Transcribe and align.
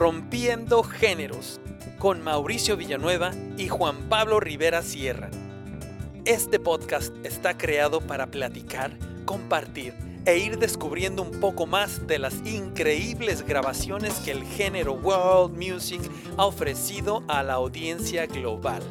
Corrompiendo 0.00 0.82
Géneros 0.82 1.60
con 1.98 2.22
Mauricio 2.22 2.74
Villanueva 2.78 3.32
y 3.58 3.68
Juan 3.68 4.08
Pablo 4.08 4.40
Rivera 4.40 4.80
Sierra. 4.80 5.28
Este 6.24 6.58
podcast 6.58 7.14
está 7.22 7.58
creado 7.58 8.00
para 8.00 8.28
platicar, 8.28 8.96
compartir 9.26 9.92
e 10.24 10.38
ir 10.38 10.58
descubriendo 10.58 11.20
un 11.20 11.38
poco 11.38 11.66
más 11.66 12.06
de 12.06 12.18
las 12.18 12.34
increíbles 12.46 13.44
grabaciones 13.44 14.14
que 14.20 14.30
el 14.30 14.44
género 14.44 14.94
world 14.94 15.54
music 15.54 16.00
ha 16.38 16.46
ofrecido 16.46 17.22
a 17.28 17.42
la 17.42 17.52
audiencia 17.52 18.24
global. 18.24 18.82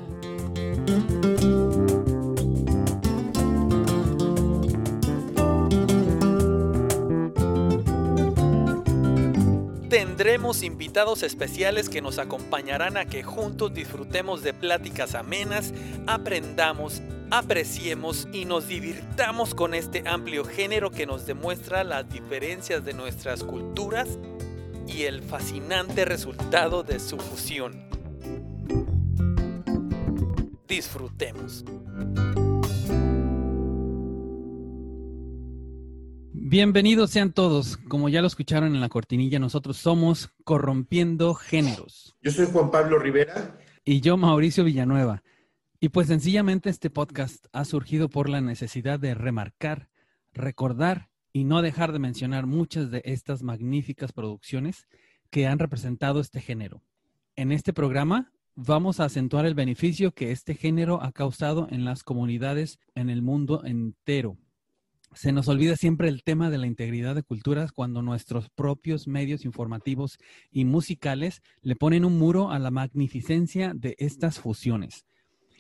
Tendremos 10.19 10.63
invitados 10.63 11.23
especiales 11.23 11.87
que 11.87 12.01
nos 12.01 12.19
acompañarán 12.19 12.97
a 12.97 13.05
que 13.05 13.23
juntos 13.23 13.73
disfrutemos 13.73 14.43
de 14.43 14.53
pláticas 14.53 15.15
amenas, 15.15 15.73
aprendamos, 16.07 17.01
apreciemos 17.31 18.27
y 18.33 18.43
nos 18.43 18.67
divirtamos 18.67 19.55
con 19.55 19.73
este 19.73 20.03
amplio 20.05 20.43
género 20.43 20.91
que 20.91 21.05
nos 21.05 21.25
demuestra 21.25 21.85
las 21.85 22.09
diferencias 22.09 22.83
de 22.83 22.91
nuestras 22.91 23.45
culturas 23.45 24.19
y 24.85 25.03
el 25.03 25.23
fascinante 25.23 26.03
resultado 26.03 26.83
de 26.83 26.99
su 26.99 27.17
fusión. 27.17 27.81
Disfrutemos. 30.67 31.63
Bienvenidos 36.51 37.11
sean 37.11 37.31
todos. 37.31 37.77
Como 37.77 38.09
ya 38.09 38.21
lo 38.21 38.27
escucharon 38.27 38.73
en 38.73 38.81
la 38.81 38.89
cortinilla, 38.89 39.37
nosotros 39.37 39.77
somos 39.77 40.31
Corrompiendo 40.43 41.35
Géneros. 41.35 42.15
Yo 42.23 42.31
soy 42.31 42.47
Juan 42.47 42.71
Pablo 42.71 42.97
Rivera. 42.97 43.59
Y 43.85 44.01
yo 44.01 44.17
Mauricio 44.17 44.63
Villanueva. 44.63 45.21
Y 45.79 45.89
pues 45.89 46.07
sencillamente 46.07 46.71
este 46.71 46.89
podcast 46.89 47.45
ha 47.53 47.65
surgido 47.65 48.09
por 48.09 48.29
la 48.29 48.41
necesidad 48.41 48.99
de 48.99 49.13
remarcar, 49.13 49.91
recordar 50.33 51.11
y 51.31 51.43
no 51.43 51.61
dejar 51.61 51.91
de 51.91 51.99
mencionar 51.99 52.47
muchas 52.47 52.89
de 52.89 53.03
estas 53.05 53.43
magníficas 53.43 54.11
producciones 54.11 54.87
que 55.29 55.45
han 55.45 55.59
representado 55.59 56.19
este 56.19 56.41
género. 56.41 56.81
En 57.35 57.51
este 57.51 57.73
programa 57.73 58.31
vamos 58.55 58.99
a 58.99 59.05
acentuar 59.05 59.45
el 59.45 59.53
beneficio 59.53 60.15
que 60.15 60.31
este 60.31 60.55
género 60.55 61.03
ha 61.03 61.11
causado 61.11 61.67
en 61.69 61.85
las 61.85 62.03
comunidades 62.03 62.79
en 62.95 63.11
el 63.11 63.21
mundo 63.21 63.63
entero 63.65 64.39
se 65.13 65.31
nos 65.31 65.47
olvida 65.47 65.75
siempre 65.75 66.07
el 66.09 66.23
tema 66.23 66.49
de 66.49 66.57
la 66.57 66.67
integridad 66.67 67.15
de 67.15 67.23
culturas 67.23 67.71
cuando 67.71 68.01
nuestros 68.01 68.49
propios 68.49 69.07
medios 69.07 69.45
informativos 69.45 70.19
y 70.51 70.65
musicales 70.65 71.41
le 71.61 71.75
ponen 71.75 72.05
un 72.05 72.17
muro 72.17 72.51
a 72.51 72.59
la 72.59 72.71
magnificencia 72.71 73.73
de 73.75 73.95
estas 73.97 74.39
fusiones. 74.39 75.05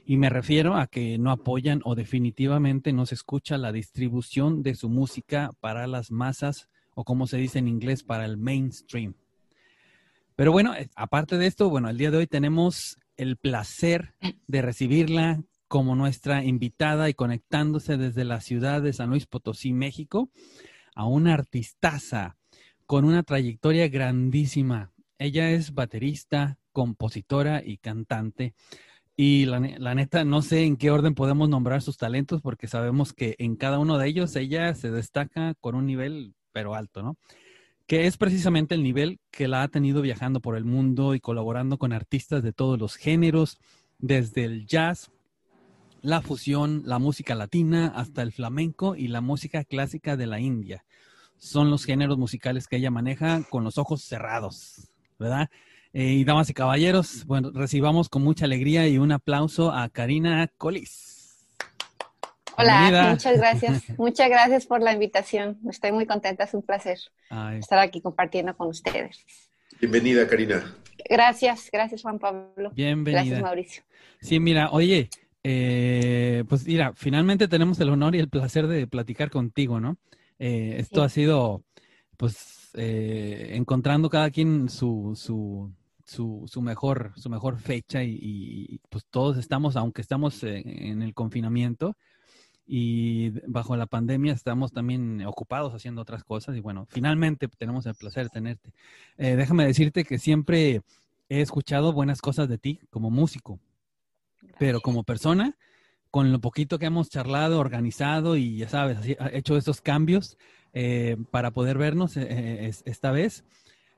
Y 0.05 0.17
me 0.17 0.29
refiero 0.29 0.75
a 0.75 0.87
que 0.87 1.17
no 1.17 1.31
apoyan 1.31 1.81
o 1.83 1.95
definitivamente 1.95 2.93
no 2.93 3.05
se 3.05 3.15
escucha 3.15 3.57
la 3.57 3.71
distribución 3.71 4.63
de 4.63 4.75
su 4.75 4.89
música 4.89 5.51
para 5.59 5.87
las 5.87 6.11
masas 6.11 6.69
o 6.95 7.03
como 7.03 7.27
se 7.27 7.37
dice 7.37 7.59
en 7.59 7.67
inglés, 7.67 8.03
para 8.03 8.25
el 8.25 8.37
mainstream. 8.37 9.13
Pero 10.35 10.51
bueno, 10.51 10.75
eh, 10.75 10.89
aparte 10.95 11.37
de 11.37 11.47
esto, 11.47 11.69
bueno, 11.69 11.89
el 11.89 11.97
día 11.97 12.11
de 12.11 12.17
hoy 12.17 12.27
tenemos 12.27 12.97
el 13.17 13.37
placer 13.37 14.15
de 14.47 14.61
recibirla 14.61 15.41
como 15.69 15.95
nuestra 15.95 16.43
invitada 16.43 17.09
y 17.09 17.13
conectándose 17.13 17.95
desde 17.95 18.25
la 18.25 18.41
ciudad 18.41 18.81
de 18.81 18.91
San 18.91 19.11
Luis 19.11 19.27
Potosí, 19.27 19.71
México, 19.71 20.29
a 20.95 21.05
una 21.05 21.35
artistaza 21.35 22.35
con 22.87 23.05
una 23.05 23.21
trayectoria 23.21 23.87
grandísima. 23.87 24.91
Ella 25.19 25.51
es 25.51 25.75
baterista, 25.75 26.57
compositora 26.71 27.61
y 27.63 27.77
cantante. 27.77 28.55
Y 29.15 29.45
la, 29.45 29.59
neta, 29.59 30.23
no 30.23 30.41
sé 30.41 30.63
en 30.63 30.75
qué 30.75 30.89
orden 30.89 31.13
podemos 31.13 31.49
nombrar 31.49 31.83
sus 31.83 31.97
talentos 31.97 32.41
porque 32.41 32.67
sabemos 32.67 33.13
que 33.13 33.35
en 33.37 33.55
cada 33.55 33.77
uno 33.77 33.99
de 33.99 34.07
ellos 34.07 34.35
ella 34.35 34.73
se 34.73 34.89
destaca 34.89 35.53
con 35.61 35.75
un 35.75 35.85
nivel, 35.85 36.33
pero 36.51 36.73
alto, 36.73 37.03
¿no? 37.03 37.15
Que 37.85 38.07
es 38.07 38.17
precisamente 38.17 38.73
el 38.73 38.81
nivel 38.81 39.19
que 39.29 39.47
la 39.47 39.61
ha 39.61 39.67
tenido 39.67 40.01
viajando 40.01 40.39
por 40.39 40.55
el 40.55 40.65
mundo 40.65 41.13
y 41.13 41.19
colaborando 41.19 41.77
con 41.77 41.93
artistas 41.93 42.41
de 42.41 42.53
todos 42.53 42.79
los 42.79 42.95
géneros, 42.95 43.59
desde 43.99 44.45
el 44.45 44.65
jazz, 44.65 45.11
la 46.01 46.21
fusión, 46.21 46.83
la 46.85 46.99
música 46.99 47.35
latina, 47.35 47.93
hasta 47.95 48.21
el 48.21 48.31
flamenco 48.31 48.95
y 48.95 49.07
la 49.07 49.21
música 49.21 49.63
clásica 49.63 50.17
de 50.17 50.27
la 50.27 50.39
India. 50.39 50.85
Son 51.37 51.69
los 51.69 51.85
géneros 51.85 52.17
musicales 52.17 52.67
que 52.67 52.77
ella 52.77 52.91
maneja 52.91 53.43
con 53.49 53.63
los 53.63 53.77
ojos 53.77 54.03
cerrados, 54.03 54.89
¿verdad? 55.17 55.49
Eh, 55.93 56.13
y 56.13 56.23
damas 56.23 56.49
y 56.49 56.53
caballeros, 56.53 57.25
bueno, 57.25 57.51
recibamos 57.53 58.09
con 58.09 58.23
mucha 58.23 58.45
alegría 58.45 58.87
y 58.87 58.97
un 58.97 59.11
aplauso 59.11 59.71
a 59.71 59.89
Karina 59.89 60.47
Colis. 60.57 61.47
Hola, 62.57 63.09
muchas 63.11 63.37
gracias. 63.37 63.83
muchas 63.97 64.29
gracias 64.29 64.65
por 64.65 64.81
la 64.81 64.93
invitación. 64.93 65.57
Estoy 65.69 65.91
muy 65.91 66.05
contenta, 66.05 66.43
es 66.43 66.53
un 66.53 66.61
placer 66.61 66.99
estar 67.57 67.79
aquí 67.79 68.01
compartiendo 68.01 68.55
con 68.55 68.67
ustedes. 68.67 69.25
Bienvenida, 69.79 70.27
Karina. 70.27 70.75
Gracias, 71.09 71.69
gracias 71.71 72.01
Juan 72.01 72.19
Pablo. 72.19 72.71
Bienvenida. 72.71 73.23
Gracias, 73.23 73.41
Mauricio. 73.41 73.83
Sí, 74.21 74.39
mira, 74.39 74.69
oye, 74.71 75.09
eh, 75.43 76.43
pues 76.49 76.65
mira, 76.65 76.93
finalmente 76.95 77.47
tenemos 77.47 77.79
el 77.79 77.89
honor 77.89 78.15
y 78.15 78.19
el 78.19 78.29
placer 78.29 78.67
de 78.67 78.87
platicar 78.87 79.29
contigo, 79.29 79.79
¿no? 79.79 79.97
Eh, 80.37 80.75
esto 80.79 81.03
ha 81.03 81.09
sido, 81.09 81.63
pues, 82.17 82.71
eh, 82.73 83.51
encontrando 83.55 84.09
cada 84.09 84.29
quien 84.31 84.69
su, 84.69 85.13
su, 85.15 85.73
su, 86.05 86.45
su, 86.47 86.61
mejor, 86.61 87.13
su 87.15 87.29
mejor 87.29 87.57
fecha 87.59 88.03
y, 88.03 88.79
pues 88.89 89.05
todos 89.09 89.37
estamos, 89.37 89.75
aunque 89.75 90.01
estamos 90.01 90.43
en 90.43 91.01
el 91.01 91.13
confinamiento 91.13 91.95
y 92.67 93.31
bajo 93.47 93.75
la 93.75 93.87
pandemia 93.87 94.33
estamos 94.33 94.71
también 94.71 95.25
ocupados 95.25 95.73
haciendo 95.73 96.01
otras 96.01 96.23
cosas 96.23 96.55
y 96.55 96.59
bueno, 96.59 96.85
finalmente 96.89 97.47
tenemos 97.47 97.85
el 97.87 97.95
placer 97.95 98.25
de 98.25 98.29
tenerte. 98.29 98.71
déjame 99.17 99.65
decirte 99.65 100.03
que 100.03 100.19
siempre 100.19 100.81
he 101.29 101.41
escuchado 101.41 101.93
buenas 101.93 102.21
cosas 102.21 102.47
de 102.47 102.59
ti 102.59 102.79
como 102.91 103.09
músico 103.09 103.59
pero 104.59 104.81
como 104.81 105.03
persona, 105.03 105.57
con 106.11 106.31
lo 106.31 106.39
poquito 106.39 106.77
que 106.77 106.87
hemos 106.87 107.09
charlado, 107.09 107.59
organizado 107.59 108.35
y 108.35 108.57
ya 108.57 108.69
sabes, 108.69 108.99
hecho 109.31 109.57
estos 109.57 109.81
cambios 109.81 110.37
eh, 110.73 111.17
para 111.31 111.51
poder 111.51 111.77
vernos 111.77 112.17
eh, 112.17 112.27
eh, 112.29 112.71
esta 112.85 113.11
vez 113.11 113.45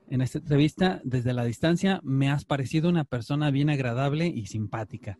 en 0.08 0.22
esta 0.22 0.38
entrevista 0.38 1.00
desde 1.04 1.32
la 1.32 1.44
distancia, 1.44 2.00
me 2.02 2.30
has 2.30 2.44
parecido 2.44 2.88
una 2.88 3.04
persona 3.04 3.50
bien 3.50 3.70
agradable 3.70 4.26
y 4.26 4.46
simpática. 4.46 5.18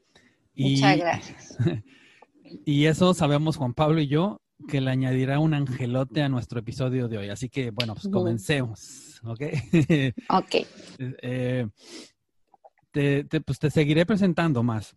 Muchas 0.55 0.99
gracias. 0.99 1.59
y 2.65 2.87
eso 2.87 3.15
sabemos 3.15 3.57
Juan 3.57 3.75
Pablo 3.75 4.01
y 4.01 4.07
yo 4.07 4.41
que 4.69 4.81
le 4.81 4.91
añadirá 4.91 5.41
un 5.41 5.55
angelote 5.55 6.23
a 6.23 6.29
nuestro 6.29 6.61
episodio 6.61 7.09
de 7.09 7.19
hoy. 7.19 7.31
Así 7.31 7.49
que 7.49 7.71
bueno, 7.71 7.95
pues 7.95 8.09
comencemos, 8.09 9.21
¿ok? 9.25 9.43
ok. 10.29 10.57
pues 13.45 13.59
te 13.59 13.71
seguiré 13.71 14.07
presentando 14.07 14.63
más. 14.63 14.95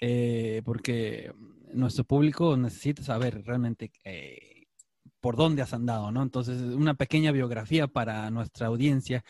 Eh, 0.00 0.62
porque 0.64 1.32
nuestro 1.72 2.04
público 2.04 2.56
necesita 2.56 3.02
saber 3.02 3.44
realmente 3.44 3.90
eh, 4.04 4.66
por 5.20 5.36
dónde 5.36 5.62
has 5.62 5.72
andado, 5.72 6.10
¿no? 6.10 6.22
Entonces, 6.22 6.60
una 6.60 6.94
pequeña 6.94 7.32
biografía 7.32 7.86
para 7.86 8.30
nuestra 8.30 8.66
audiencia. 8.66 9.24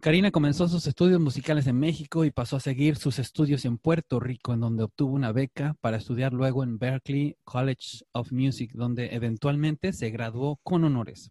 Karina 0.00 0.32
comenzó 0.32 0.66
sus 0.66 0.86
estudios 0.86 1.20
musicales 1.20 1.66
en 1.68 1.78
México 1.78 2.24
y 2.24 2.32
pasó 2.32 2.56
a 2.56 2.60
seguir 2.60 2.96
sus 2.96 3.20
estudios 3.20 3.64
en 3.64 3.78
Puerto 3.78 4.18
Rico, 4.18 4.52
en 4.52 4.60
donde 4.60 4.82
obtuvo 4.82 5.14
una 5.14 5.30
beca 5.30 5.76
para 5.80 5.96
estudiar 5.96 6.32
luego 6.32 6.64
en 6.64 6.78
Berklee 6.78 7.36
College 7.44 8.04
of 8.12 8.32
Music, 8.32 8.72
donde 8.74 9.14
eventualmente 9.14 9.92
se 9.92 10.10
graduó 10.10 10.58
con 10.64 10.82
honores. 10.82 11.30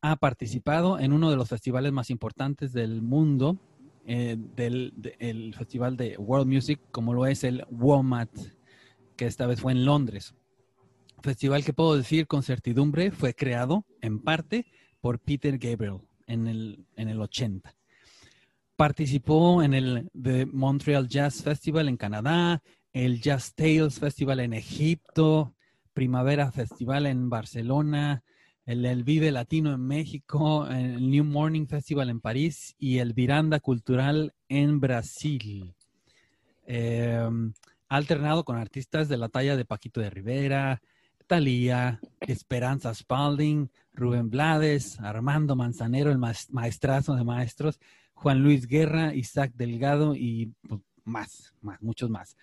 Ha 0.00 0.16
participado 0.16 0.98
en 0.98 1.12
uno 1.12 1.30
de 1.30 1.36
los 1.36 1.48
festivales 1.48 1.92
más 1.92 2.10
importantes 2.10 2.72
del 2.72 3.00
mundo, 3.02 3.58
eh, 4.10 4.36
del 4.38 5.54
festival 5.54 5.98
de 5.98 6.16
World 6.16 6.46
Music, 6.46 6.80
como 6.90 7.12
lo 7.12 7.26
es 7.26 7.44
el 7.44 7.66
WOMAT, 7.70 8.30
que 9.16 9.26
esta 9.26 9.46
vez 9.46 9.60
fue 9.60 9.72
en 9.72 9.84
Londres. 9.84 10.34
Festival 11.22 11.62
que 11.62 11.74
puedo 11.74 11.94
decir 11.94 12.26
con 12.26 12.42
certidumbre 12.42 13.10
fue 13.10 13.34
creado 13.34 13.84
en 14.00 14.20
parte 14.20 14.64
por 15.02 15.18
Peter 15.18 15.58
Gabriel 15.58 15.98
en 16.26 16.46
el, 16.46 16.86
en 16.96 17.10
el 17.10 17.20
80. 17.20 17.76
Participó 18.76 19.62
en 19.62 19.74
el 19.74 20.08
The 20.18 20.46
Montreal 20.46 21.06
Jazz 21.06 21.42
Festival 21.42 21.90
en 21.90 21.98
Canadá, 21.98 22.62
el 22.94 23.20
Jazz 23.20 23.54
Tales 23.54 23.98
Festival 23.98 24.40
en 24.40 24.54
Egipto, 24.54 25.54
Primavera 25.92 26.50
Festival 26.50 27.04
en 27.04 27.28
Barcelona, 27.28 28.22
el, 28.68 29.02
Vive 29.02 29.32
Latino 29.32 29.72
en 29.72 29.80
México, 29.80 30.66
el 30.66 31.10
New 31.10 31.24
Morning 31.24 31.66
Festival 31.66 32.10
en 32.10 32.20
París 32.20 32.76
y 32.78 32.98
el 32.98 33.14
Viranda 33.14 33.60
Cultural 33.60 34.34
en 34.46 34.78
Brasil. 34.78 35.74
Em, 36.66 37.54
ha 37.88 37.96
alternado 37.96 38.44
con 38.44 38.58
artistas 38.58 39.08
de 39.08 39.16
la 39.16 39.30
talla 39.30 39.56
de 39.56 39.64
Paquito 39.64 40.02
de 40.02 40.10
Rivera, 40.10 40.82
Talía, 41.26 41.98
Esperanza 42.20 42.94
Spalding, 42.94 43.70
Rubén 43.94 44.28
Blades, 44.28 45.00
Armando 45.00 45.56
Manzanero, 45.56 46.10
el 46.10 46.18
maestrazo 46.18 47.14
de 47.14 47.24
maestros, 47.24 47.80
Juan 48.12 48.42
Luis 48.42 48.66
Guerra, 48.66 49.14
Isaac 49.14 49.52
Delgado 49.54 50.14
y 50.14 50.52
pues, 50.68 50.82
más, 51.04 51.54
más, 51.62 51.80
muchos 51.80 52.10
más. 52.10 52.36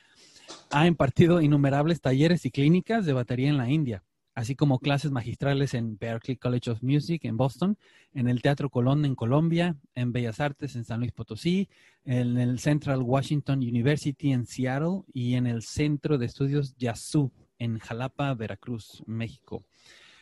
Ha 0.71 0.87
impartido 0.87 1.39
innumerables 1.39 2.01
talleres 2.01 2.47
y 2.47 2.51
clínicas 2.51 3.05
de 3.05 3.13
batería 3.13 3.49
en 3.49 3.57
la 3.57 3.69
India, 3.69 4.01
así 4.35 4.55
como 4.55 4.79
clases 4.79 5.11
magistrales 5.11 5.73
en 5.73 5.97
Berklee 5.97 6.37
College 6.37 6.71
of 6.71 6.83
Music 6.83 7.23
en 7.23 7.37
Boston, 7.37 7.77
en 8.13 8.27
el 8.27 8.41
Teatro 8.41 8.69
Colón 8.69 9.05
en 9.05 9.15
Colombia, 9.15 9.77
en 9.95 10.11
Bellas 10.11 10.41
Artes 10.41 10.75
en 10.75 10.83
San 10.83 10.99
Luis 10.99 11.13
Potosí, 11.13 11.69
en 12.03 12.37
el 12.37 12.59
Central 12.59 13.01
Washington 13.01 13.59
University 13.59 14.33
en 14.33 14.45
Seattle 14.45 15.03
y 15.13 15.35
en 15.35 15.47
el 15.47 15.63
Centro 15.63 16.17
de 16.17 16.25
Estudios 16.25 16.75
Yazoo 16.77 17.31
en 17.57 17.79
Jalapa, 17.79 18.33
Veracruz, 18.33 19.01
México. 19.07 19.63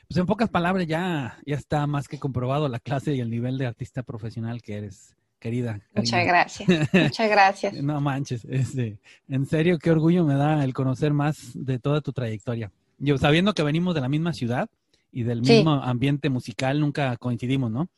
Pues 0.07 0.19
en 0.19 0.27
pocas 0.27 0.49
palabras 0.49 0.85
ya, 0.85 1.39
ya 1.45 1.55
está 1.55 1.87
más 1.87 2.07
que 2.07 2.19
comprobado 2.19 2.69
la 2.69 2.79
clase 2.79 3.15
y 3.15 3.19
el 3.19 3.31
nivel 3.31 3.57
de 3.57 3.65
artista 3.65 4.03
profesional 4.03 4.61
que 4.61 4.75
eres 4.75 5.17
querida. 5.39 5.81
Muchas 5.95 6.25
gracias. 6.25 6.69
Muchas 6.93 7.29
gracias. 7.29 7.73
no 7.81 7.99
manches, 7.99 8.45
este, 8.45 8.99
en 9.27 9.47
serio, 9.47 9.79
qué 9.79 9.89
orgullo 9.89 10.23
me 10.23 10.35
da 10.35 10.63
el 10.63 10.73
conocer 10.73 11.13
más 11.13 11.51
de 11.55 11.79
toda 11.79 12.01
tu 12.01 12.13
trayectoria. 12.13 12.71
Yo 13.03 13.17
sabiendo 13.17 13.53
que 13.53 13.63
venimos 13.63 13.93
de 13.95 13.99
la 13.99 14.07
misma 14.07 14.31
ciudad 14.31 14.69
y 15.11 15.23
del 15.23 15.41
mismo 15.41 15.73
ambiente 15.73 16.29
musical, 16.29 16.79
nunca 16.79 17.17
coincidimos, 17.17 17.69
¿no? 17.69 17.89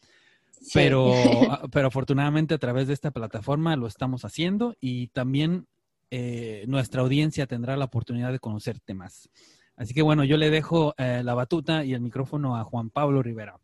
Pero, 0.73 1.13
pero 1.71 1.89
afortunadamente 1.89 2.55
a 2.55 2.57
través 2.57 2.87
de 2.87 2.93
esta 2.93 3.11
plataforma 3.11 3.75
lo 3.75 3.85
estamos 3.85 4.25
haciendo 4.25 4.75
y 4.81 5.09
también 5.09 5.67
eh, 6.09 6.65
nuestra 6.67 7.03
audiencia 7.03 7.45
tendrá 7.45 7.77
la 7.77 7.85
oportunidad 7.85 8.31
de 8.31 8.39
conocerte 8.39 8.95
más. 8.95 9.29
Así 9.75 9.93
que 9.93 10.01
bueno, 10.01 10.23
yo 10.23 10.37
le 10.37 10.49
dejo 10.49 10.95
eh, 10.97 11.21
la 11.23 11.35
batuta 11.35 11.85
y 11.85 11.93
el 11.93 12.01
micrófono 12.01 12.57
a 12.57 12.63
Juan 12.63 12.89
Pablo 12.89 13.21
Rivera. 13.21 13.59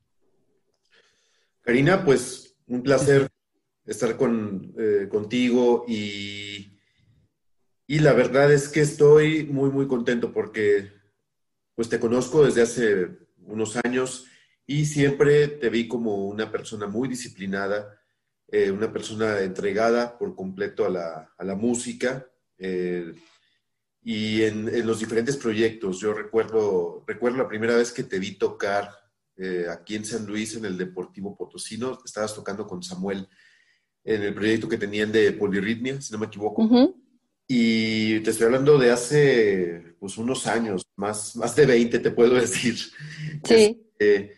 Karina, 1.61 2.05
pues 2.05 2.55
un 2.67 2.83
placer 2.83 3.31
estar 3.87 4.15
con, 4.15 4.75
eh, 4.77 5.07
contigo 5.09 5.85
y, 5.87 6.77
y 7.87 7.99
la 7.99 8.13
verdad 8.13 8.53
es 8.53 8.69
que 8.69 8.81
estoy 8.81 9.45
muy, 9.45 9.71
muy 9.71 9.87
contento 9.87 10.31
porque 10.31 11.00
pues 11.81 11.89
te 11.89 11.99
conozco 11.99 12.45
desde 12.45 12.61
hace 12.61 13.07
unos 13.47 13.75
años 13.83 14.27
y 14.67 14.85
siempre 14.85 15.47
te 15.47 15.67
vi 15.71 15.87
como 15.87 16.27
una 16.27 16.51
persona 16.51 16.85
muy 16.85 17.09
disciplinada, 17.09 17.99
eh, 18.49 18.69
una 18.69 18.93
persona 18.93 19.39
entregada 19.39 20.15
por 20.15 20.35
completo 20.35 20.85
a 20.85 20.89
la, 20.91 21.33
a 21.35 21.43
la 21.43 21.55
música 21.55 22.27
eh, 22.59 23.15
y 24.03 24.43
en, 24.43 24.69
en, 24.69 24.85
los 24.85 24.99
diferentes 24.99 25.37
proyectos. 25.37 25.99
Yo 25.99 26.13
recuerdo, 26.13 27.03
recuerdo 27.07 27.39
la 27.39 27.47
primera 27.47 27.75
vez 27.75 27.91
que 27.91 28.03
te 28.03 28.19
vi 28.19 28.37
tocar 28.37 28.91
aquí 29.71 29.95
en 29.95 30.05
San 30.05 30.27
Luis, 30.27 30.55
en 30.55 30.65
el 30.65 30.77
Deportivo 30.77 31.35
Potosino, 31.35 31.97
estabas 32.05 32.35
tocando 32.35 32.67
con 32.67 32.83
Samuel 32.83 33.27
en 34.03 34.21
el 34.21 34.35
proyecto 34.35 34.69
que 34.69 34.77
tenían 34.77 35.11
de 35.11 35.31
polirritmia, 35.31 35.99
si 35.99 36.13
no 36.13 36.19
me 36.19 36.27
equivoco. 36.27 36.95
Y 37.47 38.19
te 38.19 38.29
estoy 38.29 38.45
hablando 38.45 38.77
de 38.77 38.91
hace 38.91 39.90
pues, 40.01 40.17
unos 40.17 40.47
años, 40.47 40.81
más, 40.95 41.35
más 41.35 41.55
de 41.55 41.67
20 41.67 41.99
te 41.99 42.09
puedo 42.09 42.33
decir. 42.41 42.75
Sí. 43.43 43.79
Este, 43.99 44.35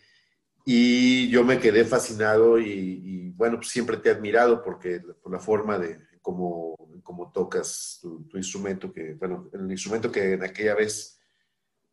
y 0.66 1.28
yo 1.30 1.42
me 1.42 1.58
quedé 1.58 1.86
fascinado 1.86 2.58
y, 2.58 3.30
bueno, 3.30 3.56
pues 3.56 3.68
siempre 3.68 3.96
te 3.96 4.10
he 4.10 4.12
admirado 4.12 4.62
porque 4.62 5.00
por 5.00 5.32
la 5.32 5.40
forma 5.40 5.78
de 5.78 5.98
cómo, 6.20 6.76
cómo 7.02 7.32
tocas 7.32 7.98
tu, 8.00 8.36
instrumento, 8.36 8.92
que 8.92 9.14
bueno, 9.14 9.50
el 9.52 9.70
instrumento 9.70 10.12
que 10.12 10.34
en 10.34 10.44
aquella 10.44 10.74
vez 10.74 11.18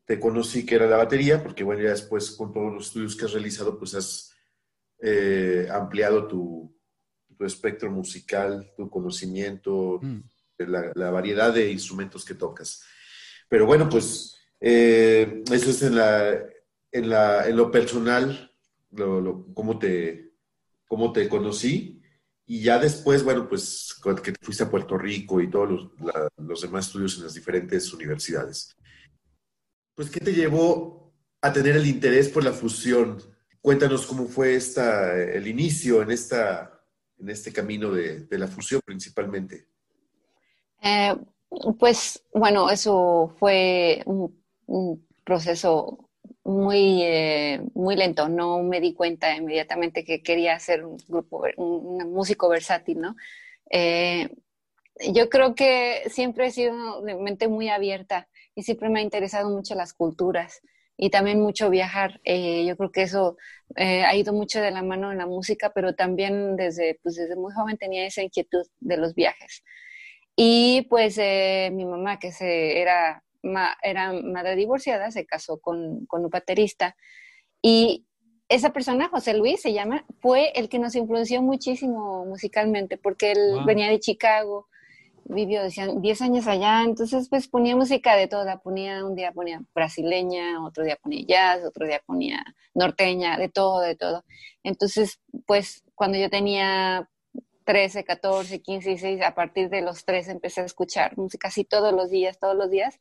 te 0.06 0.20
conocí 0.20 0.66
que 0.66 0.76
era 0.76 0.88
la 0.88 0.98
batería, 0.98 1.42
porque 1.42 1.64
bueno, 1.64 1.82
ya 1.82 1.92
después 1.92 2.32
con 2.32 2.52
todos 2.52 2.74
los 2.74 2.88
estudios 2.88 3.16
que 3.16 3.26
has 3.26 3.34
realizado, 3.34 3.80
pues 3.80 3.96
has 3.96 4.34
eh, 5.02 5.68
ampliado 5.72 6.28
tu, 6.28 6.74
tu 7.38 7.46
espectro 7.46 7.90
musical, 7.90 8.72
tu 8.78 8.90
conocimiento, 8.90 10.00
mm. 10.02 10.20
la, 10.60 11.10
variedad 11.10 11.54
de 11.54 11.72
instrumentos 11.72 12.24
que 12.24 12.36
tocas. 12.36 12.84
Pero 13.52 13.66
bueno, 13.66 13.90
pues 13.90 14.38
eh, 14.62 15.44
eso 15.52 15.72
es 15.72 15.82
en, 15.82 15.98
la, 15.98 16.42
en, 16.90 17.10
la, 17.10 17.46
en 17.50 17.58
lo 17.58 17.70
personal, 17.70 18.50
lo, 18.92 19.46
cómo, 19.54 19.78
te, 19.78 20.36
cómo 20.88 21.12
te 21.12 21.28
conocí. 21.28 22.02
Y 22.46 22.62
ya 22.62 22.80
después, 22.80 23.26
bueno, 23.26 23.50
pues 23.50 24.00
que 24.24 24.34
fuiste 24.42 24.64
a 24.64 24.72
Puerto 24.72 24.98
Rico 24.98 25.42
y 25.42 25.50
todos 25.50 25.70
los, 25.70 25.92
los 26.38 26.62
demás 26.62 26.88
estudios 26.88 27.18
en 27.18 27.26
las 27.26 27.34
diferentes 27.34 27.92
universidades. 27.92 28.74
Pues, 29.96 30.10
¿qué 30.10 30.22
te 30.22 30.34
llevó 30.34 31.14
a 31.42 31.52
tener 31.52 31.76
el 31.76 31.88
interés 31.88 32.30
por 32.30 32.46
la 32.46 32.54
fusión? 32.54 33.22
Cuéntanos 33.60 34.06
cómo 34.06 34.28
fue 34.28 34.56
esta, 34.56 35.14
el 35.22 35.46
inicio 35.46 36.02
en 36.02 36.12
esta, 36.12 36.86
en 37.18 37.30
este 37.30 37.52
camino 37.52 37.92
de, 37.92 38.26
la 38.32 38.48
fusión 38.48 38.80
principalmente? 38.86 39.68
Eh, 40.82 41.14
pues 41.80 42.24
bueno, 42.34 42.70
eso 42.70 43.34
fue 43.40 44.04
un, 44.06 44.40
proceso 45.24 46.10
muy, 46.44 47.04
eh, 47.04 47.62
muy 47.74 47.96
lento. 47.96 48.30
No 48.30 48.64
me 48.64 48.80
di 48.80 48.94
cuenta 48.94 49.36
inmediatamente 49.36 50.04
que 50.04 50.24
quería 50.24 50.58
ser 50.60 50.86
un 50.86 50.98
grupo, 51.08 51.44
un, 51.58 52.12
músico 52.12 52.50
versátil, 52.50 53.00
¿no? 53.00 53.16
Eh, 53.70 54.30
yo 55.14 55.30
creo 55.30 55.56
que 55.56 56.04
siempre 56.10 56.48
he 56.48 56.52
sido 56.52 57.02
de 57.02 57.16
mente 57.16 57.48
muy 57.48 57.70
abierta 57.70 58.28
y 58.56 58.64
siempre 58.64 58.90
me 58.90 59.00
ha 59.00 59.04
interesado 59.04 59.50
mucho 59.50 59.76
las 59.76 59.94
culturas 59.94 60.62
y 60.98 61.10
también 61.10 61.42
mucho 61.42 61.70
viajar. 61.70 62.20
Eh, 62.24 62.66
yo 62.66 62.78
creo 62.78 62.92
que 62.92 63.04
eso 63.04 63.38
ha 63.76 64.16
ido 64.16 64.34
mucho 64.34 64.62
de 64.62 64.72
la 64.72 64.84
mano 64.84 65.12
en 65.12 65.18
la 65.18 65.26
música, 65.28 65.72
pero 65.74 65.96
también 65.96 66.56
desde, 66.56 67.00
pues 67.04 67.16
desde 67.16 67.36
muy 67.36 67.54
joven 67.54 67.78
tenía 67.78 68.06
esa 68.06 68.22
inquietud 68.22 68.66
de 68.80 68.98
los 68.98 69.16
viajes. 69.16 69.64
Y 70.36 70.88
pues 70.90 71.18
eh, 71.18 71.70
mi 71.74 71.86
mamá, 71.86 72.20
que 72.20 72.32
se, 72.32 72.82
era, 72.82 73.24
era 73.84 74.14
madre 74.14 74.56
divorciada, 74.56 75.12
se 75.12 75.26
casó 75.26 75.60
con, 75.60 76.06
con 76.06 76.24
un 76.24 76.30
baterista. 76.30 76.96
Y 77.62 78.06
esa 78.50 78.74
persona, 78.74 79.08
José 79.10 79.34
Luis 79.34 79.62
se 79.62 79.74
llama, 79.74 80.06
fue 80.20 80.52
el 80.56 80.68
que 80.68 80.80
nos 80.80 80.96
influenció 80.96 81.42
muchísimo 81.42 82.26
musicalmente, 82.26 82.98
porque 82.98 83.32
él 83.32 83.60
venía 83.66 83.90
de 83.90 84.00
Chicago, 84.00 84.68
vivió, 85.24 85.64
decían, 85.64 86.02
10 86.02 86.22
años 86.22 86.48
allá, 86.48 86.84
entonces 86.84 87.30
pues 87.30 87.48
ponía 87.48 87.76
música 87.76 88.16
de 88.16 88.28
toda, 88.28 88.60
ponía, 88.60 89.06
un 89.06 89.16
día 89.16 89.32
ponía 89.32 89.62
brasileña, 89.74 90.64
otro 90.66 90.84
día 90.84 90.98
ponía 91.02 91.26
jazz, 91.26 91.64
otro 91.66 91.88
día 91.88 92.02
ponía 92.06 92.44
norteña, 92.74 93.38
de 93.38 93.50
todo, 93.50 93.80
de 93.80 93.96
todo. 93.96 94.26
Entonces, 94.64 95.22
pues 95.46 95.84
cuando 95.96 96.18
yo 96.18 96.30
tenía 96.30 97.10
13, 97.64 98.04
14, 98.04 98.62
15, 98.62 98.90
16, 98.90 99.22
a 99.22 99.36
partir 99.36 99.70
de 99.70 99.82
los 99.82 100.06
13 100.06 100.32
empecé 100.32 100.62
a 100.62 100.66
escuchar 100.66 101.18
música 101.18 101.50
así 101.50 101.64
todos 101.64 101.94
los 101.94 102.10
días, 102.10 102.40
todos 102.40 102.56
los 102.56 102.70
días. 102.70 103.00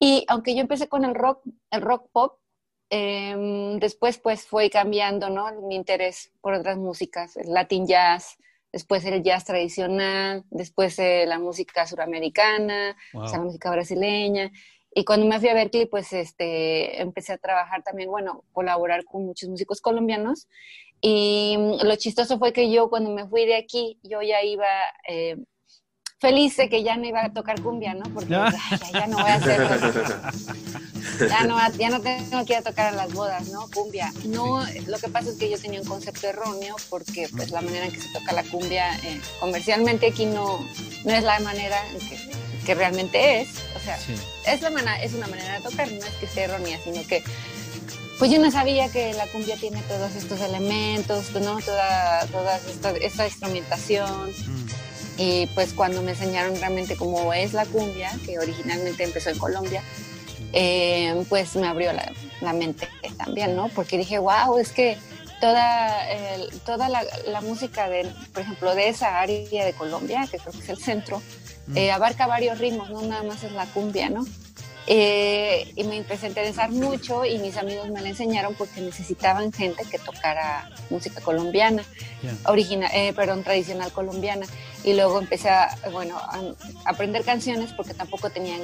Y 0.00 0.24
aunque 0.28 0.54
yo 0.54 0.60
empecé 0.60 0.88
con 0.88 1.04
el 1.04 1.14
rock, 1.14 1.42
el 1.70 1.82
rock 1.82 2.08
pop, 2.12 2.38
em, 2.90 3.78
después 3.78 4.18
pues 4.18 4.46
fue 4.46 4.70
cambiando, 4.70 5.28
¿no? 5.30 5.52
Mi 5.62 5.74
interés 5.74 6.32
por 6.40 6.54
otras 6.54 6.78
músicas, 6.78 7.36
el 7.36 7.52
latin 7.52 7.86
jazz, 7.86 8.38
después 8.72 9.04
el 9.04 9.22
jazz 9.22 9.44
tradicional, 9.44 10.44
después 10.50 10.98
eh, 10.98 11.24
la 11.26 11.38
música 11.38 11.86
suramericana, 11.86 12.96
la 13.12 13.38
música 13.40 13.70
brasileña. 13.70 14.52
Y 14.94 15.04
cuando 15.04 15.26
me 15.26 15.38
fui 15.38 15.48
a 15.48 15.54
Berkeley, 15.54 15.86
pues 15.86 16.12
este, 16.12 17.00
empecé 17.00 17.32
a 17.32 17.38
trabajar 17.38 17.82
también, 17.82 18.10
bueno, 18.10 18.44
colaborar 18.52 19.04
con 19.04 19.26
muchos 19.26 19.48
músicos 19.48 19.80
colombianos. 19.80 20.48
Y 21.00 21.56
mm, 21.58 21.86
lo 21.86 21.96
chistoso 21.96 22.38
fue 22.38 22.52
que 22.52 22.70
yo 22.70 22.88
cuando 22.88 23.10
me 23.10 23.26
fui 23.26 23.46
de 23.46 23.56
aquí, 23.56 23.98
yo 24.02 24.22
ya 24.22 24.42
iba 24.42 24.66
eh, 25.08 25.36
feliz 26.18 26.56
de 26.56 26.68
que 26.68 26.82
ya 26.82 26.96
no 26.96 27.06
iba 27.06 27.24
a 27.24 27.32
tocar 27.32 27.60
cumbia, 27.62 27.94
¿no? 27.94 28.12
Porque 28.12 28.30
ya, 28.30 28.52
ya 28.92 29.06
no 29.06 29.18
voy 29.18 29.30
a 29.30 29.34
hacer... 29.34 29.60
ya 31.28 31.44
no, 31.44 31.58
ya 31.78 31.90
no 31.90 32.00
tengo 32.00 32.44
que 32.44 32.52
ir 32.52 32.58
a 32.58 32.62
tocar 32.62 32.92
a 32.92 32.96
las 32.96 33.12
bodas, 33.12 33.48
¿no? 33.48 33.68
Cumbia. 33.72 34.12
No, 34.24 34.64
lo 34.86 34.98
que 34.98 35.08
pasa 35.08 35.30
es 35.30 35.36
que 35.36 35.48
yo 35.48 35.58
tenía 35.58 35.80
un 35.80 35.86
concepto 35.86 36.26
erróneo 36.26 36.76
porque 36.90 37.28
pues 37.34 37.50
la 37.50 37.60
manera 37.60 37.86
en 37.86 37.92
que 37.92 38.00
se 38.00 38.12
toca 38.12 38.32
la 38.32 38.42
cumbia 38.44 38.96
eh, 39.04 39.20
comercialmente 39.40 40.08
aquí 40.08 40.26
no, 40.26 40.58
no 41.04 41.12
es 41.12 41.22
la 41.22 41.38
manera 41.40 41.76
en 41.92 41.98
que, 42.00 42.18
que 42.66 42.74
realmente 42.74 43.40
es. 43.40 43.48
O 43.76 43.80
sea, 43.80 43.96
es, 44.46 44.60
la 44.60 44.70
manera, 44.70 45.00
es 45.02 45.14
una 45.14 45.28
manera 45.28 45.54
de 45.54 45.60
tocar, 45.60 45.90
no 45.90 46.04
es 46.04 46.14
que 46.20 46.26
sea 46.26 46.44
errónea, 46.44 46.78
sino 46.82 47.06
que 47.06 47.22
pues 48.18 48.30
yo 48.32 48.40
no 48.40 48.50
sabía 48.50 48.90
que 48.90 49.12
la 49.14 49.26
cumbia 49.28 49.56
tiene 49.56 49.80
todos 49.82 50.14
estos 50.16 50.40
elementos, 50.40 51.30
¿no? 51.34 51.60
Toda, 51.60 52.26
toda 52.26 52.56
esta, 52.56 52.90
esta 52.90 53.26
instrumentación. 53.26 54.30
Mm. 54.30 54.66
Y 55.18 55.46
pues 55.54 55.72
cuando 55.72 56.02
me 56.02 56.12
enseñaron 56.12 56.56
realmente 56.56 56.96
cómo 56.96 57.32
es 57.32 57.52
la 57.52 57.64
cumbia, 57.66 58.10
que 58.24 58.38
originalmente 58.38 59.04
empezó 59.04 59.30
en 59.30 59.38
Colombia, 59.38 59.82
eh, 60.52 61.24
pues 61.28 61.56
me 61.56 61.66
abrió 61.66 61.92
la, 61.92 62.52
mente 62.52 62.88
también, 63.16 63.54
¿no? 63.56 63.68
Porque 63.68 63.98
dije, 63.98 64.18
wow, 64.18 64.58
es 64.58 64.70
que 64.70 64.96
toda, 65.40 66.06
toda 66.64 66.88
la, 66.88 67.40
música, 67.40 67.88
de, 67.88 68.08
por 68.32 68.42
ejemplo, 68.42 68.74
de 68.74 68.88
esa 68.88 69.20
área 69.20 69.64
de 69.64 69.72
Colombia, 69.74 70.26
que 70.30 70.38
creo 70.38 70.52
que 70.52 70.60
es 70.60 70.68
el 70.68 70.78
centro, 70.78 71.20
mm. 71.66 71.76
eh, 71.76 71.90
abarca 71.90 72.26
varios 72.26 72.58
ritmos, 72.58 72.90
no 72.90 73.02
nada 73.02 73.22
más 73.22 73.42
es 73.42 73.52
la 73.52 73.66
cumbia, 73.66 74.08
¿no? 74.10 74.24
Eh, 74.90 75.70
y 75.76 75.84
me 75.84 75.98
empecé 75.98 76.24
a 76.24 76.28
interesar 76.30 76.70
mucho 76.70 77.26
y 77.26 77.38
mis 77.38 77.58
amigos 77.58 77.90
me 77.90 78.00
la 78.00 78.08
enseñaron 78.08 78.54
porque 78.54 78.80
necesitaban 78.80 79.52
gente 79.52 79.84
que 79.84 79.98
tocara 79.98 80.70
música 80.88 81.20
colombiana, 81.20 81.84
original, 82.46 82.90
eh, 82.94 83.12
perdón, 83.12 83.44
tradicional 83.44 83.92
colombiana. 83.92 84.46
Y 84.84 84.94
luego 84.94 85.18
empecé 85.18 85.50
a, 85.50 85.76
bueno, 85.92 86.16
a 86.16 86.40
aprender 86.86 87.22
canciones 87.22 87.74
porque 87.74 87.92
tampoco 87.92 88.30
tenían 88.30 88.62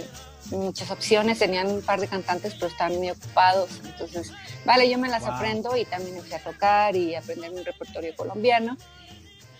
muchas 0.50 0.90
opciones, 0.90 1.38
tenían 1.38 1.70
un 1.70 1.82
par 1.82 2.00
de 2.00 2.08
cantantes 2.08 2.54
pero 2.54 2.68
estaban 2.68 2.96
muy 2.96 3.10
ocupados. 3.10 3.68
Entonces, 3.84 4.32
vale, 4.64 4.88
yo 4.88 4.96
me 4.96 5.08
las 5.10 5.24
aprendo 5.24 5.76
y 5.76 5.84
también 5.84 6.16
empecé 6.16 6.36
a 6.36 6.42
tocar 6.42 6.96
y 6.96 7.14
aprender 7.14 7.52
un 7.52 7.62
repertorio 7.66 8.16
colombiano. 8.16 8.78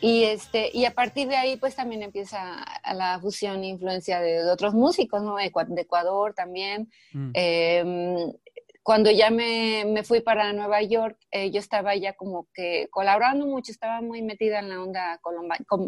Y, 0.01 0.25
este, 0.25 0.71
y 0.73 0.85
a 0.85 0.93
partir 0.93 1.29
de 1.29 1.37
ahí, 1.37 1.57
pues 1.57 1.77
también 1.77 2.03
empieza 2.03 2.65
la 2.95 3.19
fusión 3.21 3.63
e 3.65 3.69
influencia 3.69 4.21
de, 4.21 4.45
otros 4.51 4.75
músicos, 4.75 5.23
¿no? 5.23 5.37
De, 5.37 5.51
Ecuador 5.81 6.35
también. 6.35 6.91
Mm. 7.13 7.31
Em, 7.35 8.33
cuando 8.85 9.11
ya 9.11 9.31
me, 9.31 9.87
me, 9.87 10.03
fui 10.03 10.21
para 10.21 10.53
Nueva 10.53 10.83
York, 10.83 11.19
eh, 11.31 11.51
yo 11.51 11.59
estaba 11.59 11.97
ya 11.97 12.13
como 12.13 12.49
que 12.53 12.89
colaborando 12.91 13.47
mucho, 13.47 13.73
estaba 13.73 14.03
muy 14.03 14.21
metida 14.21 14.59
en 14.59 14.69
la 14.69 14.83
onda 14.83 15.21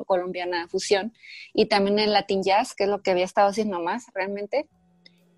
colombiana 0.06 0.66
fusión 0.68 1.12
y 1.52 1.66
también 1.66 1.98
en 1.98 2.14
Latin 2.14 2.42
Jazz, 2.42 2.74
que 2.74 2.84
es 2.84 2.90
lo 2.90 3.02
que 3.02 3.10
había 3.10 3.26
estado 3.26 3.50
haciendo 3.50 3.80
más 3.80 4.06
realmente. 4.14 4.66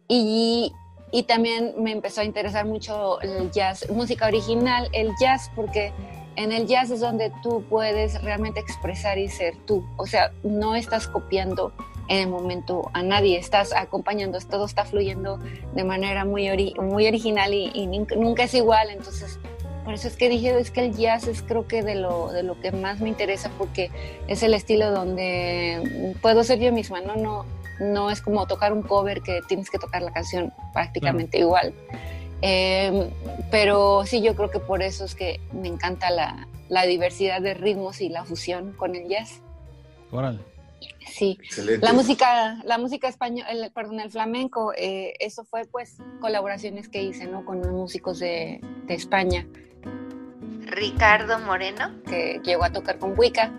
Y, 0.06 0.72
y 1.10 1.24
también 1.24 1.74
me 1.78 1.90
empezó 1.90 2.20
a 2.20 2.24
interesar 2.24 2.64
mucho 2.64 3.20
el 3.22 3.50
jazz, 3.50 3.90
música 3.90 4.28
original, 4.28 4.88
el 4.92 5.10
jazz, 5.20 5.50
porque 5.56 5.92
en 6.38 6.52
el 6.52 6.68
jazz 6.68 6.90
es 6.90 7.00
donde 7.00 7.32
tú 7.42 7.64
puedes 7.68 8.22
realmente 8.22 8.60
expresar 8.60 9.18
y 9.18 9.28
ser 9.28 9.56
tú. 9.66 9.84
O 9.96 10.06
sea, 10.06 10.30
no 10.44 10.76
estás 10.76 11.08
copiando 11.08 11.72
en 12.06 12.18
el 12.18 12.28
momento 12.28 12.90
a 12.94 13.02
nadie, 13.02 13.38
estás 13.38 13.72
acompañando, 13.72 14.38
todo 14.48 14.64
está 14.64 14.84
fluyendo 14.84 15.40
de 15.74 15.84
manera 15.84 16.24
muy, 16.24 16.48
muy 16.80 17.06
original 17.08 17.52
y, 17.52 17.86
nunca 18.16 18.44
es 18.44 18.54
igual. 18.54 18.88
Entonces, 18.90 19.40
por 19.84 19.94
eso 19.94 20.06
es 20.06 20.16
que 20.16 20.28
dije, 20.28 20.56
es 20.56 20.70
que 20.70 20.86
el 20.86 20.96
jazz 20.96 21.26
es 21.26 21.42
creo 21.42 21.66
que 21.66 21.82
de 21.82 21.96
lo, 21.96 22.30
de 22.30 22.44
lo 22.44 22.58
que 22.60 22.70
más 22.70 23.00
me 23.00 23.08
interesa 23.08 23.50
porque 23.58 23.90
es 24.28 24.44
el 24.44 24.54
estilo 24.54 24.92
donde 24.92 26.14
puedo 26.22 26.44
ser 26.44 26.60
yo 26.60 26.72
misma, 26.72 27.00
¿no? 27.00 27.16
No, 27.16 27.46
no 27.80 28.12
es 28.12 28.22
como 28.22 28.46
tocar 28.46 28.72
un 28.72 28.82
cover 28.82 29.22
que 29.22 29.40
tienes 29.48 29.70
que 29.70 29.78
tocar 29.78 30.02
la 30.02 30.12
canción 30.12 30.52
prácticamente 30.72 31.40
igual. 31.40 31.74
Em, 32.40 33.10
pero 33.50 34.04
sí, 34.06 34.22
yo 34.22 34.34
creo 34.36 34.50
que 34.50 34.60
por 34.60 34.82
eso 34.82 35.04
es 35.04 35.14
que 35.14 35.40
me 35.52 35.68
encanta 35.68 36.10
la, 36.10 36.46
la 36.68 36.84
diversidad 36.84 37.40
de 37.40 37.54
ritmos 37.54 38.00
y 38.00 38.08
la 38.08 38.24
fusión 38.24 38.72
con 38.72 38.94
el 38.94 39.08
jazz. 39.08 39.40
Órale. 40.10 40.40
Sí, 41.10 41.38
la 41.80 41.92
música, 41.92 42.60
la 42.64 42.78
música 42.78 43.08
española, 43.08 43.70
perdón, 43.74 43.98
el 44.00 44.10
flamenco, 44.10 44.72
eh, 44.76 45.14
eso 45.18 45.44
fue 45.44 45.64
pues 45.64 45.96
colaboraciones 46.20 46.88
que 46.88 47.02
hice, 47.02 47.26
¿no? 47.26 47.44
Con 47.44 47.60
músicos 47.72 48.20
de, 48.20 48.60
de 48.86 48.94
España. 48.94 49.46
Ricardo 50.66 51.38
Moreno. 51.40 51.90
Que 52.04 52.40
llegó 52.44 52.64
a 52.64 52.72
tocar 52.72 52.98
con 52.98 53.18
Wicca 53.18 53.52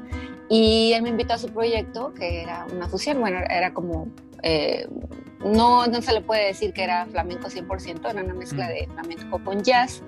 y 0.49 0.93
él 0.93 1.03
me 1.03 1.09
invitó 1.09 1.33
a 1.33 1.37
su 1.37 1.49
proyecto, 1.49 2.13
que 2.13 2.41
era 2.41 2.65
una 2.71 2.87
fusión, 2.87 3.19
bueno, 3.19 3.39
era 3.49 3.73
como 3.73 4.07
eh, 4.43 4.87
no, 5.43 5.87
no 5.87 6.01
se 6.01 6.13
le 6.13 6.21
puede 6.21 6.47
decir 6.47 6.73
que 6.73 6.83
era 6.83 7.05
flamenco 7.05 7.47
100%, 7.47 8.09
era 8.09 8.23
una 8.23 8.33
mezcla 8.33 8.65
mm. 8.65 8.69
de 8.69 8.87
flamenco 8.87 9.43
con 9.43 9.63
jazz. 9.63 10.03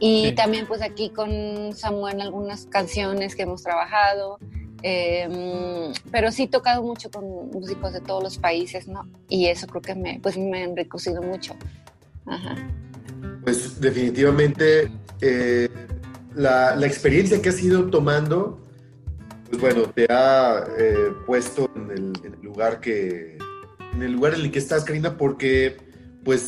Y 0.00 0.32
también 0.32 0.66
pues 0.66 0.80
aquí 0.82 1.10
con 1.10 1.72
Samuel 1.74 2.20
algunas 2.20 2.66
canciones 2.66 3.34
que 3.34 3.42
hemos 3.42 3.62
trabajado, 3.62 4.38
em, 4.82 5.92
pero 6.12 6.30
sí 6.30 6.44
he 6.44 6.48
tocado 6.48 6.82
mucho 6.82 7.10
con 7.10 7.50
músicos 7.50 7.92
de 7.92 8.00
todos 8.00 8.22
los 8.22 8.38
países, 8.38 8.86
¿no? 8.86 9.08
Y 9.28 9.46
eso 9.46 9.66
creo 9.66 9.82
que 9.82 9.94
me, 9.96 10.20
pues, 10.22 10.38
me 10.38 10.58
ha 10.58 10.64
enriquecido 10.64 11.20
mucho. 11.20 11.56
Pues 13.42 13.80
definitivamente 13.80 14.92
eh, 15.20 15.68
la, 16.34 16.76
la, 16.76 16.86
experiencia 16.86 17.40
que 17.42 17.48
has 17.48 17.60
ido 17.60 17.88
tomando, 17.90 18.60
pues 19.48 19.60
bueno, 19.60 19.82
te 19.88 20.06
ha 20.10 20.64
eh, 20.78 21.12
puesto 21.26 21.70
en 21.74 22.12
el 22.22 22.38
lugar 22.42 22.78
que, 22.80 23.37
en 23.98 24.04
el 24.04 24.12
lugar 24.12 24.34
en 24.34 24.42
el 24.42 24.52
que 24.52 24.60
estás, 24.60 24.84
Karina, 24.84 25.16
porque 25.16 25.76
pues 26.24 26.46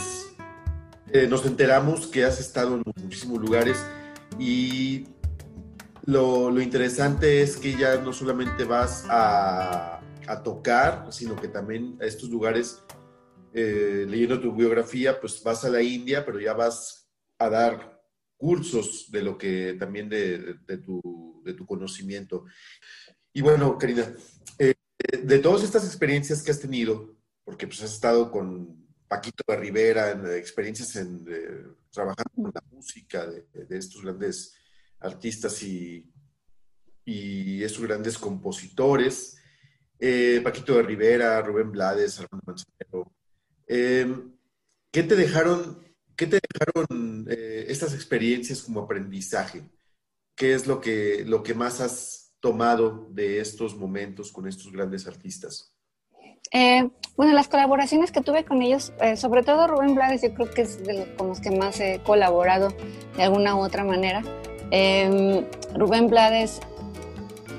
eh, 1.12 1.26
nos 1.26 1.44
enteramos 1.44 2.06
que 2.06 2.22
has 2.22 2.38
estado 2.38 2.76
en 2.76 2.82
muchísimos 3.02 3.40
lugares 3.40 3.76
y 4.38 5.08
lo, 6.04 6.60
interesante 6.60 7.42
es 7.42 7.56
que 7.56 7.76
ya 7.76 7.96
no 7.96 8.12
solamente 8.12 8.62
vas 8.62 9.04
a, 9.08 9.96
tocar, 10.44 11.08
sino 11.10 11.34
que 11.34 11.48
también 11.48 11.98
a 12.00 12.04
estos 12.04 12.28
lugares, 12.30 12.84
eh, 13.52 14.06
leyendo 14.08 14.40
tu 14.40 14.54
biografía, 14.54 15.20
pues 15.20 15.42
vas 15.42 15.64
a 15.64 15.70
la 15.70 15.82
India, 15.82 16.24
pero 16.24 16.38
ya 16.38 16.52
vas 16.52 17.10
a 17.36 17.50
dar 17.50 18.00
cursos 18.36 19.10
de 19.10 19.22
lo 19.22 19.36
que 19.36 19.74
también 19.76 20.08
de, 20.08 20.56
tu, 20.84 21.42
de 21.44 21.54
tu, 21.54 21.66
conocimiento. 21.66 22.44
Y 23.32 23.40
bueno, 23.40 23.76
Karina, 23.76 24.06
eh, 24.56 24.74
de 25.20 25.38
todas 25.40 25.64
estas 25.64 25.84
experiencias 25.84 26.44
que 26.44 26.52
has 26.52 26.60
tenido, 26.60 27.19
porque 27.50 27.66
pues 27.66 27.82
has 27.82 27.94
estado 27.94 28.30
con 28.30 28.86
Paquito 29.08 29.42
de 29.48 29.56
Rivera 29.56 30.12
en 30.12 30.24
experiencias 30.34 30.94
en 30.94 31.24
trabajando 31.90 32.30
con 32.32 32.52
la 32.54 32.62
música 32.70 33.26
de, 33.26 33.76
estos 33.76 34.02
grandes 34.02 34.54
artistas 35.00 35.60
y, 35.64 36.08
y 37.04 37.64
estos 37.64 37.82
grandes 37.82 38.16
compositores. 38.18 39.36
Eh, 39.98 40.40
Paquito 40.44 40.76
de 40.76 40.82
Rivera, 40.82 41.42
Rubén 41.42 41.72
Blades, 41.72 42.20
Armando 42.20 42.44
Manzanero. 42.46 43.12
Em, 43.66 44.32
¿Qué 44.92 45.02
te 45.02 45.16
dejaron, 45.16 45.82
qué 46.14 46.28
te 46.28 46.38
dejaron 46.52 47.26
eh, 47.28 47.64
estas 47.66 47.94
experiencias 47.94 48.62
como 48.62 48.82
aprendizaje? 48.82 49.68
¿Qué 50.36 50.54
es 50.54 50.68
lo 50.68 50.80
que, 50.80 51.24
lo 51.26 51.42
que 51.42 51.54
más 51.54 51.80
has 51.80 52.32
tomado 52.38 53.08
de 53.10 53.40
estos 53.40 53.74
momentos 53.76 54.30
con 54.30 54.46
estos 54.46 54.70
grandes 54.70 55.08
artistas? 55.08 55.69
Eh, 56.52 56.88
bueno, 57.16 57.32
las 57.34 57.48
colaboraciones 57.48 58.12
que 58.12 58.22
tuve 58.22 58.44
con 58.44 58.62
ellos, 58.62 58.92
eh, 59.00 59.16
sobre 59.16 59.42
todo 59.42 59.66
Rubén 59.66 59.94
Blades, 59.94 60.22
yo 60.22 60.32
creo 60.32 60.50
que 60.50 60.62
es 60.62 60.82
de 60.84 60.94
los 60.94 61.06
con 61.18 61.28
los 61.28 61.40
que 61.40 61.50
más 61.50 61.78
he 61.80 62.00
colaborado 62.00 62.72
de 63.16 63.22
alguna 63.22 63.56
u 63.56 63.60
otra 63.60 63.84
manera. 63.84 64.22
Em, 64.70 65.44
Rubén 65.74 66.08
Blades, 66.08 66.60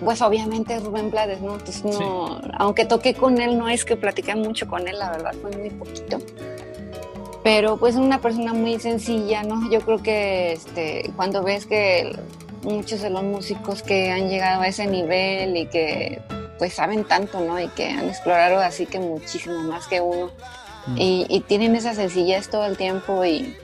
pues 0.03 0.21
obviamente 0.21 0.79
Rubén 0.79 1.11
Blades, 1.11 1.41
¿no? 1.41 1.53
Entonces 1.53 1.83
no, 1.83 2.41
aunque 2.57 2.85
toqué 2.85 3.13
con 3.13 3.39
él, 3.39 3.57
no 3.57 3.69
es 3.69 3.85
que 3.85 3.95
platiqué 3.95 4.35
mucho 4.35 4.67
con 4.67 4.87
él, 4.87 4.97
la 4.97 5.11
verdad, 5.11 5.33
fue 5.41 5.51
muy 5.51 5.69
poquito. 5.69 6.19
Pero 7.43 7.77
pues 7.77 7.95
una 7.95 8.19
persona 8.19 8.53
muy 8.53 8.79
sencilla, 8.79 9.43
¿no? 9.43 9.69
Yo 9.71 9.81
creo 9.81 10.01
que 10.01 10.53
este, 10.53 11.11
cuando 11.15 11.43
ves 11.43 11.65
que 11.65 12.15
muchos 12.63 13.01
de 13.01 13.09
los 13.09 13.23
músicos 13.23 13.83
que 13.83 14.11
han 14.11 14.29
llegado 14.29 14.61
a 14.61 14.67
ese 14.67 14.87
nivel 14.87 15.57
y 15.57 15.65
que 15.67 16.21
pues 16.61 16.75
saben 16.75 17.05
tanto, 17.05 17.39
¿no? 17.39 17.59
Y 17.59 17.69
que 17.69 17.89
han 17.89 18.07
explorado 18.07 18.59
así 18.59 18.85
que 18.85 18.99
muchísimo 18.99 19.63
más 19.63 19.87
que 19.87 19.99
uno. 19.99 20.29
Mm. 20.85 20.95
Y, 20.95 21.43
tienen 21.47 21.75
esa 21.75 21.95
sencillez 21.95 22.51
todo 22.51 22.67
el 22.67 22.77
tiempo 22.77 23.25
y 23.25 23.57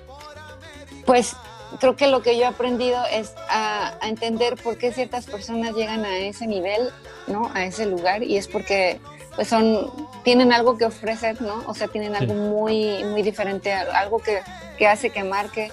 pues 1.05 1.35
creo 1.79 1.95
que 1.95 2.07
lo 2.07 2.23
que 2.23 2.35
yo 2.37 2.45
he 2.45 2.47
aprendido 2.47 2.99
es 3.11 3.35
a, 3.51 3.93
entender 4.01 4.55
por 4.55 4.79
qué 4.79 4.91
ciertas 4.91 5.27
personas 5.27 5.75
llegan 5.75 6.05
a 6.05 6.17
ese 6.17 6.47
nivel, 6.47 6.89
¿no? 7.27 7.51
A 7.53 7.65
ese 7.65 7.85
lugar 7.85 8.23
y 8.23 8.35
es 8.35 8.47
porque 8.47 8.99
pues 9.35 9.47
son, 9.47 9.91
tienen 10.23 10.51
algo 10.51 10.75
que 10.75 10.85
ofrecer, 10.85 11.39
¿no? 11.39 11.65
O 11.67 11.75
sea, 11.75 11.89
tienen 11.89 12.15
algo 12.15 12.33
muy, 12.33 13.03
muy 13.03 13.21
diferente, 13.21 13.73
algo 13.73 14.17
que, 14.17 14.39
que 14.75 14.87
hace 14.87 15.11
que 15.11 15.23
marque 15.23 15.71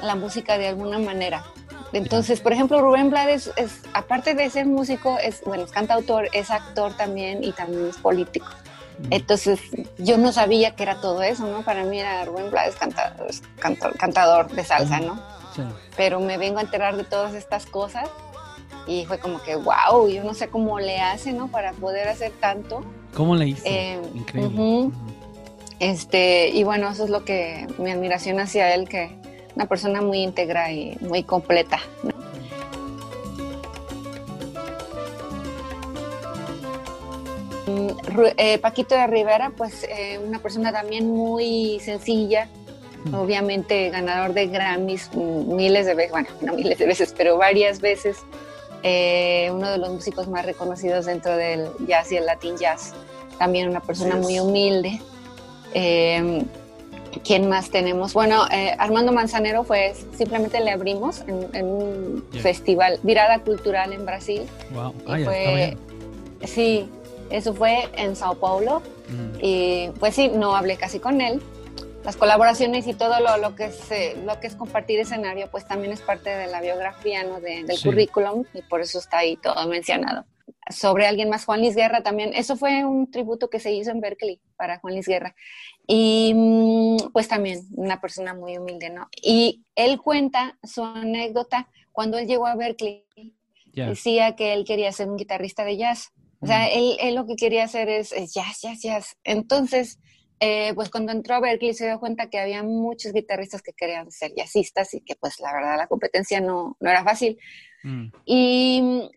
la 0.00 0.14
música 0.14 0.58
de 0.58 0.68
alguna 0.68 1.00
manera. 1.00 1.44
Entonces, 1.92 2.40
por 2.40 2.52
ejemplo, 2.52 2.80
Rubén 2.80 3.10
Blades, 3.10 3.50
es, 3.56 3.80
aparte 3.94 4.34
de 4.34 4.50
ser 4.50 4.66
músico, 4.66 5.18
es, 5.18 5.42
bueno, 5.44 5.64
es 5.64 5.70
cantautor, 5.70 6.28
es 6.32 6.50
actor 6.50 6.92
también 6.96 7.44
y 7.44 7.52
también 7.52 7.86
es 7.88 7.96
político. 7.96 8.48
Entonces, 9.10 9.60
yo 9.98 10.16
no 10.16 10.32
sabía 10.32 10.74
que 10.74 10.82
era 10.82 11.00
todo 11.00 11.22
eso, 11.22 11.46
¿no? 11.46 11.62
Para 11.62 11.84
mí 11.84 12.00
era 12.00 12.24
Rubén 12.24 12.50
Blades 12.50 12.76
cantador, 12.76 13.28
cantador 13.98 14.50
de 14.50 14.64
salsa, 14.64 15.00
¿no? 15.00 15.16
Sí. 15.54 15.62
Pero 15.96 16.20
me 16.20 16.38
vengo 16.38 16.58
a 16.58 16.62
enterar 16.62 16.96
de 16.96 17.04
todas 17.04 17.34
estas 17.34 17.66
cosas 17.66 18.08
y 18.86 19.04
fue 19.04 19.18
como 19.18 19.42
que, 19.42 19.56
wow, 19.56 20.08
yo 20.08 20.24
no 20.24 20.34
sé 20.34 20.48
cómo 20.48 20.78
le 20.78 20.98
hace, 21.00 21.32
¿no? 21.32 21.48
Para 21.48 21.72
poder 21.72 22.08
hacer 22.08 22.32
tanto. 22.40 22.82
¿Cómo 23.14 23.34
le 23.36 23.48
hizo? 23.48 23.62
Eh, 23.64 24.00
Increíble. 24.14 24.90
Este, 25.78 26.48
y 26.48 26.64
bueno, 26.64 26.88
eso 26.88 27.04
es 27.04 27.10
lo 27.10 27.24
que 27.24 27.66
mi 27.78 27.90
admiración 27.90 28.40
hacia 28.40 28.74
él, 28.74 28.88
que 28.88 29.10
una 29.56 29.66
persona 29.66 30.02
muy 30.02 30.18
íntegra 30.18 30.70
y 30.70 30.96
muy 31.00 31.22
completa. 31.22 31.80
Mm, 37.66 37.88
eh, 38.36 38.58
Paquito 38.58 38.94
de 38.94 39.06
Rivera, 39.06 39.50
pues 39.56 39.84
eh, 39.84 40.20
una 40.24 40.38
persona 40.40 40.72
también 40.72 41.10
muy 41.10 41.80
sencilla, 41.80 42.48
mm. 43.04 43.14
obviamente 43.14 43.88
ganador 43.88 44.34
de 44.34 44.46
Grammys 44.46 45.10
mm, 45.14 45.56
miles 45.56 45.86
de 45.86 45.94
veces, 45.94 46.12
bueno, 46.12 46.28
no 46.42 46.52
miles 46.52 46.78
de 46.78 46.86
veces, 46.86 47.14
pero 47.16 47.38
varias 47.38 47.80
veces, 47.80 48.18
eh, 48.82 49.50
uno 49.52 49.70
de 49.70 49.78
los 49.78 49.88
músicos 49.88 50.28
más 50.28 50.44
reconocidos 50.44 51.06
dentro 51.06 51.34
del 51.34 51.66
jazz 51.86 52.12
y 52.12 52.16
el 52.16 52.26
latin 52.26 52.58
jazz, 52.58 52.92
también 53.38 53.70
una 53.70 53.80
persona 53.80 54.16
muy 54.16 54.38
humilde. 54.38 55.00
¿Quién 57.24 57.48
más 57.48 57.70
tenemos? 57.70 58.14
Bueno, 58.14 58.46
eh, 58.50 58.74
Armando 58.78 59.12
Manzanero 59.12 59.64
fue, 59.64 59.94
simplemente 60.16 60.60
le 60.60 60.70
abrimos 60.70 61.22
en, 61.26 61.66
un 61.66 62.24
festival, 62.40 62.98
Virada 63.02 63.40
Cultural 63.40 63.92
en 63.92 64.04
Brasil. 64.04 64.42
Wow, 64.70 64.94
ah, 65.06 65.18
fue, 65.24 65.76
Sí, 66.44 66.88
eso 67.30 67.54
fue 67.54 67.88
en 67.94 68.16
Sao 68.16 68.34
Paulo. 68.36 68.82
Mm. 69.08 69.38
Y 69.40 69.90
pues 69.98 70.14
sí, 70.14 70.28
no 70.28 70.54
hablé 70.54 70.76
casi 70.76 70.98
con 70.98 71.20
él. 71.20 71.42
Las 72.04 72.16
colaboraciones 72.16 72.86
y 72.86 72.94
todo 72.94 73.18
lo, 73.20 73.36
lo, 73.38 73.56
que 73.56 73.64
es, 73.66 73.80
lo 74.24 74.38
que 74.38 74.46
es 74.46 74.54
compartir 74.54 75.00
escenario, 75.00 75.48
pues 75.50 75.66
también 75.66 75.92
es 75.92 76.00
parte 76.00 76.30
de 76.30 76.46
la 76.46 76.60
biografía, 76.60 77.24
¿no? 77.24 77.40
del 77.40 77.66
currículum, 77.82 78.44
y 78.54 78.62
por 78.62 78.80
eso 78.80 79.00
está 79.00 79.18
ahí 79.18 79.36
todo 79.36 79.66
mencionado 79.66 80.24
sobre 80.68 81.06
alguien 81.06 81.28
más, 81.28 81.44
Juan 81.44 81.60
Luis 81.60 81.76
Guerra 81.76 82.02
también. 82.02 82.32
Eso 82.34 82.56
fue 82.56 82.84
un 82.84 83.10
tributo 83.10 83.48
que 83.48 83.60
se 83.60 83.72
hizo 83.72 83.90
en 83.90 84.00
Berkeley 84.00 84.40
para 84.56 84.78
Juan 84.78 84.94
Luis 84.94 85.06
Guerra. 85.06 85.34
Y 85.86 86.32
mm, 86.34 87.12
pues 87.12 87.28
también 87.28 87.60
una 87.72 88.00
persona 88.00 88.34
muy 88.34 88.58
humilde, 88.58 88.90
¿no? 88.90 89.08
Y 89.22 89.64
él 89.74 90.00
cuenta 90.00 90.58
su 90.62 90.82
anécdota 90.82 91.68
cuando 91.92 92.18
él 92.18 92.26
llegó 92.26 92.46
a 92.46 92.56
Berkeley. 92.56 93.04
Decía 93.72 94.34
que 94.36 94.54
él 94.54 94.64
quería 94.64 94.90
ser 94.90 95.08
un 95.08 95.16
guitarrista 95.16 95.64
de 95.64 95.76
jazz. 95.76 96.12
O 96.40 96.46
sea, 96.46 96.66
mm. 96.66 96.98
él, 97.00 97.14
lo 97.14 97.26
que 97.26 97.36
quería 97.36 97.64
hacer 97.64 97.88
es, 97.88 98.10
jazz, 98.32 98.62
jazz, 98.62 98.82
jazz. 98.82 99.16
Entonces, 99.22 99.98
eh, 100.40 100.72
pues 100.74 100.90
cuando 100.90 101.12
entró 101.12 101.34
a 101.34 101.40
Berkeley 101.40 101.74
se 101.74 101.86
dio 101.86 102.00
cuenta 102.00 102.28
que 102.28 102.38
había 102.38 102.62
muchos 102.62 103.12
guitarristas 103.12 103.62
que 103.62 103.72
querían 103.72 104.10
ser 104.10 104.32
jazzistas 104.36 104.92
y 104.94 105.00
que 105.00 105.14
pues 105.14 105.40
la 105.40 105.52
verdad 105.52 105.78
la 105.78 105.86
competencia 105.86 106.40
no, 106.40 106.76
no 106.80 106.90
era 106.90 107.04
fácil. 107.04 107.38
Mm. 107.84 108.08
Y 108.24 109.10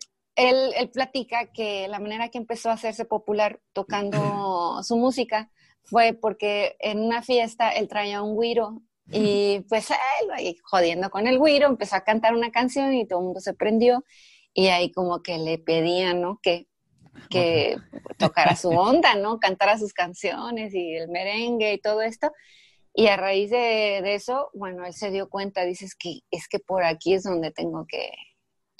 él, 0.48 0.72
él, 0.76 0.90
platica 0.90 1.46
que 1.52 1.86
la 1.88 1.98
manera 1.98 2.28
que 2.28 2.38
empezó 2.38 2.70
a 2.70 2.74
hacerse 2.74 3.04
popular 3.04 3.60
tocando 3.72 4.18
su 4.82 4.96
música 4.96 5.50
fue 5.84 6.12
porque 6.12 6.76
en 6.80 7.00
una 7.00 7.22
fiesta 7.22 7.70
él 7.70 7.88
traía 7.88 8.22
un 8.22 8.34
güiro 8.34 8.82
y 9.12 9.60
pues 9.68 9.90
él 9.90 10.56
jodiendo 10.62 11.10
con 11.10 11.26
el 11.26 11.38
güiro 11.38 11.66
empezó 11.66 11.96
a 11.96 12.04
cantar 12.04 12.34
una 12.34 12.50
canción 12.52 12.94
y 12.94 13.06
todo 13.06 13.18
el 13.18 13.24
mundo 13.26 13.40
se 13.40 13.54
prendió 13.54 14.04
y 14.54 14.68
ahí 14.68 14.92
como 14.92 15.22
que 15.22 15.38
le 15.38 15.58
pedían, 15.58 16.20
¿no? 16.20 16.38
Que, 16.42 16.66
que 17.28 17.76
tocara 18.18 18.56
su 18.56 18.68
onda, 18.70 19.14
¿no? 19.16 19.38
Cantara 19.38 19.78
sus 19.78 19.92
canciones 19.92 20.74
y 20.74 20.94
el 20.94 21.08
merengue 21.08 21.74
y 21.74 21.80
todo 21.80 22.02
esto. 22.02 22.30
Y 22.94 23.06
a 23.06 23.16
raíz 23.16 23.50
de, 23.50 24.00
de 24.02 24.14
eso, 24.14 24.50
bueno, 24.54 24.84
él 24.84 24.94
se 24.94 25.10
dio 25.10 25.28
cuenta, 25.28 25.64
dices 25.64 25.94
que 25.94 26.20
es 26.30 26.48
que 26.48 26.58
por 26.58 26.84
aquí 26.84 27.14
es 27.14 27.22
donde 27.22 27.52
tengo 27.52 27.86
que, 27.88 28.10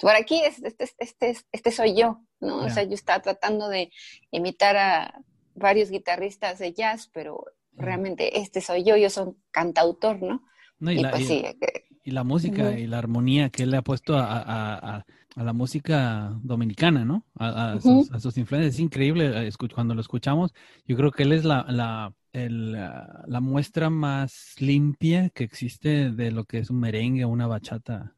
por 0.01 0.15
aquí 0.15 0.41
este, 0.43 0.75
este, 0.97 1.37
este, 1.51 1.71
soy 1.71 1.95
yo, 1.95 2.21
¿no? 2.39 2.57
O 2.65 2.69
sea, 2.69 2.83
yo 2.83 2.95
estaba 2.95 3.21
tratando 3.21 3.69
de 3.69 3.91
imitar 4.31 4.75
a 4.75 5.21
varios 5.53 5.91
guitarristas 5.91 6.59
de 6.59 6.73
jazz, 6.73 7.09
pero 7.13 7.45
realmente 7.73 8.39
este 8.39 8.61
soy 8.61 8.83
yo, 8.83 8.97
yo 8.97 9.09
soy 9.09 9.33
cantautor, 9.51 10.21
¿no? 10.21 10.41
y, 10.79 10.95
la, 10.95 11.11
pues 11.11 11.29
y, 11.29 12.11
la 12.11 12.23
música 12.23 12.77
y 12.77 12.87
la 12.87 12.97
armonía 12.97 13.49
que 13.49 13.63
él 13.63 13.71
le 13.71 13.77
ha 13.77 13.83
puesto 13.83 14.17
a, 14.17 15.05
la 15.35 15.53
música 15.53 16.35
dominicana, 16.41 17.05
¿no? 17.05 17.25
A, 17.35 17.79
sus, 17.79 18.37
influencias. 18.37 18.73
Es 18.73 18.79
increíble 18.79 19.47
eh, 19.47 19.51
cuando 19.73 19.93
lo 19.93 20.01
escuchamos. 20.01 20.53
Yo 20.85 20.97
creo 20.97 21.11
que 21.11 21.23
él 21.23 21.31
es 21.31 21.45
la, 21.45 21.65
la, 21.69 22.13
la 22.33 23.39
muestra 23.39 23.89
más 23.89 24.55
limpia 24.57 25.29
que 25.29 25.43
existe 25.43 26.11
de 26.11 26.31
lo 26.31 26.43
que 26.45 26.57
es 26.57 26.69
un 26.69 26.79
merengue 26.79 27.23
o 27.23 27.29
una 27.29 27.47
bachata 27.47 28.15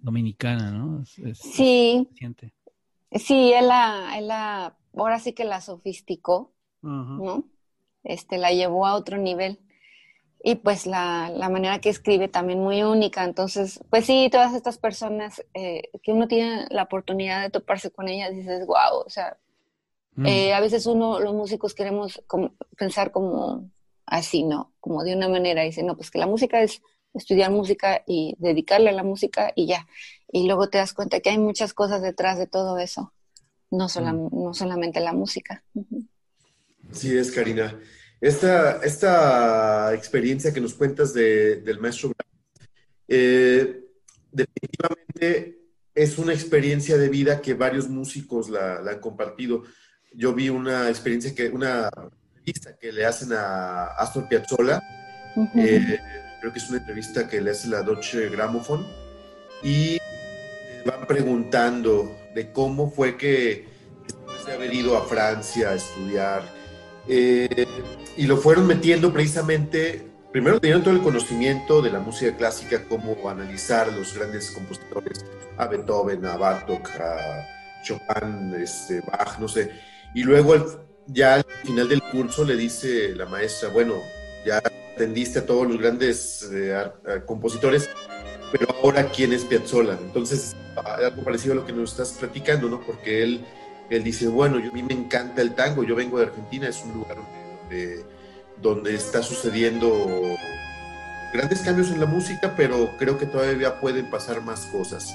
dominicana, 0.00 0.70
¿no? 0.70 1.04
sí. 1.04 2.08
Sí, 3.10 3.52
él 3.54 3.68
la, 3.68 4.18
él 4.18 4.28
la, 4.28 4.76
ahora 4.94 5.18
sí 5.18 5.32
que 5.32 5.44
la 5.44 5.60
sofisticó, 5.60 6.52
¿no? 6.82 7.44
Este, 8.04 8.38
la 8.38 8.52
llevó 8.52 8.86
a 8.86 8.94
otro 8.94 9.16
nivel. 9.16 9.60
Y 10.44 10.56
pues 10.56 10.86
la, 10.86 11.30
la, 11.34 11.48
manera 11.48 11.80
que 11.80 11.88
escribe 11.88 12.28
también 12.28 12.60
muy 12.60 12.82
única. 12.82 13.24
Entonces, 13.24 13.82
pues 13.90 14.04
sí, 14.04 14.28
todas 14.30 14.54
estas 14.54 14.78
personas 14.78 15.44
eh, 15.54 15.90
que 16.02 16.12
uno 16.12 16.28
tiene 16.28 16.66
la 16.70 16.84
oportunidad 16.84 17.42
de 17.42 17.50
toparse 17.50 17.90
con 17.90 18.08
ellas, 18.08 18.30
dices, 18.32 18.64
wow, 18.66 19.02
o 19.04 19.10
sea, 19.10 19.36
mm. 20.14 20.26
eh, 20.26 20.54
a 20.54 20.60
veces 20.60 20.86
uno, 20.86 21.18
los 21.18 21.34
músicos 21.34 21.74
queremos 21.74 22.22
pensar 22.76 23.10
como 23.10 23.68
así, 24.06 24.44
¿no? 24.44 24.72
Como 24.80 25.02
de 25.02 25.16
una 25.16 25.28
manera, 25.28 25.62
dice, 25.62 25.82
no, 25.82 25.96
pues 25.96 26.10
que 26.10 26.18
la 26.18 26.26
música 26.26 26.62
es 26.62 26.82
estudiar 27.14 27.50
música 27.50 28.02
y 28.06 28.34
dedicarle 28.38 28.90
a 28.90 28.92
la 28.92 29.02
música 29.02 29.52
y 29.54 29.66
ya. 29.66 29.86
Y 30.30 30.46
luego 30.46 30.68
te 30.68 30.78
das 30.78 30.92
cuenta 30.92 31.20
que 31.20 31.30
hay 31.30 31.38
muchas 31.38 31.72
cosas 31.74 32.02
detrás 32.02 32.38
de 32.38 32.46
todo 32.46 32.78
eso, 32.78 33.12
no, 33.70 33.86
mm. 33.86 34.44
no 34.44 34.54
solamente 34.54 35.00
la 35.00 35.12
música. 35.12 35.64
Sí, 36.92 37.16
es 37.16 37.30
Karina. 37.30 37.78
Esta, 38.20 38.80
esta 38.82 39.94
experiencia 39.94 40.52
que 40.52 40.60
nos 40.60 40.74
cuentas 40.74 41.14
del 41.14 41.78
maestro 41.78 42.12
eh, 43.06 43.80
definitivamente 44.32 45.58
es 45.94 46.18
una 46.18 46.32
experiencia 46.32 46.96
de 46.96 47.08
vida 47.08 47.40
que 47.40 47.54
varios 47.54 47.88
músicos 47.88 48.48
la, 48.48 48.78
han 48.78 49.00
compartido. 49.00 49.64
Yo 50.12 50.34
vi 50.34 50.48
una 50.48 50.88
experiencia 50.88 51.34
que, 51.34 51.48
una 51.48 51.90
entrevista 52.36 52.76
que 52.76 52.92
le 52.92 53.04
hacen 53.04 53.32
a 53.32 53.86
Astor 53.98 54.28
Piazzolla, 54.28 54.80
creo 56.40 56.52
que 56.52 56.58
es 56.58 56.68
una 56.68 56.78
entrevista 56.78 57.28
que 57.28 57.40
le 57.40 57.50
hace 57.50 57.68
la 57.68 57.82
Deutsche 57.82 58.28
Grammophon, 58.28 58.86
y 59.62 59.98
van 60.84 61.06
preguntando 61.06 62.16
de 62.34 62.52
cómo 62.52 62.90
fue 62.90 63.16
que 63.16 63.66
después 64.06 64.46
de 64.46 64.52
haber 64.52 64.72
ido 64.72 64.96
a 64.96 65.04
Francia 65.04 65.70
a 65.70 65.74
estudiar, 65.74 66.42
eh, 67.08 67.66
y 68.16 68.26
lo 68.26 68.36
fueron 68.36 68.66
metiendo 68.66 69.12
precisamente, 69.12 70.06
primero 70.32 70.60
tenían 70.60 70.82
todo 70.82 70.94
el 70.94 71.02
conocimiento 71.02 71.82
de 71.82 71.90
la 71.90 72.00
música 72.00 72.36
clásica, 72.36 72.84
cómo 72.88 73.28
analizar 73.28 73.92
los 73.92 74.14
grandes 74.14 74.50
compositores, 74.50 75.24
a 75.56 75.66
Beethoven, 75.66 76.24
a 76.26 76.36
Bartok, 76.36 76.88
a 77.00 77.46
Chopin, 77.82 78.54
este, 78.60 79.00
Bach, 79.00 79.38
no 79.38 79.48
sé, 79.48 79.70
y 80.14 80.22
luego 80.22 80.54
ya 81.06 81.36
al 81.36 81.44
final 81.64 81.88
del 81.88 82.02
curso 82.02 82.44
le 82.44 82.56
dice 82.56 83.14
la 83.14 83.26
maestra, 83.26 83.70
bueno, 83.70 83.94
ya 84.44 84.60
atendiste 84.98 85.38
a 85.38 85.46
todos 85.46 85.66
los 85.68 85.78
grandes 85.78 86.48
eh, 86.52 86.90
compositores, 87.24 87.88
pero 88.50 88.66
ahora 88.82 89.08
quién 89.08 89.32
es 89.32 89.44
Piazzolla. 89.44 89.96
Entonces, 90.02 90.56
algo 90.74 91.22
parecido 91.22 91.52
a 91.52 91.56
lo 91.56 91.66
que 91.66 91.72
nos 91.72 91.92
estás 91.92 92.16
platicando, 92.18 92.68
¿no? 92.68 92.80
Porque 92.80 93.22
él, 93.22 93.44
él 93.90 94.02
dice, 94.02 94.26
bueno, 94.26 94.58
yo, 94.58 94.70
a 94.70 94.74
mí 94.74 94.82
me 94.82 94.94
encanta 94.94 95.40
el 95.40 95.54
tango, 95.54 95.84
yo 95.84 95.94
vengo 95.94 96.18
de 96.18 96.26
Argentina, 96.26 96.68
es 96.68 96.82
un 96.84 96.94
lugar 96.94 97.16
donde, 97.16 98.04
donde 98.60 98.94
está 98.96 99.22
sucediendo 99.22 100.36
grandes 101.32 101.60
cambios 101.60 101.90
en 101.90 102.00
la 102.00 102.06
música, 102.06 102.54
pero 102.56 102.90
creo 102.98 103.18
que 103.18 103.26
todavía 103.26 103.80
pueden 103.80 104.10
pasar 104.10 104.42
más 104.42 104.66
cosas. 104.66 105.14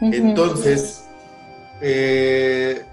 Entonces, 0.00 1.04
eh, 1.80 2.84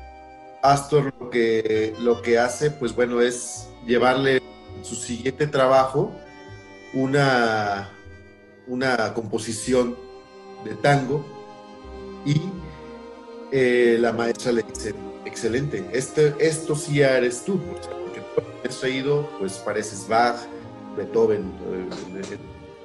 Astor 0.63 1.13
lo 1.19 1.29
que, 1.29 1.93
lo 1.99 2.21
que 2.21 2.39
hace, 2.39 2.71
pues 2.71 2.95
bueno, 2.95 3.21
es 3.21 3.67
llevarle 3.85 4.41
su 4.81 4.95
siguiente 4.95 5.47
trabajo 5.47 6.11
una, 6.93 7.89
una 8.67 9.13
composición 9.13 9.95
de 10.63 10.75
tango 10.75 11.25
y 12.25 12.41
eh, 13.51 13.97
la 13.99 14.13
maestra 14.13 14.51
le 14.51 14.63
dice, 14.63 14.93
excelente, 15.25 15.85
este, 15.91 16.33
esto 16.39 16.75
sí 16.75 17.01
eres 17.01 17.43
tú, 17.43 17.59
porque 17.59 18.21
tú 18.35 18.69
has 18.69 18.79
traído, 18.79 19.29
pues 19.39 19.53
pareces 19.57 20.07
Bach, 20.07 20.37
Beethoven, 20.95 21.41
eh, 21.41 22.37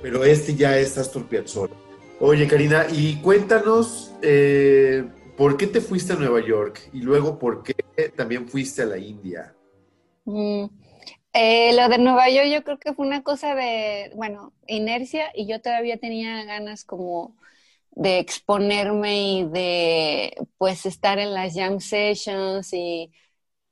pero 0.02 0.24
este 0.24 0.54
ya 0.54 0.78
es 0.78 0.96
Astor 0.98 1.24
Piazzolla. 1.26 1.74
Oye, 2.18 2.48
Karina, 2.48 2.86
y 2.90 3.20
cuéntanos, 3.20 4.12
eh, 4.22 5.04
¿por 5.36 5.56
qué 5.56 5.66
te 5.66 5.80
fuiste 5.80 6.14
a 6.14 6.16
Nueva 6.16 6.40
York? 6.40 6.80
Y 6.92 7.00
luego, 7.00 7.38
¿por 7.38 7.62
qué 7.62 7.74
también 8.16 8.48
fuiste 8.48 8.82
a 8.82 8.86
la 8.86 8.98
India? 8.98 9.54
Mm, 10.24 10.64
eh, 11.36 11.72
lo 11.74 11.88
de 11.88 11.98
Nueva 11.98 12.30
York 12.30 12.48
yo 12.50 12.64
creo 12.64 12.78
que 12.78 12.94
fue 12.94 13.06
una 13.06 13.22
cosa 13.22 13.54
de, 13.54 14.10
bueno, 14.14 14.52
inercia 14.66 15.30
y 15.34 15.46
yo 15.46 15.60
todavía 15.60 15.98
tenía 15.98 16.44
ganas 16.44 16.84
como 16.84 17.36
de 17.92 18.18
exponerme 18.20 19.32
y 19.40 19.44
de 19.44 20.36
pues 20.58 20.86
estar 20.86 21.18
en 21.18 21.34
las 21.34 21.54
jam 21.54 21.80
sessions 21.80 22.72
y 22.72 23.12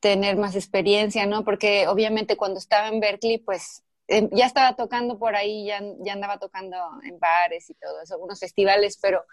tener 0.00 0.36
más 0.36 0.56
experiencia, 0.56 1.26
¿no? 1.26 1.44
Porque 1.44 1.88
obviamente 1.88 2.36
cuando 2.36 2.58
estaba 2.60 2.88
en 2.88 3.00
Berkeley 3.00 3.38
pues 3.38 3.84
em, 4.08 4.30
ya 4.32 4.46
estaba 4.46 4.76
tocando 4.76 5.18
por 5.18 5.36
ahí, 5.36 5.66
ya, 5.66 5.80
ya 6.00 6.14
andaba 6.14 6.38
tocando 6.38 6.76
en 7.04 7.18
bares 7.18 7.70
y 7.70 7.74
todo 7.74 8.02
eso, 8.02 8.14
algunos 8.14 8.40
festivales, 8.40 8.98
pero 9.02 9.24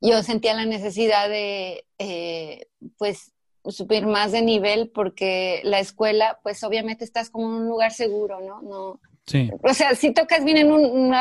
yo 0.00 0.22
sentía 0.22 0.54
la 0.54 0.66
necesidad 0.66 1.28
de 1.28 1.86
eh, 1.98 2.68
pues 2.98 3.32
subir 3.70 4.06
más 4.06 4.32
de 4.32 4.42
nivel 4.42 4.90
porque 4.90 5.60
la 5.64 5.80
escuela, 5.80 6.38
pues 6.42 6.62
obviamente 6.64 7.04
estás 7.04 7.30
como 7.30 7.46
en 7.46 7.62
un 7.62 7.68
lugar 7.68 7.92
seguro, 7.92 8.40
¿no? 8.40 8.62
no 8.62 9.00
sí. 9.26 9.50
O 9.62 9.74
sea, 9.74 9.94
si 9.94 10.12
tocas 10.12 10.44
bien 10.44 10.56
en 10.56 10.72
un, 10.72 11.14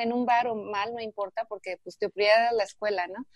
en 0.00 0.12
un 0.12 0.26
bar 0.26 0.46
o 0.48 0.54
mal, 0.54 0.92
no 0.94 1.00
importa 1.00 1.44
porque 1.48 1.78
pues 1.82 1.98
te 1.98 2.08
prioridad 2.08 2.50
la 2.56 2.64
escuela, 2.64 3.06
¿no? 3.06 3.26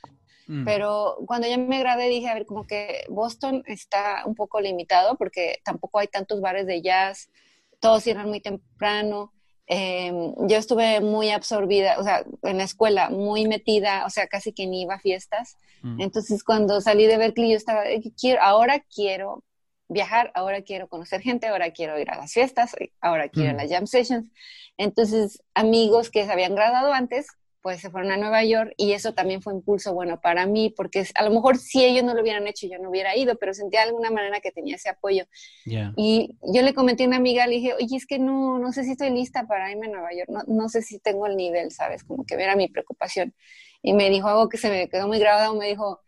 Mm. 0.47 0.65
Pero 0.65 1.19
cuando 1.27 1.47
ya 1.47 1.59
me 1.59 1.79
gradué 1.79 2.09
dije, 2.09 2.29
a 2.29 2.35
ver, 2.35 2.45
como 2.45 2.67
que 2.67 3.05
Boston 3.09 3.63
está 3.67 4.25
un 4.27 4.35
poco 4.35 4.61
limitado 4.61 5.17
porque 5.17 5.61
tampoco 5.65 6.01
hay 6.01 6.09
tantos 6.09 6.41
bares 6.41 6.67
de 6.67 6.83
jazz, 6.83 7.31
todos 7.79 8.03
cierran 8.03 8.29
muy 8.29 8.41
temprano. 8.41 9.33
Em, 9.73 10.35
yo 10.49 10.57
estuve 10.57 11.01
muy 11.01 11.31
absorbida, 11.31 11.97
o 12.01 12.03
sea, 12.03 12.25
en 12.43 12.59
la 12.59 12.65
escuela, 12.65 13.09
muy 13.09 13.47
metida, 13.47 14.05
o 14.05 14.11
sea, 14.11 14.27
casi 14.27 14.53
que 14.53 14.67
ni 14.67 14.83
iba 14.83 14.95
a 14.97 14.99
fiestas. 14.99 15.57
Mm. 15.83 16.01
Entonces, 16.01 16.43
cuando 16.43 16.81
salí 16.81 17.07
de 17.07 17.17
Berkeley, 17.19 17.51
yo 17.53 17.57
estaba, 17.57 17.87
"Eh, 17.89 18.03
quiero, 18.21 18.43
ahora 18.43 18.81
quiero 18.93 19.45
viajar, 19.89 20.33
ahora 20.35 20.63
quiero 20.63 20.89
conocer 20.89 21.21
gente, 21.21 21.47
ahora 21.47 21.71
quiero 21.71 21.99
ir 22.01 22.11
a 22.11 22.17
las 22.17 22.33
fiestas, 22.33 22.75
ahora 23.01 23.29
quiero 23.29 23.51
ir 23.51 23.55
Mm. 23.57 23.59
a 23.61 23.63
las 23.63 23.71
jam 23.73 23.87
sessions. 23.87 24.29
Entonces, 24.77 25.41
amigos 25.55 26.11
que 26.11 26.25
se 26.27 26.33
habían 26.33 26.55
graduado 26.57 26.93
antes, 26.93 27.27
pues 27.63 27.81
se 27.81 27.91
fueron 27.91 28.11
a 28.11 28.17
Nueva 28.17 28.43
York 28.45 28.73
y 28.77 28.93
eso 28.93 29.13
también 29.13 29.43
fue 29.43 29.53
impulso 29.53 29.93
bueno 29.93 30.21
para 30.21 30.47
mí, 30.47 30.73
porque 30.75 31.07
a 31.15 31.25
lo 31.25 31.31
mejor 31.31 31.59
si 31.59 31.85
ellos 31.85 32.05
no 32.05 32.15
lo 32.15 32.23
hubieran 32.23 32.47
hecho, 32.47 32.67
yo 32.67 32.79
no 32.79 32.91
hubiera 32.91 33.17
ido, 33.17 33.37
pero 33.37 33.53
sentía 33.53 33.81
de 33.81 33.89
alguna 33.89 34.11
manera 34.11 34.41
que 34.41 34.51
tenía 34.51 34.77
ese 34.77 34.89
apoyo. 34.89 35.25
Ya. 35.67 35.93
Y 35.97 36.37
yo 36.43 36.63
le 36.63 36.75
comenté 36.75 37.05
a 37.05 37.07
una 37.09 37.17
amiga, 37.17 37.47
le 37.47 37.57
dije, 37.57 37.75
oye, 37.75 37.97
es 37.97 38.07
que 38.07 38.19
no, 38.19 38.59
no 38.59 38.73
sé 38.73 38.85
si 38.85 38.93
estoy 38.93 39.11
lista 39.11 39.47
para 39.47 39.71
irme 39.71 39.87
a 39.87 39.91
Nueva 39.91 40.13
York, 40.13 40.31
no, 40.31 40.41
no 40.47 40.69
sé 40.69 40.83
si 40.83 40.99
tengo 40.99 41.27
el 41.27 41.37
nivel, 41.37 41.71
¿sabes? 41.71 42.03
Como 42.05 42.25
que 42.25 42.35
era 42.35 42.57
mi 42.57 42.69
preocupación. 42.69 43.35
Y 43.83 43.93
me 43.93 44.11
dijo 44.11 44.29
algo 44.29 44.49
que 44.49 44.59
se 44.59 44.71
me 44.71 44.89
quedó 44.89 45.07
muy 45.07 45.19
grabado, 45.19 45.55
me 45.55 45.69
dijo 45.69 46.01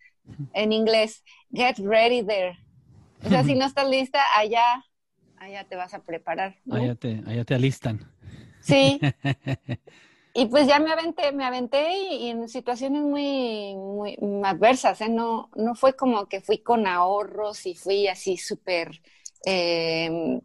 en 0.54 0.72
inglés, 0.72 1.22
get 1.52 1.78
ready 1.78 2.22
there. 2.22 2.58
O 3.24 3.28
sea, 3.28 3.44
si 3.44 3.54
no 3.56 3.66
estás 3.66 3.88
lista, 3.88 4.22
allá, 4.36 4.64
allá 5.36 5.64
te 5.64 5.76
vas 5.76 5.92
a 5.94 6.02
preparar. 6.02 6.56
¿no? 6.64 6.76
Allá 6.76 6.94
te, 6.94 7.22
allá 7.26 7.44
te 7.44 7.54
alistan. 7.54 8.10
Sí, 8.60 9.00
y 10.34 10.46
pues 10.46 10.66
ya 10.66 10.78
me 10.78 10.92
aventé, 10.92 11.32
me 11.32 11.44
aventé 11.44 11.96
y, 11.96 12.14
y 12.26 12.30
en 12.30 12.48
situaciones 12.48 13.02
muy, 13.02 13.74
muy 13.76 14.16
adversas, 14.44 15.00
¿eh? 15.00 15.08
No, 15.08 15.50
no 15.56 15.74
fue 15.74 15.94
como 15.94 16.26
que 16.26 16.40
fui 16.40 16.58
con 16.62 16.86
ahorros 16.86 17.66
y 17.66 17.74
fui 17.74 18.08
así 18.08 18.36
súper, 18.38 19.02
eh, 19.46 20.40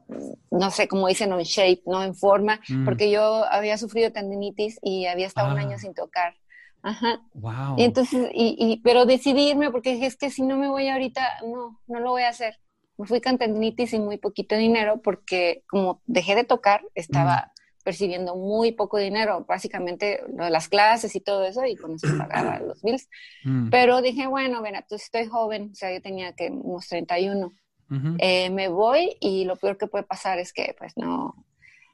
no 0.52 0.72
sé, 0.72 0.88
como 0.88 1.08
dicen, 1.08 1.32
on 1.32 1.44
shape, 1.44 1.84
¿no? 1.86 2.04
En 2.04 2.16
forma, 2.16 2.60
Mm. 2.70 2.86
porque 2.86 3.10
yo 3.12 3.46
había 3.46 3.78
sufrido 3.78 4.12
tendinitis 4.12 4.80
y 4.82 5.06
había 5.06 5.28
estado 5.28 5.52
un 5.54 5.60
Ah. 5.60 5.62
año 5.62 5.78
sin 5.80 5.94
tocar. 5.94 6.36
Ajá. 6.84 7.22
Wow. 7.34 7.76
Y 7.78 7.84
entonces, 7.84 8.30
y, 8.34 8.56
y- 8.60 8.78
pero 8.82 9.06
decidí 9.06 9.50
irme 9.50 9.72
porque 9.72 9.94
dije, 9.94 10.06
es 10.06 10.16
que 10.18 10.30
si 10.30 10.42
no 10.44 10.58
me 10.58 10.70
voy 10.70 10.88
ahorita, 10.90 11.22
no, 11.46 11.80
no 11.88 12.00
lo 12.00 12.12
voy 12.12 12.24
a 12.24 12.30
hacer. 12.30 12.60
Me 12.98 13.06
fui 13.08 13.22
con 13.22 13.38
tendinitis 13.38 13.94
y 13.94 14.00
muy 14.00 14.18
poquito 14.18 14.56
dinero 14.56 15.02
porque 15.04 15.64
como 15.70 16.02
dejé 16.06 16.36
de 16.36 16.44
tocar, 16.44 16.82
estaba 16.96 17.52
percibiendo 17.88 18.36
muy 18.36 18.74
poco 18.74 18.98
dinero, 18.98 19.46
básicamente 19.48 20.22
lo 20.36 20.44
de 20.44 20.50
las 20.50 20.68
clases 20.68 21.16
y 21.16 21.22
todo 21.22 21.46
eso, 21.46 21.66
y 21.66 21.78
con 21.78 21.96
eso 21.96 22.06
pagaba 22.18 22.60
los 22.68 22.82
bills. 22.82 23.08
Mm. 23.46 23.70
Pero 23.70 24.02
dije, 24.02 24.28
bueno, 24.28 24.62
mira, 24.62 24.86
pues 24.90 25.04
estoy 25.04 25.26
joven, 25.28 25.70
o 25.72 25.74
sea, 25.74 25.94
yo 25.94 26.02
tenía 26.02 26.34
que 26.34 26.50
unos 26.50 26.86
31. 26.90 27.48
Ujú. 27.90 28.16
Eh, 28.20 28.50
me 28.50 28.68
voy 28.68 29.16
y 29.22 29.46
lo 29.46 29.56
peor 29.56 29.78
que 29.78 29.88
puede 29.88 30.04
pasar 30.04 30.38
es 30.38 30.52
que 30.52 30.76
pues 30.78 30.98
no, 30.98 31.34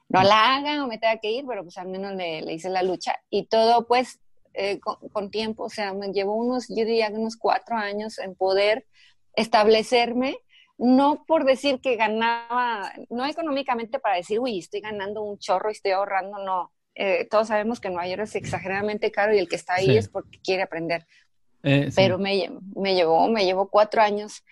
no 0.08 0.22
la 0.24 0.56
hagan 0.56 0.80
o 0.80 0.88
me 0.88 0.98
tenga 0.98 1.18
que 1.18 1.30
ir, 1.30 1.44
pero 1.46 1.62
pues 1.62 1.78
al 1.78 1.86
menos 1.86 2.16
le, 2.16 2.42
le 2.42 2.54
hice 2.54 2.70
la 2.70 2.82
lucha. 2.82 3.14
Y 3.30 3.46
todo 3.46 3.86
pues 3.86 4.18
eh, 4.52 4.80
con, 4.80 4.96
con 5.10 5.30
tiempo, 5.30 5.62
o 5.62 5.70
sea, 5.70 5.94
me 5.94 6.08
llevó 6.08 6.34
unos, 6.34 6.66
yo 6.66 6.84
diría 6.84 7.06
que 7.06 7.18
unos 7.18 7.36
cuatro 7.36 7.76
años 7.76 8.18
en 8.18 8.34
poder 8.34 8.84
establecerme, 9.36 10.38
no 10.78 11.24
por 11.26 11.44
decir 11.44 11.80
que 11.80 11.96
ganaba, 11.96 12.92
no 13.10 13.24
económicamente 13.26 13.98
para 14.00 14.16
decir, 14.16 14.40
uy, 14.40 14.58
estoy 14.58 14.80
ganando 14.80 15.22
un 15.22 15.38
chorro 15.38 15.70
y 15.70 15.72
estoy 15.72 15.92
ahorrando, 15.92 16.38
no. 16.38 16.72
Eh, 16.96 17.26
todos 17.30 17.48
sabemos 17.48 17.80
que 17.80 17.88
Nueva 17.90 18.08
York 18.08 18.22
es 18.22 18.34
exageradamente 18.36 19.10
caro 19.10 19.34
y 19.34 19.38
el 19.38 19.48
que 19.48 19.56
está 19.56 19.74
ahí 19.74 19.86
Sí. 19.86 19.98
es 19.98 20.08
porque 20.08 20.40
quiere 20.42 20.62
aprender 20.62 21.06
Eh, 21.62 21.90
sí. 21.90 21.94
pero 21.96 22.18
me, 22.18 22.50
me 22.76 22.94
llevó, 22.94 23.28
me 23.28 23.44
llevó 23.44 23.68
cuatro 23.70 24.02
años, 24.02 24.44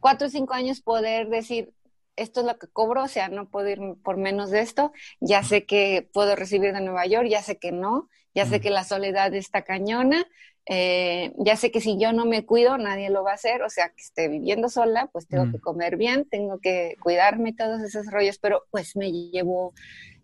cuatro 0.00 0.26
o 0.28 0.30
cinco 0.30 0.54
años 0.54 0.80
poder 0.82 1.28
decir, 1.28 1.72
esto 2.16 2.40
es 2.40 2.46
lo 2.46 2.58
que 2.58 2.68
cobro, 2.68 3.04
o 3.04 3.08
sea, 3.08 3.28
no 3.28 3.48
puedo 3.50 3.68
ir 3.68 3.78
por 4.02 4.16
menos 4.16 4.50
de 4.50 4.60
esto, 4.60 4.92
ya 5.20 5.42
sé 5.42 5.66
que 5.66 6.08
puedo 6.12 6.34
recibir 6.36 6.72
de 6.72 6.80
Nueva 6.80 7.06
York, 7.06 7.28
ya 7.28 7.42
sé 7.42 7.58
que 7.58 7.72
no, 7.72 8.08
ya 8.34 8.46
sé 8.46 8.60
que 8.60 8.70
la 8.70 8.84
soledad 8.84 9.32
está 9.34 9.62
cañona, 9.62 10.26
eh, 10.68 11.32
ya 11.38 11.56
sé 11.56 11.70
que 11.70 11.80
si 11.80 11.98
yo 11.98 12.12
no 12.12 12.26
me 12.26 12.44
cuido, 12.44 12.76
nadie 12.78 13.08
lo 13.10 13.24
va 13.24 13.30
a 13.32 13.34
hacer, 13.34 13.62
o 13.62 13.70
sea, 13.70 13.88
que 13.88 14.02
esté 14.02 14.28
viviendo 14.28 14.68
sola, 14.68 15.08
pues 15.12 15.26
tengo 15.26 15.46
Mm. 15.46 15.52
que 15.52 15.58
comer 15.60 15.96
bien, 15.96 16.26
tengo 16.28 16.58
que 16.60 16.96
cuidarme, 17.00 17.54
todos 17.54 17.80
esos 17.82 18.06
rollos, 18.10 18.38
pero 18.38 18.64
pues 18.70 18.94
me 18.96 19.10
llevó, 19.10 19.72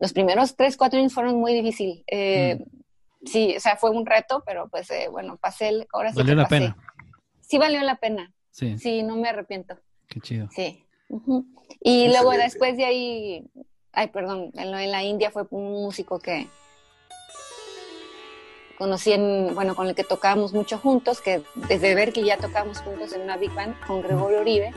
los 0.00 0.12
primeros 0.12 0.54
tres, 0.56 0.76
cuatro 0.76 0.98
años 1.00 1.14
fueron 1.14 1.40
muy 1.40 1.54
difíciles. 1.54 2.02
Eh, 2.06 2.58
Sí, 3.26 3.54
o 3.56 3.60
sea, 3.60 3.76
fue 3.76 3.88
un 3.88 4.04
reto, 4.04 4.42
pero 4.44 4.68
pues 4.68 4.90
eh, 4.90 5.08
bueno, 5.10 5.38
pasé, 5.38 5.68
el- 5.68 5.86
ahora 5.94 6.10
sí 6.12 6.18
Valió 6.18 6.34
la 6.34 6.42
pasé. 6.42 6.56
pena. 6.58 6.76
Sí 7.40 7.56
valió 7.56 7.80
la 7.80 7.96
pena, 7.96 8.30
Sí, 8.50 8.76
sí, 8.78 9.02
no 9.02 9.16
me 9.16 9.30
arrepiento, 9.30 9.78
qué 10.08 10.20
chido. 10.20 10.46
sí. 10.50 10.84
Y 11.80 12.08
luego 12.08 12.32
después 12.32 12.76
de 12.76 12.84
ahí, 12.84 13.46
ay, 13.92 14.08
perdón, 14.08 14.50
en, 14.54 14.70
lo- 14.70 14.78
en 14.78 14.90
la 14.90 15.02
India 15.04 15.30
fue 15.30 15.46
un 15.50 15.72
músico 15.72 16.18
que 16.18 16.48
conocí 18.78 19.12
en, 19.12 19.54
bueno, 19.54 19.74
con 19.74 19.86
el 19.88 19.94
que 19.94 20.04
tocábamos 20.04 20.52
mucho 20.52 20.78
juntos, 20.78 21.20
que 21.20 21.42
desde 21.68 21.94
ver 21.94 22.12
que 22.12 22.24
ya 22.24 22.36
tocábamos 22.38 22.78
juntos 22.80 23.12
en 23.12 23.22
una 23.22 23.36
big 23.36 23.52
band 23.54 23.74
con 23.86 24.02
Gregorio 24.02 24.40
Uribe, 24.40 24.72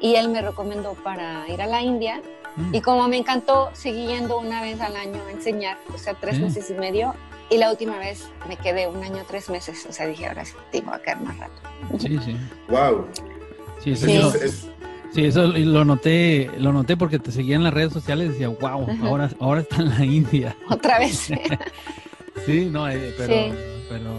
y 0.00 0.14
él 0.14 0.28
me 0.28 0.40
recomendó 0.42 0.94
para 0.94 1.44
ir 1.48 1.60
a 1.62 1.66
la 1.66 1.82
India, 1.82 2.22
Mm. 2.56 2.74
y 2.74 2.80
como 2.80 3.06
me 3.06 3.16
encantó, 3.16 3.70
seguí 3.74 4.06
yendo 4.08 4.38
una 4.38 4.60
vez 4.60 4.80
al 4.80 4.96
año 4.96 5.22
a 5.28 5.30
enseñar, 5.30 5.78
o 5.94 5.98
sea, 5.98 6.14
tres 6.14 6.36
Sí. 6.36 6.42
meses 6.42 6.68
y 6.70 6.74
medio, 6.74 7.14
y 7.48 7.58
la 7.58 7.70
última 7.70 7.96
vez 7.98 8.28
me 8.48 8.56
quedé 8.56 8.88
un 8.88 9.02
año, 9.04 9.22
tres 9.28 9.48
meses, 9.50 9.86
o 9.88 9.92
sea, 9.92 10.06
dije, 10.06 10.26
ahora 10.26 10.44
sí, 10.44 10.54
tengo 10.72 10.90
que 10.92 11.02
quedar 11.02 11.20
más 11.20 11.38
rato. 11.38 11.52
Sí, 11.98 12.18
sí. 12.24 12.36
Wow. 12.68 13.06
Sí, 13.82 13.92
eso, 13.92 14.06
Sí. 14.06 14.14
yo- 15.14 15.22
eso 15.26 15.46
lo 15.46 15.84
noté, 15.84 16.50
lo 16.58 16.72
noté 16.72 16.96
porque 16.96 17.18
te 17.18 17.30
seguía 17.32 17.54
en 17.56 17.62
las 17.64 17.72
redes 17.74 17.92
sociales 17.92 18.26
y 18.28 18.32
decía, 18.32 18.48
wow, 18.48 18.86
Ajá. 18.90 19.06
ahora, 19.08 19.30
ahora 19.40 19.60
está 19.60 19.76
en 19.76 19.88
la 19.90 20.04
India. 20.04 20.56
Otra 20.68 20.98
vez. 20.98 21.30
Sí, 22.46 22.68
no, 22.70 22.88
eh, 22.88 23.14
pero, 23.16 23.32
Sí. 23.34 23.52
pero 23.88 24.12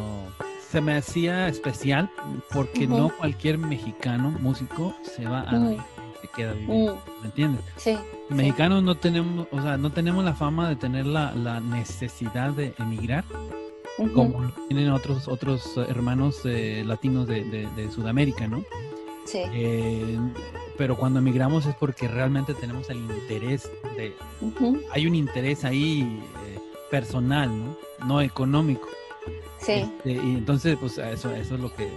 se 0.69 0.81
me 0.81 0.93
hacía 0.95 1.47
especial 1.47 2.09
porque 2.53 2.87
no 2.87 3.09
cualquier 3.17 3.57
mexicano 3.57 4.31
músico 4.39 4.95
se 5.03 5.25
va 5.25 5.49
a. 5.49 5.55
India 5.55 5.85
y 6.17 6.21
se 6.21 6.27
queda 6.33 6.53
viviendo, 6.53 6.95
Mm, 6.95 7.21
¿me 7.21 7.25
entiendes? 7.27 7.61
sí. 7.77 7.97
Mexicanos 8.29 8.83
no 8.83 8.95
tenemos, 8.95 9.47
o 9.51 9.61
sea, 9.61 9.75
no 9.77 9.91
tenemos 9.91 10.23
la 10.23 10.33
fama 10.33 10.69
de 10.69 10.75
tener 10.77 11.05
la, 11.05 11.33
la 11.35 11.59
necesidad 11.59 12.51
de 12.51 12.73
emigrar 12.79 13.23
como 14.15 14.51
tienen 14.69 14.89
otros 14.91 15.27
otros 15.27 15.77
hermanos 15.89 16.39
eh, 16.45 16.83
latinos 16.87 17.27
de, 17.27 17.43
de- 17.43 17.67
de 17.75 17.91
Sudamérica, 17.91 18.47
¿no? 18.47 18.63
Sí. 19.25 19.41
Eh, 19.51 20.17
pero 20.77 20.95
cuando 20.97 21.19
emigramos 21.19 21.65
es 21.65 21.75
porque 21.75 22.07
realmente 22.07 22.53
tenemos 22.55 22.89
el 22.89 22.97
interés 22.97 23.69
de, 23.97 24.15
hay 24.91 25.05
un 25.07 25.13
interés 25.15 25.63
ahí 25.65 26.19
eh, 26.47 26.57
personal, 26.91 27.49
¿no? 27.49 27.75
No 28.05 28.21
económico. 28.21 28.87
Sí. 29.59 29.71
Este, 29.73 30.11
y 30.11 30.17
entonces, 30.37 30.77
pues 30.79 30.97
eso, 30.97 31.31
eso 31.33 31.55
es 31.55 31.59
lo 31.61 31.73
que 31.73 31.85
eh, 31.85 31.91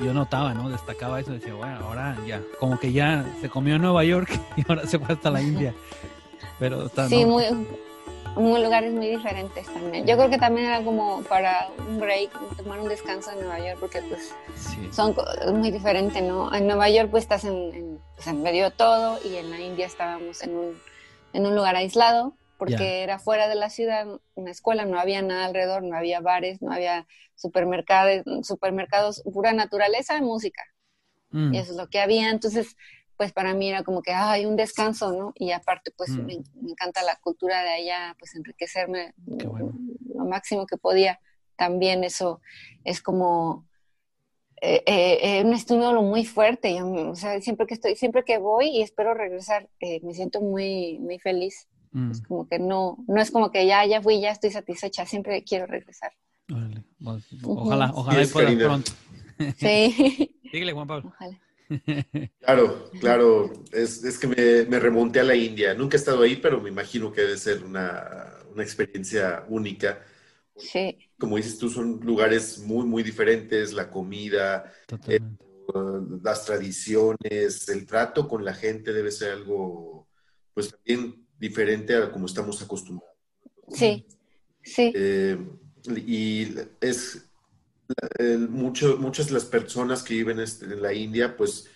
yo 0.00 0.14
notaba, 0.14 0.54
¿no? 0.54 0.68
Destacaba 0.70 1.20
eso, 1.20 1.32
decía, 1.32 1.54
bueno, 1.54 1.78
ahora 1.84 2.16
ya, 2.26 2.40
como 2.60 2.78
que 2.78 2.92
ya 2.92 3.24
se 3.40 3.48
comió 3.50 3.78
Nueva 3.78 4.04
York 4.04 4.30
y 4.56 4.62
ahora 4.68 4.86
se 4.86 4.98
fue 4.98 5.14
hasta 5.14 5.30
la 5.30 5.42
India. 5.42 5.74
Pero 6.58 6.86
está, 6.86 7.08
Sí, 7.08 7.22
¿no? 7.24 7.32
muy, 7.32 7.44
muy 8.36 8.62
lugares 8.62 8.92
muy 8.92 9.08
diferentes 9.08 9.66
también. 9.66 10.06
Yo 10.06 10.16
creo 10.16 10.28
que 10.30 10.38
también 10.38 10.66
era 10.68 10.82
como 10.84 11.22
para 11.22 11.68
un 11.88 11.98
break, 11.98 12.30
tomar 12.58 12.78
un 12.80 12.88
descanso 12.88 13.30
en 13.32 13.40
Nueva 13.40 13.58
York, 13.58 13.78
porque 13.80 14.02
pues 14.02 14.34
Sí. 14.56 14.88
son 14.92 15.14
muy 15.54 15.70
diferente, 15.70 16.20
¿no? 16.22 16.54
En 16.54 16.66
Nueva 16.66 16.88
York 16.90 17.08
pues 17.10 17.24
estás 17.24 17.44
en, 17.44 17.54
en, 17.74 17.98
pues, 18.14 18.26
en 18.26 18.42
medio 18.42 18.64
de 18.64 18.70
todo 18.72 19.18
y 19.24 19.36
en 19.36 19.50
la 19.50 19.58
India 19.60 19.86
estábamos 19.86 20.42
en 20.42 20.54
un, 20.56 20.72
en 21.32 21.46
un 21.46 21.54
lugar 21.56 21.76
aislado 21.76 22.34
porque 22.58 23.02
era 23.02 23.18
fuera 23.18 23.48
de 23.48 23.54
la 23.54 23.70
ciudad, 23.70 24.06
una 24.34 24.50
escuela, 24.50 24.84
no 24.84 24.98
había 24.98 25.22
nada 25.22 25.46
alrededor, 25.46 25.82
no 25.82 25.96
había 25.96 26.20
bares, 26.20 26.62
no 26.62 26.72
había 26.72 27.06
supermercados, 27.34 28.22
supermercados, 28.46 29.22
pura 29.32 29.52
naturaleza 29.52 30.16
y 30.16 30.22
música. 30.22 30.62
Mm, 31.30 31.54
Y 31.54 31.58
eso 31.58 31.72
es 31.72 31.76
lo 31.78 31.88
que 31.88 32.00
había. 32.00 32.30
Entonces, 32.30 32.76
pues 33.16 33.32
para 33.32 33.54
mí 33.54 33.68
era 33.68 33.82
como 33.82 34.02
que, 34.02 34.12
ay, 34.12 34.46
un 34.46 34.56
descanso, 34.56 35.12
¿no? 35.12 35.32
Y 35.36 35.52
aparte, 35.52 35.90
pues 35.96 36.10
Mm. 36.10 36.26
me, 36.26 36.36
me 36.62 36.70
encanta 36.72 37.02
la 37.02 37.16
cultura 37.16 37.62
de 37.62 37.70
allá, 37.70 38.16
pues 38.18 38.34
enriquecerme 38.34 39.14
bueno. 39.16 39.72
lo 40.14 40.24
máximo 40.26 40.66
que 40.66 40.76
podía. 40.76 41.20
También 41.56 42.04
eso 42.04 42.40
es 42.84 43.00
como 43.02 43.66
eh, 44.62 44.82
eh, 44.86 45.38
eh, 45.40 45.44
un 45.44 45.52
estímulo 45.54 46.02
muy 46.02 46.24
fuerte. 46.24 46.74
Yo, 46.76 46.86
o 47.10 47.14
sea, 47.16 47.40
siempre 47.40 47.66
que 47.66 47.74
estoy, 47.74 47.96
siempre 47.96 48.24
que 48.24 48.38
voy 48.38 48.68
y 48.68 48.82
espero 48.82 49.14
regresar, 49.14 49.68
eh, 49.80 50.00
me 50.02 50.14
siento 50.14 50.40
muy, 50.40 50.98
muy 50.98 51.18
feliz. 51.18 51.68
Mm, 51.96 52.10
Es 52.10 52.20
como 52.22 52.48
que 52.48 52.58
no, 52.58 53.04
no 53.08 53.20
es 53.20 53.30
como 53.30 53.50
que 53.50 53.66
ya, 53.66 53.84
ya 53.86 54.00
fui, 54.02 54.20
ya 54.20 54.30
estoy 54.30 54.50
satisfecha, 54.50 55.06
siempre 55.06 55.42
quiero 55.44 55.66
regresar. 55.66 56.12
Ojalá, 57.44 57.90
ojalá 57.94 58.18
y 58.18 58.22
Yes, 58.24 58.32
pueda 58.32 58.46
Karina. 58.46 58.64
pronto. 58.66 58.92
Sí, 59.58 60.38
Dígale, 60.52 60.72
Juan 60.72 60.86
Pablo. 60.86 61.08
ojalá. 61.14 61.38
Claro, 62.40 62.90
claro. 63.00 63.52
Es, 63.72 64.04
es 64.04 64.18
que 64.18 64.28
me, 64.28 64.64
me 64.70 64.78
remonté 64.78 65.20
a 65.20 65.24
la 65.24 65.34
India. 65.34 65.74
Nunca 65.74 65.96
he 65.96 65.98
estado 66.00 66.22
ahí, 66.22 66.36
pero 66.36 66.60
me 66.60 66.70
imagino 66.70 67.12
que 67.12 67.22
debe 67.22 67.36
ser 67.36 67.64
una, 67.64 68.32
una 68.52 68.62
experiencia 68.62 69.44
única. 69.48 70.00
Sí, 70.56 70.96
Como 71.18 71.36
dices 71.36 71.58
tú, 71.58 71.68
son 71.68 72.00
lugares 72.02 72.60
muy, 72.60 72.86
muy 72.86 73.02
diferentes. 73.02 73.72
La 73.72 73.90
comida, 73.90 74.72
uh, 75.74 76.20
las 76.22 76.44
tradiciones, 76.46 77.68
el 77.68 77.84
trato 77.84 78.28
con 78.28 78.44
la 78.44 78.54
gente 78.54 78.92
debe 78.92 79.10
ser 79.10 79.32
algo, 79.32 80.08
pues 80.54 80.70
también 80.70 81.25
diferente 81.38 81.94
a 81.96 82.10
como 82.10 82.26
estamos 82.26 82.60
acostumbrados. 82.62 83.16
Sí, 83.68 84.06
sí. 84.62 84.92
Eh, 84.94 85.38
y 86.06 86.54
es 86.80 87.26
mucho, 88.48 88.96
muchas 88.98 89.26
de 89.28 89.34
las 89.34 89.44
personas 89.44 90.02
que 90.02 90.14
viven 90.14 90.40
este, 90.40 90.66
en 90.66 90.82
la 90.82 90.92
India, 90.92 91.36
pues 91.36 91.68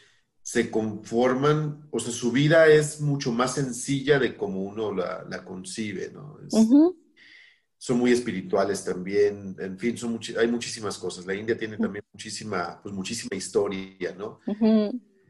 se 0.42 0.70
conforman, 0.70 1.86
o 1.90 2.00
sea, 2.00 2.12
su 2.12 2.32
vida 2.32 2.66
es 2.66 3.00
mucho 3.00 3.30
más 3.30 3.54
sencilla 3.54 4.18
de 4.18 4.36
como 4.36 4.62
uno 4.62 4.92
la, 4.92 5.44
concibe, 5.44 6.10
¿no? 6.12 6.38
Son 7.78 7.98
muy 7.98 8.12
espirituales 8.12 8.84
también, 8.84 9.56
en 9.58 9.78
fin, 9.78 9.96
son 9.96 10.18
hay 10.38 10.48
muchísimas 10.48 10.98
cosas. 10.98 11.24
La 11.24 11.34
India 11.34 11.56
tiene 11.56 11.78
también 11.78 12.04
muchísima, 12.12 12.80
pues 12.82 12.94
muchísima 12.94 13.36
historia, 13.36 14.14
¿no? 14.18 14.40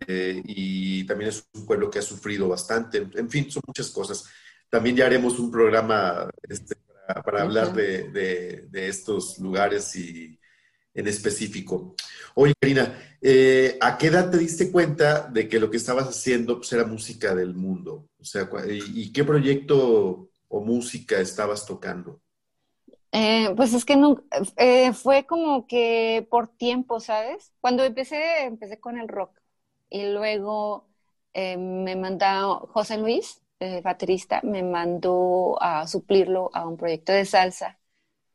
Eh, 0.06 0.42
y 0.44 1.04
también 1.04 1.30
es 1.30 1.44
un 1.54 1.66
pueblo 1.66 1.90
que 1.90 1.98
ha 1.98 2.02
sufrido 2.02 2.48
bastante, 2.48 3.06
en 3.14 3.30
fin, 3.30 3.50
son 3.50 3.62
muchas 3.66 3.90
cosas. 3.90 4.24
También 4.68 4.96
ya 4.96 5.06
haremos 5.06 5.38
un 5.38 5.50
programa 5.50 6.30
este, 6.48 6.76
para, 7.24 7.42
hablar 7.42 7.72
de, 7.72 8.10
de, 8.70 8.88
estos 8.88 9.38
lugares 9.38 9.94
y 9.96 10.38
en 10.94 11.06
específico. 11.06 11.94
Oye, 12.34 12.54
Karina, 12.58 12.96
eh, 13.20 13.76
¿a 13.80 13.98
qué 13.98 14.08
edad 14.08 14.30
te 14.30 14.38
diste 14.38 14.70
cuenta 14.70 15.28
de 15.28 15.48
que 15.48 15.60
lo 15.60 15.70
que 15.70 15.76
estabas 15.76 16.08
haciendo 16.08 16.56
pues, 16.56 16.72
era 16.72 16.84
música 16.84 17.34
del 17.34 17.54
mundo? 17.54 18.08
O 18.18 18.24
sea, 18.24 18.48
¿y, 18.68 19.12
qué 19.12 19.24
proyecto 19.24 20.30
o 20.48 20.60
música 20.60 21.20
estabas 21.20 21.66
tocando? 21.66 22.20
Eh, 23.12 23.52
pues 23.56 23.74
es 23.74 23.84
que 23.84 23.98
eh, 24.56 24.92
fue 24.92 25.26
como 25.26 25.66
que 25.66 26.26
por 26.30 26.48
tiempo, 26.48 27.00
¿sabes? 27.00 27.52
Cuando 27.60 27.82
empecé, 27.84 28.44
empecé 28.44 28.78
con 28.78 28.98
el 28.98 29.08
rock 29.08 29.39
y 29.90 30.05
luego 30.12 30.87
me 31.35 31.96
mandó 31.96 32.68
José 32.72 32.96
Luis, 32.96 33.42
baterista, 33.83 34.40
me 34.42 34.62
mandó 34.62 35.61
a 35.61 35.87
suplirlo 35.87 36.50
a 36.55 36.66
un 36.66 36.76
proyecto 36.76 37.12
de 37.12 37.24
salsa 37.24 37.81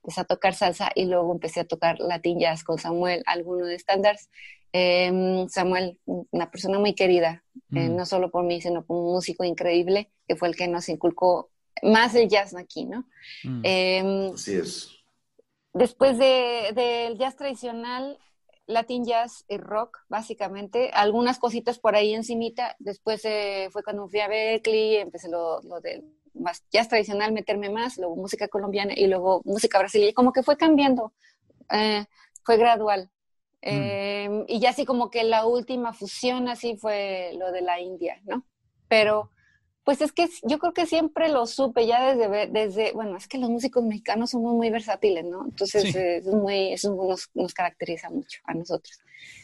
empecé 0.05 0.21
a 0.21 0.25
tocar 0.25 0.53
salsa 0.53 0.91
y 0.93 1.05
luego 1.05 1.33
empecé 1.33 1.61
a 1.61 1.65
tocar 1.65 1.99
latin 1.99 2.39
jazz 2.39 2.63
con 2.63 2.77
Samuel, 2.77 3.23
alguno 3.25 3.65
de 3.65 3.75
estándares. 3.75 4.29
Em, 4.71 5.47
Samuel, 5.47 5.97
una 6.05 6.51
persona 6.51 6.77
muy 6.77 6.93
querida, 6.93 7.43
eh, 7.73 7.89
mm. 7.89 7.95
no 7.95 8.05
solo 8.05 8.29
por 8.29 8.43
mí, 8.43 8.61
sino 8.61 8.85
como 8.85 9.07
un 9.07 9.13
músico 9.13 9.43
increíble, 9.43 10.11
que 10.27 10.35
fue 10.35 10.49
el 10.49 10.55
que 10.55 10.67
nos 10.67 10.89
inculcó 10.89 11.49
más 11.81 12.13
el 12.13 12.29
jazz 12.29 12.55
aquí, 12.55 12.85
¿no? 12.85 13.07
Mm. 13.43 13.61
Em, 13.63 14.33
Así 14.33 14.55
es. 14.55 14.91
Después 15.73 16.17
del 16.17 16.75
de, 16.75 17.15
jazz 17.17 17.35
tradicional, 17.35 18.19
Latin 18.67 19.05
jazz 19.05 19.45
y 19.47 19.57
rock, 19.57 19.99
básicamente, 20.09 20.89
algunas 20.93 21.39
cositas 21.39 21.79
por 21.79 21.95
ahí 21.95 22.13
encimita. 22.13 22.75
Después 22.79 23.23
eh, 23.25 23.69
fue 23.71 23.83
cuando 23.83 24.07
fui 24.07 24.19
a 24.19 24.27
Berkeley, 24.27 24.95
empecé 24.95 25.29
lo, 25.29 25.61
lo 25.61 25.79
del 25.81 26.03
más 26.33 26.63
jazz 26.71 26.89
tradicional, 26.89 27.31
meterme 27.31 27.69
más, 27.69 27.97
luego 27.97 28.15
música 28.15 28.47
colombiana 28.47 28.93
y 28.95 29.07
luego 29.07 29.41
música 29.45 29.79
brasileña, 29.79 30.13
como 30.13 30.33
que 30.33 30.43
fue 30.43 30.57
cambiando, 30.57 31.13
eh, 31.71 32.05
fue 32.43 32.57
gradual. 32.57 33.09
Mm. 33.61 33.67
Eh, 33.67 34.45
y 34.47 34.59
ya 34.59 34.71
así 34.71 34.85
como 34.85 35.09
que 35.09 35.23
la 35.23 35.45
última 35.45 35.93
fusión 35.93 36.47
así 36.49 36.77
fue 36.77 37.31
lo 37.37 37.51
de 37.51 37.61
la 37.61 37.79
India, 37.79 38.21
¿no? 38.25 38.45
Pero 38.87 39.31
pues 39.85 40.01
es 40.01 40.11
que 40.11 40.27
yo 40.43 40.59
creo 40.59 40.73
que 40.73 40.85
siempre 40.85 41.29
lo 41.29 41.45
supe 41.45 41.87
ya 41.87 42.13
desde, 42.13 42.47
desde 42.47 42.91
bueno, 42.91 43.15
es 43.15 43.27
que 43.29 43.37
los 43.37 43.49
músicos 43.49 43.83
mexicanos 43.85 44.31
somos 44.31 44.53
muy 44.53 44.69
versátiles, 44.69 45.23
¿no? 45.23 45.45
Entonces 45.45 45.95
es 45.95 46.25
muy, 46.25 46.73
eso 46.73 46.93
nos, 46.93 47.29
nos, 47.33 47.53
caracteriza 47.53 48.09
mucho 48.09 48.41
a 48.43 48.53
nosotros. 48.53 48.99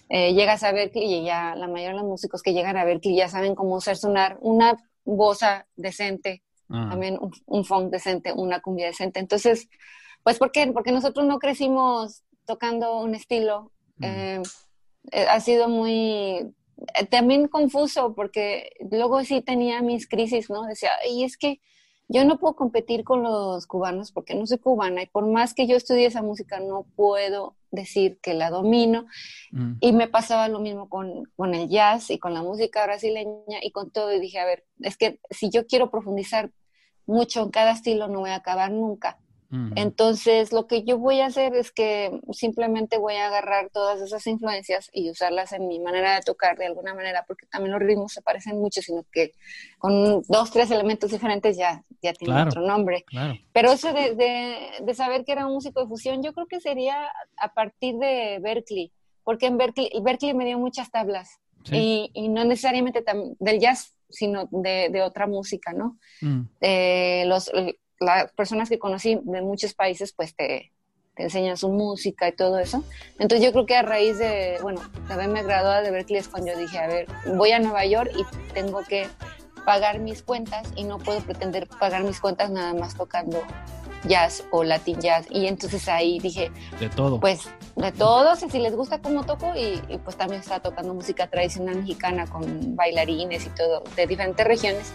Eh, 0.09 0.33
llegas 0.33 0.63
a 0.63 0.73
ver 0.73 0.91
y 0.93 1.23
ya 1.23 1.55
la 1.55 1.67
mayoría 1.67 1.91
de 1.91 2.01
los 2.01 2.05
músicos 2.05 2.41
que 2.41 2.53
llegan 2.53 2.75
a 2.75 2.85
que 2.99 3.15
ya 3.15 3.29
saben 3.29 3.55
cómo 3.55 3.77
hacer 3.77 3.95
sonar 3.95 4.37
una 4.41 4.75
voz 5.05 5.39
decente, 5.77 6.43
Ah. 6.71 6.87
también 6.89 7.19
un, 7.47 7.65
funk 7.65 7.91
decente, 7.91 8.31
una 8.31 8.61
cumbia 8.61 8.87
decente. 8.87 9.19
Entonces, 9.19 9.67
pues 10.23 10.37
¿por 10.37 10.51
qué? 10.51 10.65
Porque 10.71 10.93
nosotros 10.93 11.25
no 11.25 11.37
crecimos 11.37 12.23
tocando 12.45 13.01
un 13.01 13.13
estilo. 13.13 13.71
Mm. 13.97 14.03
Eh, 14.05 14.41
eh, 15.11 15.25
ha 15.29 15.39
sido 15.41 15.67
muy 15.67 15.91
eh, 15.99 16.51
también 17.09 17.47
confuso 17.47 18.13
porque 18.15 18.71
luego 18.91 19.23
sí 19.23 19.41
tenía 19.41 19.81
mis 19.81 20.07
crisis, 20.07 20.49
¿no? 20.49 20.63
Decía, 20.63 20.91
y 21.09 21.23
es 21.23 21.37
que 21.37 21.61
yo 22.07 22.25
no 22.25 22.39
puedo 22.39 22.55
competir 22.55 23.05
con 23.05 23.23
los 23.23 23.65
cubanos 23.67 24.11
porque 24.11 24.35
no 24.35 24.45
soy 24.45 24.57
cubana 24.57 25.01
y 25.01 25.05
por 25.07 25.25
más 25.27 25.53
que 25.53 25.65
yo 25.65 25.77
estudie 25.77 26.07
esa 26.07 26.21
música 26.21 26.59
no 26.59 26.85
puedo 26.95 27.55
decir 27.71 28.19
que 28.21 28.33
la 28.33 28.49
domino. 28.49 29.05
Mm. 29.51 29.75
Y 29.79 29.93
me 29.93 30.09
pasaba 30.09 30.49
lo 30.49 30.59
mismo 30.59 30.89
con, 30.89 31.23
con, 31.37 31.53
el 31.53 31.69
jazz 31.69 32.09
y 32.09 32.19
con 32.19 32.33
la 32.33 32.43
música 32.43 32.83
brasileña 32.83 33.59
y 33.61 33.71
con 33.71 33.91
todo. 33.91 34.13
Y 34.13 34.19
dije, 34.19 34.39
a 34.39 34.45
ver, 34.45 34.65
es 34.81 34.97
que 34.97 35.21
si 35.29 35.49
yo 35.49 35.65
quiero 35.65 35.89
profundizar 35.89 36.51
mucho 37.05 37.43
en 37.43 37.49
cada 37.49 37.71
estilo, 37.71 38.09
no 38.09 38.19
voy 38.19 38.31
a 38.31 38.35
acabar 38.35 38.71
nunca. 38.71 39.20
Entonces, 39.75 40.53
lo 40.53 40.65
que 40.65 40.83
yo 40.83 40.97
voy 40.97 41.19
a 41.19 41.25
hacer 41.25 41.53
es 41.55 41.71
que 41.71 42.21
simplemente 42.31 42.97
voy 42.97 43.15
a 43.15 43.27
agarrar 43.27 43.69
todas 43.69 43.99
esas 44.01 44.25
influencias 44.27 44.89
y 44.93 45.09
usarlas 45.09 45.51
en 45.51 45.67
mi 45.67 45.79
manera 45.79 46.15
de 46.15 46.21
tocar 46.21 46.57
de 46.57 46.67
alguna 46.67 46.93
manera, 46.93 47.25
porque 47.27 47.47
también 47.47 47.73
los 47.73 47.81
ritmos 47.81 48.13
se 48.13 48.21
parecen 48.21 48.59
mucho, 48.59 48.81
sino 48.81 49.05
que 49.11 49.33
con 49.77 50.21
dos, 50.29 50.51
tres 50.51 50.71
elementos 50.71 51.11
diferentes 51.11 51.57
ya, 51.57 51.83
ya 52.01 52.13
tiene 52.13 52.43
otro 52.43 52.61
nombre. 52.61 53.03
Pero 53.51 53.73
eso 53.73 53.93
de, 53.93 54.15
de, 54.15 54.93
saber 54.93 55.25
que 55.25 55.33
era 55.33 55.45
un 55.45 55.53
músico 55.53 55.81
de 55.81 55.87
fusión, 55.87 56.23
yo 56.23 56.33
creo 56.33 56.47
que 56.47 56.61
sería 56.61 57.11
a 57.37 57.53
partir 57.53 57.95
de 57.95 58.39
Berkeley, 58.41 58.93
porque 59.23 59.47
en 59.47 59.57
Berkeley, 59.57 59.91
Berkeley 60.01 60.33
me 60.33 60.45
dio 60.45 60.59
muchas 60.59 60.91
tablas 60.91 61.39
y, 61.69 62.09
y, 62.13 62.29
no 62.29 62.43
necesariamente 62.43 63.03
del 63.39 63.59
jazz 63.59 63.95
sino 64.11 64.47
de, 64.51 65.01
otra 65.01 65.27
música, 65.27 65.73
¿no? 65.73 65.97
Mm. 66.21 66.41
Eh, 66.59 67.23
los, 67.27 67.51
las 68.01 68.31
personas 68.33 68.67
que 68.67 68.79
conocí 68.79 69.19
de 69.23 69.41
muchos 69.41 69.73
países, 69.73 70.11
pues 70.11 70.35
te, 70.35 70.71
enseñan 71.15 71.55
su 71.55 71.69
música 71.69 72.27
y 72.27 72.31
todo 72.31 72.57
eso. 72.57 72.83
Entonces 73.19 73.45
yo 73.45 73.51
creo 73.51 73.65
que 73.67 73.75
a 73.75 73.83
raíz 73.83 74.17
de, 74.17 74.57
bueno, 74.61 74.81
de 75.07 75.13
haberme 75.13 75.43
graduado 75.43 75.83
de 75.83 75.91
Berkeley 75.91 76.19
es 76.19 76.27
cuando 76.27 76.57
dije, 76.57 76.79
a 76.79 76.87
ver, 76.87 77.07
voy 77.35 77.51
a 77.51 77.59
Nueva 77.59 77.85
York 77.85 78.11
y 78.17 78.53
tengo 78.53 78.81
que 78.83 79.07
pagar 79.63 79.99
mis 79.99 80.23
cuentas 80.23 80.67
y 80.75 80.83
no 80.83 80.97
puedo 80.97 81.19
pretender 81.19 81.67
pagar 81.67 82.03
mis 82.03 82.19
cuentas 82.19 82.49
nada 82.49 82.73
más 82.73 82.95
tocando 82.95 83.39
jazz 84.03 84.43
o 84.51 84.63
latin 84.63 84.99
jazz. 84.99 85.25
Y 85.29 85.47
entonces 85.47 85.87
ahí 85.87 86.19
dije, 86.19 86.51
de 86.79 86.89
todo. 86.89 87.19
Pues 87.19 87.49
de 87.75 87.91
todo, 87.91 88.35
si 88.35 88.59
les 88.59 88.75
gusta 88.75 89.01
cómo 89.01 89.23
toco 89.23 89.53
y, 89.55 89.81
pues 89.99 90.15
también 90.15 90.41
está 90.41 90.59
tocando 90.59 90.93
música 90.93 91.27
tradicional 91.27 91.77
mexicana 91.77 92.27
con 92.27 92.75
bailarines 92.75 93.45
y 93.45 93.49
todo 93.49 93.83
de 93.95 94.07
diferentes 94.07 94.45
regiones. 94.45 94.91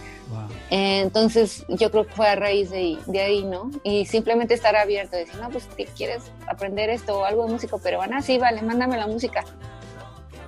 entonces 0.70 1.64
yo 1.68 1.90
creo 1.90 2.06
que 2.06 2.12
fue 2.12 2.28
a 2.28 2.36
raíz 2.36 2.70
de, 2.70 2.98
de, 3.06 3.20
ahí, 3.20 3.44
¿no? 3.44 3.70
Y 3.82 4.04
simplemente 4.06 4.54
estar 4.54 4.76
abierto, 4.76 5.16
decir, 5.16 5.36
no, 5.40 5.48
pues 5.50 5.68
¿quieres 5.96 6.24
aprender 6.46 6.90
esto 6.90 7.20
o 7.20 7.24
algo 7.24 7.46
de 7.46 7.52
música 7.52 7.78
peruana? 7.78 8.22
Sí, 8.22 8.38
vale, 8.38 8.62
mándame 8.62 8.96
la 8.96 9.06
música. 9.06 9.44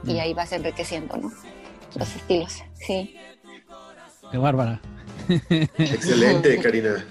Y 0.05 0.15
mm. 0.15 0.21
ahí 0.21 0.35
vas 0.35 0.53
enriqueciendo, 0.53 1.17
¿no? 1.17 1.33
Los 1.95 2.15
estilos, 2.15 2.63
sí. 2.75 3.17
Qué 4.31 4.39
bárbara. 4.39 4.81
Excelente, 5.79 6.59
Karina. 6.63 7.05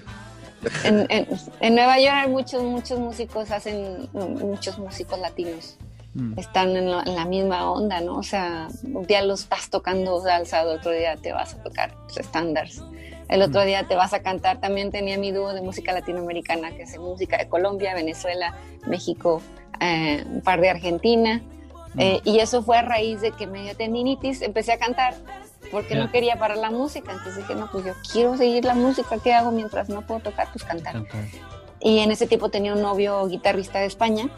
En, 0.84 1.74
Nueva 1.74 1.98
York 1.98 2.14
hay 2.14 2.28
muchos, 2.28 2.62
muchos 2.62 2.98
músicos, 2.98 3.50
hacen 3.50 4.08
muchos 4.12 4.78
músicos 4.78 5.18
latinos. 5.18 5.76
Mm. 6.14 6.38
Están 6.38 6.76
en 6.76 6.90
la, 6.90 7.24
misma 7.26 7.70
onda, 7.70 8.00
¿no? 8.00 8.16
O 8.16 8.22
sea, 8.22 8.68
un 8.82 9.06
día 9.06 9.22
los 9.22 9.42
estás 9.42 9.70
tocando 9.70 10.20
salsa, 10.22 10.62
el 10.62 10.68
otro 10.68 10.90
día 10.90 11.16
te 11.16 11.32
vas 11.32 11.54
a 11.54 11.62
tocar 11.62 11.94
estándares. 12.16 12.82
El 13.28 13.42
otro 13.42 13.62
mm. 13.62 13.66
día 13.66 13.84
te 13.84 13.94
vas 13.94 14.12
a 14.14 14.20
cantar. 14.20 14.60
También 14.60 14.90
tenía 14.90 15.18
mi 15.18 15.32
dúo 15.32 15.52
de 15.52 15.60
música 15.60 15.92
latinoamericana, 15.92 16.72
que 16.72 16.82
es 16.82 16.98
música 16.98 17.36
de 17.36 17.48
Colombia, 17.48 17.94
Venezuela, 17.94 18.54
México, 18.86 19.42
eh, 19.80 20.24
un 20.26 20.40
par 20.40 20.60
de 20.60 20.70
Argentina. 20.70 21.42
Mm. 21.94 22.00
Eh, 22.00 22.20
y 22.24 22.38
eso 22.40 22.62
fue 22.62 22.78
a 22.78 22.82
raíz 22.82 23.20
de 23.20 23.32
que 23.32 23.46
me 23.46 23.62
dio 23.62 23.76
tendinitis, 23.76 24.42
empecé 24.42 24.72
a 24.72 24.78
cantar 24.78 25.14
porque 25.70 25.94
no 25.94 26.10
quería 26.10 26.38
parar 26.38 26.58
la 26.58 26.70
música. 26.70 27.12
Entonces 27.12 27.36
dije, 27.36 27.54
no, 27.54 27.70
pues 27.70 27.84
yo 27.84 27.92
quiero 28.12 28.36
seguir 28.36 28.64
la 28.64 28.74
música, 28.74 29.18
¿qué 29.22 29.32
hago 29.32 29.50
mientras 29.50 29.88
no 29.88 30.02
puedo 30.02 30.20
tocar? 30.20 30.48
Pues 30.52 30.64
cantar. 30.64 31.04
Y 31.80 31.98
en 31.98 32.10
ese 32.10 32.26
tiempo 32.26 32.48
tenía 32.48 32.74
un 32.74 32.82
novio 32.82 33.26
guitarrista 33.28 33.78
de 33.78 33.86
España 33.86 34.28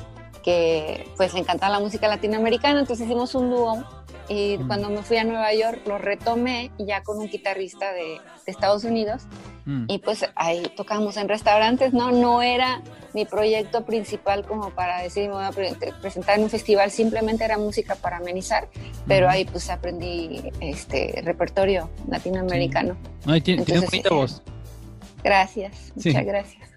que 0.42 1.06
pues 1.16 1.34
le 1.34 1.40
encantaba 1.40 1.72
la 1.74 1.80
música 1.80 2.08
latinoamericana, 2.08 2.80
entonces 2.80 3.06
hicimos 3.06 3.34
un 3.34 3.50
dúo 3.50 3.84
y 4.28 4.58
mm. 4.58 4.66
cuando 4.66 4.88
me 4.88 5.02
fui 5.02 5.16
a 5.16 5.24
Nueva 5.24 5.52
York 5.52 5.82
lo 5.86 5.98
retomé 5.98 6.70
ya 6.78 7.02
con 7.02 7.18
un 7.18 7.28
guitarrista 7.28 7.92
de, 7.92 8.20
Estados 8.46 8.82
Unidos 8.82 9.22
mm. 9.70 9.84
y 9.88 9.98
pues 9.98 10.24
ahí 10.34 10.62
tocamos 10.76 11.16
en 11.16 11.28
restaurantes, 11.28 11.92
¿no? 11.92 12.10
No 12.10 12.42
era 12.42 12.82
mi 13.14 13.24
proyecto 13.24 13.84
principal 13.84 14.44
como 14.44 14.70
para 14.70 15.02
decir 15.02 15.28
me 15.28 15.34
voy 15.34 15.44
a 15.44 15.52
presentar 16.00 16.38
en 16.38 16.44
un 16.44 16.50
festival, 16.50 16.90
simplemente 16.90 17.44
era 17.44 17.58
música 17.58 17.94
para 17.94 18.18
amenizar, 18.18 18.68
pero 19.06 19.28
ahí 19.28 19.44
pues 19.44 19.70
aprendí 19.70 20.42
este 20.60 21.22
repertorio 21.24 21.90
latinoamericano. 22.08 22.96
Sí. 23.24 23.40
tiene, 23.40 23.64
bonita 23.64 24.10
voz. 24.10 24.42
Gracias, 25.22 25.92
muchas 25.94 26.24
gracias. 26.24 26.68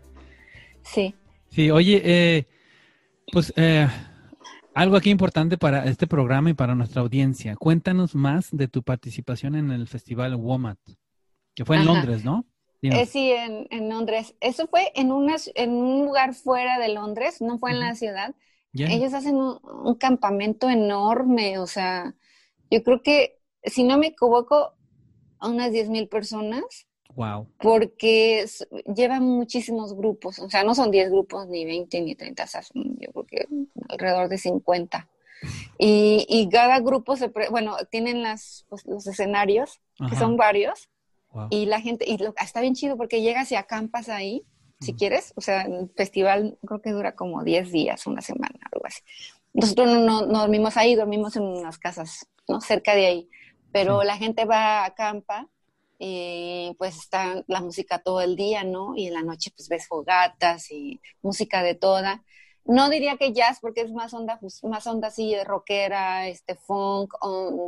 Sí. 0.84 1.16
Sí, 1.50 1.72
oye, 1.72 2.02
eh, 2.04 2.48
pues 3.32 3.54
eh, 3.56 3.88
algo 4.74 4.98
aquí 4.98 5.12
importante 5.12 5.58
para 5.58 5.86
este 5.86 6.08
programa 6.08 6.50
y 6.50 6.54
para 6.54 6.76
nuestra 6.76 7.02
audiencia. 7.02 7.56
Cuéntanos 7.56 8.16
más 8.16 8.50
de 8.52 8.68
tu 8.68 8.82
participación 8.82 9.56
en 9.56 9.72
el 9.72 9.88
festival 9.88 10.36
WOMAT, 10.36 10.80
que 11.54 11.64
fue 11.64 11.78
en 11.78 11.86
Londres, 11.86 12.26
¿no? 12.26 12.46
Eh, 12.92 13.06
sí, 13.06 13.32
en, 13.32 13.68
en, 13.72 13.90
Londres. 13.90 14.36
Eso 14.42 14.68
fue 14.68 14.92
en, 14.96 15.12
una, 15.12 15.38
en 15.56 15.72
un 15.72 16.06
lugar 16.06 16.34
fuera 16.34 16.78
de 16.80 16.90
Londres, 16.90 17.42
no 17.42 17.58
fue 17.58 17.72
en 17.72 17.80
la 17.80 17.96
ciudad. 17.96 18.36
Ellos 18.74 19.14
hacen 19.14 19.36
un, 19.36 19.96
campamento 19.96 20.68
enorme, 20.70 21.60
o 21.60 21.68
sea, 21.68 22.16
yo 22.72 22.84
creo 22.84 23.04
que, 23.04 23.40
si 23.64 23.84
no 23.84 23.98
me 24.00 24.08
equivoco, 24.08 24.74
a 25.40 25.48
unas 25.48 25.72
10 25.72 25.90
mil 25.90 26.08
personas. 26.08 26.88
Wow. 27.16 27.48
Porque 27.60 28.44
llevan 28.96 29.24
muchísimos 29.24 29.96
grupos, 29.96 30.40
o 30.40 30.50
sea, 30.50 30.64
no 30.64 30.74
son 30.74 30.90
10 30.90 31.12
grupos, 31.12 31.48
ni 31.48 31.64
20, 31.64 32.02
ni 32.02 32.16
30, 32.16 32.44
o 32.44 32.48
sea, 32.48 32.62
yo 32.74 33.12
creo 33.12 33.26
que 33.26 33.48
alrededor 33.90 34.28
de 34.30 34.40
50. 34.40 35.08
Y, 35.78 36.26
y 36.28 36.50
cada 36.50 36.80
grupo 36.80 37.16
se, 37.16 37.32
bueno, 37.52 37.78
tienen 37.92 38.24
las, 38.24 38.66
pues, 38.70 38.86
los 38.88 39.06
escenarios, 39.06 39.80
que 40.10 40.16
son 40.16 40.38
varios, 40.38 40.90
y 41.50 41.66
la 41.66 41.82
gente, 41.82 42.06
y 42.08 42.18
está 42.42 42.62
bien 42.62 42.76
chido 42.76 42.98
porque 42.98 43.22
llegas 43.22 43.52
y 43.52 43.56
acampas 43.56 44.10
ahí, 44.10 44.46
si 44.80 44.94
quieres, 44.94 45.34
o 45.36 45.42
sea, 45.42 45.62
el 45.62 45.90
festival 45.96 46.58
creo 46.66 46.82
que 46.82 46.92
dura 46.92 47.16
como 47.16 47.44
10 47.44 47.72
días, 47.72 48.06
una 48.06 48.22
semana, 48.22 48.60
algo 48.72 48.86
así. 48.86 49.02
Nosotros 49.54 49.88
no, 49.88 50.26
no, 50.26 50.40
dormimos 50.40 50.78
ahí, 50.78 50.96
dormimos 50.96 51.36
en 51.36 51.44
unas 51.44 51.78
casas, 51.78 52.28
¿no? 52.48 52.60
Cerca 52.60 52.94
de 52.96 53.06
ahí, 53.06 53.30
pero 53.72 54.04
la 54.04 54.18
gente 54.18 54.46
va 54.46 54.82
a 54.82 54.86
acampa 54.86 55.48
y 56.00 56.76
pues 56.78 56.98
está 56.98 57.44
la 57.48 57.62
música 57.62 58.00
todo 58.00 58.22
el 58.22 58.36
día, 58.36 58.64
¿no? 58.64 58.96
Y 58.96 59.08
en 59.08 59.14
la 59.14 59.22
noche 59.22 59.52
pues 59.56 59.70
ves 59.70 59.88
fogatas 59.88 60.70
y 60.72 61.00
música 61.22 61.64
de 61.64 61.76
toda 61.76 62.24
no 62.66 62.90
diría 62.90 63.18
que 63.18 63.34
jazz 63.34 63.60
porque 63.62 63.82
es 63.82 63.92
más 63.92 64.14
onda 64.14 64.40
más 64.64 64.88
onda 64.88 65.10
así 65.10 65.34
de 65.34 65.44
rockera 65.44 66.28
este 66.28 66.56
funk 66.56 67.14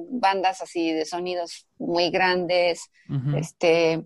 bandas 0.10 0.62
así 0.62 0.92
de 0.94 1.06
sonidos 1.06 1.68
muy 1.78 2.12
grandes 2.12 2.92
este 3.36 4.06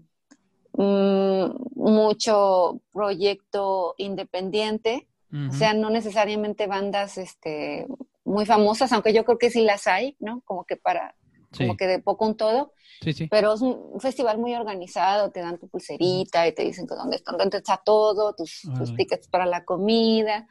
mm, 0.73 1.45
mucho 1.75 2.82
proyecto 2.91 3.95
independiente. 3.97 5.08
O 5.32 5.54
sea 5.54 5.75
no 5.75 5.91
necesariamente 5.91 6.65
bandas 6.65 7.19
este 7.19 7.86
muy 8.23 8.47
famosas 8.47 8.91
aunque 8.91 9.13
yo 9.13 9.23
creo 9.25 9.38
que 9.38 9.52
sí 9.52 9.62
las 9.62 9.86
hay 9.86 10.15
no 10.19 10.41
como 10.41 10.65
que 10.65 10.75
para 10.75 11.15
como 11.56 11.78
que 11.78 11.88
de 11.88 11.99
poco 11.99 12.25
un 12.25 12.38
todo. 12.38 12.73
Sí, 13.02 13.13
sí. 13.13 13.28
pero 13.28 13.54
es 13.54 13.62
un 13.62 13.99
festival 14.02 14.39
muy 14.39 14.56
organizado 14.56 15.32
te 15.32 15.39
dan 15.39 15.58
tu 15.58 15.69
pulserita 15.69 16.47
y 16.47 16.54
te 16.54 16.63
dicen 16.63 16.86
que 16.86 16.95
dónde, 16.95 17.21
dónde 17.25 17.58
está 17.58 17.78
todo 17.78 18.34
tus, 18.36 18.63
tus 18.78 18.93
tickets 18.95 19.28
para 19.30 19.45
la 19.45 19.63
comida 19.63 20.47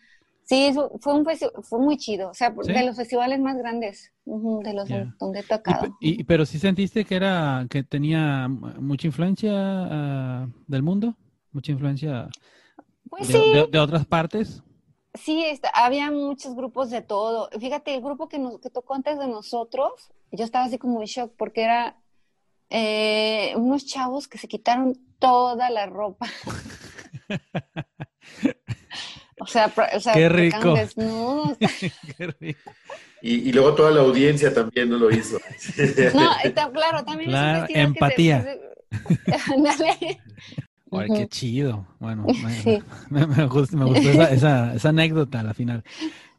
Sí, 0.48 0.74
fue 1.00 1.12
un 1.12 1.26
fue 1.62 1.78
muy 1.78 1.98
chido, 1.98 2.30
o 2.30 2.34
sea, 2.34 2.48
de 2.48 2.86
los 2.86 2.96
festivales 2.96 3.38
más 3.38 3.58
grandes, 3.58 4.14
de 4.24 4.72
los 4.72 4.88
donde 5.18 5.40
he 5.40 5.42
tocado. 5.42 5.94
Y, 6.00 6.24
pero 6.24 6.46
sí 6.46 6.58
sentiste 6.58 7.04
que 7.04 7.16
era 7.16 7.66
que 7.68 7.82
tenía 7.82 8.48
mucha 8.48 9.06
influencia 9.06 9.52
ah, 9.54 10.48
del 10.66 10.82
mundo, 10.82 11.14
mucha 11.52 11.72
influencia 11.72 12.30
pues 13.10 13.28
de, 13.28 13.78
otras 13.78 14.06
partes. 14.06 14.62
Sí, 15.12 15.44
está, 15.44 15.68
había 15.68 16.10
muchos 16.10 16.54
grupos 16.56 16.88
de 16.88 17.02
todo. 17.02 17.50
Fíjate, 17.60 17.94
el 17.94 18.00
grupo 18.00 18.30
que 18.30 18.38
nos 18.38 18.58
que 18.58 18.70
tocó 18.70 18.94
antes 18.94 19.18
de 19.18 19.28
nosotros, 19.28 19.92
yo 20.32 20.46
estaba 20.46 20.64
así 20.64 20.78
como 20.78 21.02
en 21.02 21.08
shock 21.08 21.30
porque 21.36 21.64
era 21.64 22.00
eh, 22.70 23.52
unos 23.56 23.84
chavos 23.84 24.28
que 24.28 24.38
se 24.38 24.48
quitaron 24.48 24.98
toda 25.18 25.68
la 25.68 25.84
ropa. 25.84 26.26
O 29.48 29.50
sea, 29.50 29.72
o 29.94 30.00
sea 30.00 30.12
Qué 30.12 30.28
rico. 30.28 30.74
Qué 32.18 32.26
rico. 32.38 32.70
Y, 33.22 33.48
y, 33.48 33.52
luego 33.52 33.74
toda 33.74 33.90
la 33.90 34.02
audiencia 34.02 34.52
también 34.52 34.90
no 34.90 34.98
lo 34.98 35.10
hizo. 35.10 35.38
no, 36.14 36.30
está, 36.44 36.70
claro, 36.70 37.02
también 37.04 37.30
claro, 37.30 37.66
es 37.68 37.76
empatía. 37.76 38.46
Dale. 39.56 40.20
Ay, 40.92 41.08
qué 41.14 41.28
chido. 41.28 41.86
Bueno, 41.98 42.26
me, 43.10 43.26
me, 43.26 43.46
gustó, 43.46 43.76
me 43.76 43.86
gustó 43.86 44.10
esa, 44.10 44.30
esa, 44.30 44.74
esa, 44.74 44.88
anécdota 44.90 45.40
a 45.40 45.42
la 45.42 45.54
final. 45.54 45.82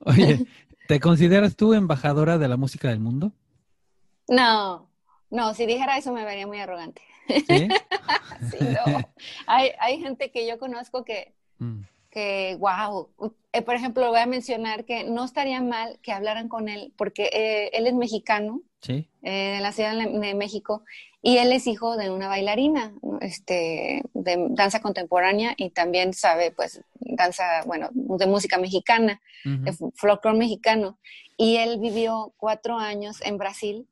Oye, 0.01 0.45
¿te 0.87 0.99
consideras 0.99 1.55
tú 1.55 1.73
embajadora 1.73 2.37
de 2.37 2.47
la 2.47 2.57
música 2.57 2.89
del 2.89 2.99
mundo? 2.99 3.33
No, 4.27 4.89
no, 5.31 5.53
si 5.55 5.65
dijera 5.65 5.97
eso 5.97 6.13
me 6.13 6.23
vería 6.23 6.47
muy 6.47 6.59
arrogante. 6.59 7.01
Sí, 7.27 7.67
sí 8.51 8.57
no. 8.61 8.99
Hay, 9.47 9.71
hay 9.79 9.99
gente 9.99 10.31
que 10.31 10.47
yo 10.47 10.59
conozco 10.59 11.03
que, 11.03 11.33
mm 11.57 11.81
que, 12.09 12.57
wow, 12.59 13.09
eh, 13.53 13.61
por 13.61 13.75
ejemplo, 13.75 14.07
voy 14.09 14.19
a 14.19 14.25
mencionar 14.25 14.85
que 14.85 15.03
no 15.03 15.25
estaría 15.25 15.61
mal 15.61 15.99
que 16.01 16.11
hablaran 16.11 16.47
con 16.49 16.69
él, 16.69 16.93
porque 16.97 17.29
eh, 17.33 17.69
él 17.73 17.87
es 17.87 17.93
mexicano, 17.93 18.61
¿Sí? 18.81 19.09
Eh, 19.23 19.55
de 19.55 19.59
la 19.59 19.71
Ciudad 19.71 19.95
de 19.95 20.33
México, 20.35 20.83
y 21.21 21.37
él 21.37 21.51
es 21.51 21.67
hijo 21.67 21.97
de 21.97 22.09
una 22.09 22.29
bailarina 22.29 22.93
este, 23.19 24.03
de 24.13 24.47
danza 24.51 24.81
contemporánea 24.81 25.53
y 25.57 25.71
también 25.71 26.13
sabe, 26.13 26.51
pues, 26.51 26.81
danza, 26.93 27.63
bueno, 27.65 27.89
de 27.91 28.25
música 28.25 28.57
mexicana, 28.57 29.21
de 29.43 29.73
folclore 29.95 30.37
mexicano. 30.37 30.97
Y 31.35 31.57
él 31.57 31.79
vivió 31.79 32.33
cuatro 32.37 32.77
años 32.77 33.21
en 33.21 33.37
Brasil, 33.37 33.87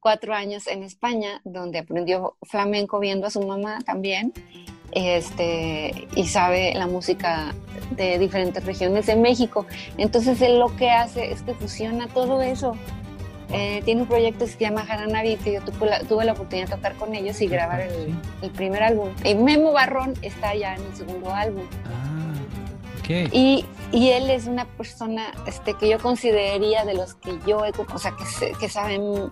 cuatro 0.00 0.34
años 0.34 0.66
en 0.66 0.82
España, 0.82 1.40
donde 1.44 1.78
aprendió 1.78 2.36
flamenco 2.42 2.98
viendo 2.98 3.26
a 3.26 3.30
su 3.30 3.46
mamá 3.46 3.78
también 3.84 4.32
este, 4.92 6.08
y 6.14 6.26
sabe 6.26 6.74
la 6.74 6.86
música 6.86 7.54
de 7.90 8.18
diferentes 8.18 8.64
regiones 8.64 9.06
de 9.06 9.16
México. 9.16 9.66
Entonces 9.96 10.40
él 10.40 10.58
lo 10.58 10.74
que 10.76 10.90
hace 10.90 11.32
es 11.32 11.42
que 11.42 11.54
fusiona 11.54 12.08
todo 12.08 12.40
eso. 12.42 12.76
Eh, 13.50 13.80
tiene 13.84 14.02
un 14.02 14.08
proyecto 14.08 14.44
que 14.44 14.50
se 14.50 14.58
llama 14.58 14.84
Jaranavi, 14.84 15.36
que 15.36 15.54
yo 15.54 15.62
tuve 15.62 15.88
la, 15.88 16.00
tuve 16.00 16.24
la, 16.26 16.32
oportunidad 16.32 16.68
de 16.68 16.76
tocar 16.76 16.94
con 16.96 17.14
ellos 17.14 17.40
y 17.40 17.46
grabar 17.46 17.80
el, 17.80 18.14
el, 18.42 18.50
primer 18.50 18.82
álbum. 18.82 19.08
Y 19.24 19.34
Memo 19.34 19.72
Barrón 19.72 20.14
está 20.20 20.54
ya 20.54 20.74
en 20.74 20.84
el 20.84 20.94
segundo 20.94 21.32
álbum. 21.32 21.64
Ah, 21.86 22.34
okay. 23.00 23.26
y, 23.32 23.64
y, 23.90 24.10
él 24.10 24.28
es 24.28 24.46
una 24.46 24.66
persona 24.66 25.32
este, 25.46 25.72
que 25.72 25.88
yo 25.88 25.98
consideraría 25.98 26.84
de 26.84 26.92
los 26.92 27.14
que 27.14 27.38
yo, 27.46 27.62
o 27.94 27.98
sea, 27.98 28.12
que, 28.12 28.52
que 28.52 28.68
saben 28.68 29.30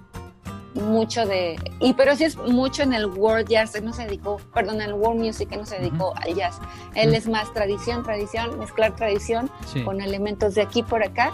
mucho 0.77 1.27
de, 1.27 1.57
y 1.81 1.95
pero 1.95 2.15
sí 2.17 2.25
es 2.25 2.37
mucho 2.37 2.83
en 2.83 2.93
el 2.93 3.07
world 3.07 3.49
jazz, 3.49 3.75
él 3.75 3.85
no 3.85 3.93
se 3.93 4.05
dedicó, 4.05 4.39
perdón, 4.55 4.77
en 4.77 4.89
el 4.89 4.95
world 4.95 5.21
music, 5.21 5.49
él 5.51 5.61
no 5.61 5.67
se 5.67 5.79
dedicó 5.79 6.15
al 6.17 6.35
jazz. 6.35 6.61
Él 6.95 7.15
es 7.15 7.29
más 7.29 7.53
tradición, 7.53 8.03
tradición, 8.03 8.59
mezclar 8.59 8.95
tradición 8.95 9.51
con 9.85 10.01
elementos 10.01 10.55
de 10.55 10.63
aquí 10.63 10.83
por 10.83 11.03
acá. 11.03 11.33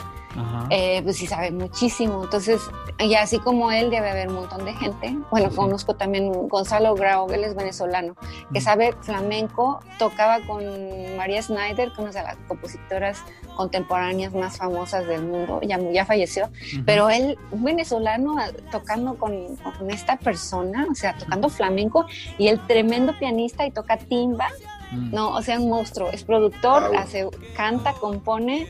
Eh, 0.71 1.01
pues 1.03 1.16
sí 1.16 1.27
sabe 1.27 1.51
muchísimo. 1.51 2.25
Entonces, 2.25 2.61
y 2.99 3.14
así 3.14 3.38
como 3.38 3.71
él, 3.71 3.90
debe 3.90 4.11
haber 4.11 4.29
un 4.29 4.37
montón 4.37 4.64
de 4.64 4.73
gente. 4.75 5.16
Bueno, 5.31 5.51
conozco 5.55 5.95
también 5.95 6.33
Gonzalo 6.49 6.95
Grau, 6.95 7.31
él 7.31 7.45
es 7.45 7.55
venezolano, 7.55 8.16
que 8.53 8.61
sabe 8.61 8.95
flamenco, 9.03 9.81
tocaba 9.99 10.40
con 10.47 10.62
María 11.16 11.42
Snyder, 11.42 11.88
que 11.88 11.95
es 11.95 11.99
una 11.99 12.11
de 12.11 12.23
las 12.23 12.37
compositoras 12.49 13.23
contemporáneas 13.57 14.33
más 14.35 14.57
famosas 14.57 15.07
del 15.07 15.25
mundo, 15.25 15.61
ya, 15.62 15.79
ya 15.92 16.05
falleció, 16.07 16.49
pero 16.87 17.11
él, 17.11 17.38
un 17.51 17.64
venezolano, 17.64 18.38
ah, 18.38 18.49
tocando 18.71 19.16
con, 19.18 19.57
con, 19.57 19.90
esta 19.90 20.16
persona, 20.16 20.87
o 20.90 20.95
sea, 20.95 21.16
tocando 21.16 21.49
flamenco, 21.49 22.07
y 22.38 22.49
el 22.49 22.66
tremendo 22.66 23.12
pianista 23.18 23.66
y 23.66 23.71
toca 23.71 23.99
timba, 23.99 24.49
mm. 24.90 25.12
no, 25.12 25.31
o 25.31 25.42
sea, 25.42 25.61
un 25.61 25.68
monstruo, 25.68 26.09
es 26.11 26.25
productor, 26.25 26.97
hace, 26.97 27.29
canta, 27.55 27.92
compone, 27.95 28.66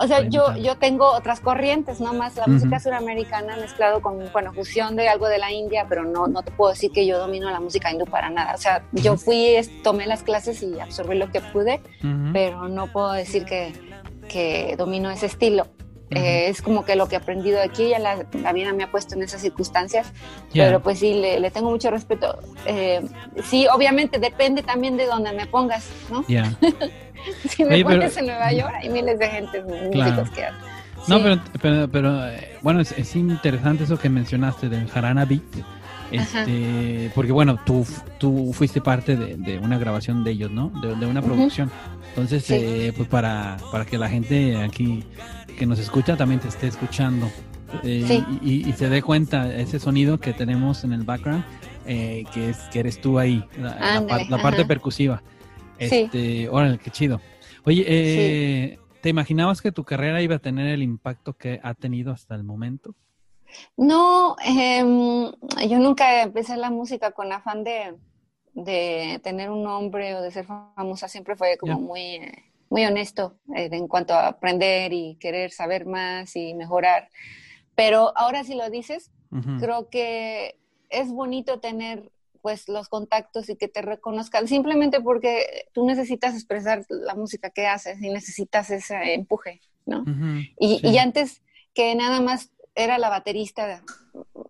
o 0.00 0.06
sea, 0.06 0.22
yo, 0.22 0.56
yo 0.56 0.76
tengo 0.76 1.10
otras 1.10 1.40
corrientes, 1.40 2.00
no 2.00 2.14
más 2.14 2.34
la 2.36 2.46
música 2.46 2.80
suramericana 2.80 3.56
mezclado 3.56 4.00
con, 4.00 4.32
bueno, 4.32 4.52
fusión 4.54 4.96
de 4.96 5.08
algo 5.08 5.28
de 5.28 5.36
la 5.36 5.52
India, 5.52 5.84
pero 5.88 6.04
no, 6.04 6.26
no 6.26 6.42
te 6.42 6.50
puedo 6.50 6.70
decir 6.72 6.90
que 6.90 7.06
yo 7.06 7.18
domino 7.18 7.50
la 7.50 7.60
música 7.60 7.92
hindú 7.92 8.06
para 8.06 8.30
nada. 8.30 8.54
O 8.54 8.58
sea, 8.58 8.82
yo 8.92 9.18
fui, 9.18 9.56
tomé 9.84 10.06
las 10.06 10.22
clases 10.22 10.62
y 10.62 10.80
absorbí 10.80 11.16
lo 11.16 11.30
que 11.30 11.42
pude, 11.42 11.82
pero 12.32 12.66
no 12.68 12.86
puedo 12.86 13.12
decir 13.12 13.44
que, 13.44 13.72
que 14.28 14.74
domino 14.78 15.10
ese 15.10 15.26
estilo. 15.26 15.66
Eh, 16.10 16.48
es 16.48 16.60
como 16.60 16.84
que 16.84 16.96
lo 16.96 17.06
que 17.06 17.14
he 17.14 17.18
aprendido 17.18 17.62
aquí, 17.62 17.90
ya 17.90 17.98
la, 18.00 18.52
vida 18.52 18.72
me 18.72 18.82
ha 18.82 18.90
puesto 18.90 19.14
en 19.14 19.22
esas 19.22 19.40
circunstancias, 19.40 20.12
pero 20.52 20.80
pues 20.80 20.98
sí, 20.98 21.14
le, 21.14 21.50
tengo 21.52 21.70
mucho 21.70 21.90
respeto. 21.90 22.38
Eh, 22.66 23.00
sí, 23.44 23.66
obviamente 23.72 24.18
depende 24.18 24.62
también 24.62 24.96
de 24.96 25.06
dónde 25.06 25.32
me 25.32 25.46
pongas, 25.46 25.88
¿no? 26.10 26.24
si 27.48 27.64
me 27.64 27.82
pones 27.84 28.16
en 28.16 28.26
Nueva 28.26 28.52
York, 28.52 28.74
hay 28.82 28.88
miles 28.88 29.18
de 29.18 29.28
gente, 29.28 29.62
músicos 29.62 30.30
que 30.30 30.44
hacen. 30.46 30.70
No, 31.06 31.18
pero, 31.62 31.88
pero, 31.88 32.28
eh, 32.28 32.58
bueno, 32.60 32.80
es, 32.80 33.16
interesante 33.16 33.84
eso 33.84 33.98
que 33.98 34.08
mencionaste 34.08 34.68
del 34.68 34.88
Jarana 34.88 35.24
Beat. 35.24 35.42
Este, 36.10 37.10
porque 37.14 37.30
bueno, 37.30 37.60
tú, 37.64 37.86
tú 38.18 38.52
fuiste 38.52 38.80
parte 38.80 39.16
de, 39.16 39.58
una 39.60 39.78
grabación 39.78 40.24
de 40.24 40.32
ellos, 40.32 40.50
¿no? 40.50 40.70
De, 40.80 41.06
una 41.06 41.22
producción. 41.22 41.70
Entonces, 42.08 42.92
pues 42.96 43.08
para, 43.08 43.58
para 43.70 43.86
que 43.86 43.96
la 43.96 44.08
gente 44.08 44.56
aquí 44.56 45.04
que 45.60 45.66
nos 45.66 45.78
escucha 45.78 46.16
también 46.16 46.40
te 46.40 46.48
esté 46.48 46.68
escuchando. 46.68 47.30
Eh, 47.84 48.24
y, 48.40 48.72
se 48.72 48.88
dé 48.88 49.02
cuenta 49.02 49.54
ese 49.54 49.78
sonido 49.78 50.18
que 50.18 50.32
tenemos 50.32 50.84
en 50.84 50.94
el 50.94 51.02
background, 51.02 51.44
eh, 51.84 52.24
que 52.32 52.48
es 52.48 52.56
que 52.72 52.80
eres 52.80 52.98
tú 52.98 53.18
ahí, 53.18 53.44
la, 53.58 54.38
parte 54.40 54.64
percusiva. 54.64 55.22
Este, 55.76 56.48
órale, 56.48 56.78
qué 56.78 56.90
chido. 56.90 57.20
Oye, 57.66 57.84
eh, 57.86 58.78
¿te 59.02 59.10
imaginabas 59.10 59.60
que 59.60 59.70
tu 59.70 59.84
carrera 59.84 60.22
iba 60.22 60.36
a 60.36 60.38
tener 60.38 60.66
el 60.66 60.82
impacto 60.82 61.34
que 61.34 61.60
ha 61.62 61.74
tenido 61.74 62.10
hasta 62.10 62.34
el 62.34 62.42
momento? 62.42 62.94
No, 63.76 64.36
em, 64.42 65.30
yo 65.68 65.78
nunca 65.78 66.22
empecé 66.22 66.56
la 66.56 66.70
música 66.70 67.10
con 67.10 67.30
afán 67.34 67.64
de, 67.64 67.98
de 68.54 69.20
tener 69.22 69.50
un 69.50 69.62
nombre 69.62 70.16
o 70.16 70.22
de 70.22 70.30
ser 70.30 70.46
famosa. 70.46 71.06
Siempre 71.06 71.36
fue 71.36 71.58
como 71.58 71.78
muy, 71.78 72.14
eh, 72.14 72.49
muy 72.70 72.86
honesto 72.86 73.36
eh, 73.54 73.68
en 73.70 73.88
cuanto 73.88 74.14
a 74.14 74.28
aprender 74.28 74.92
y 74.92 75.16
querer 75.16 75.50
saber 75.50 75.84
más 75.84 76.34
y 76.36 76.54
mejorar. 76.54 77.10
Pero 77.74 78.16
ahora 78.16 78.44
si 78.44 78.54
lo 78.54 78.70
dices, 78.70 79.10
creo 79.60 79.90
que 79.90 80.56
es 80.88 81.08
bonito 81.10 81.60
tener 81.60 82.10
pues 82.42 82.68
los 82.68 82.88
contactos 82.88 83.48
y 83.48 83.56
que 83.56 83.68
te 83.68 83.82
reconozcan, 83.82 84.48
simplemente 84.48 85.00
porque 85.00 85.66
tú 85.72 85.84
necesitas 85.84 86.34
expresar 86.34 86.84
la 86.88 87.14
música 87.14 87.50
que 87.50 87.66
haces 87.66 88.00
y 88.00 88.08
necesitas 88.08 88.70
ese 88.70 89.14
empuje, 89.14 89.60
¿no? 89.84 90.04
y, 90.58 90.80
y, 90.82 90.98
antes 90.98 91.42
que 91.74 91.94
nada 91.94 92.20
más 92.20 92.50
era 92.74 92.98
la 92.98 93.10
baterista, 93.10 93.82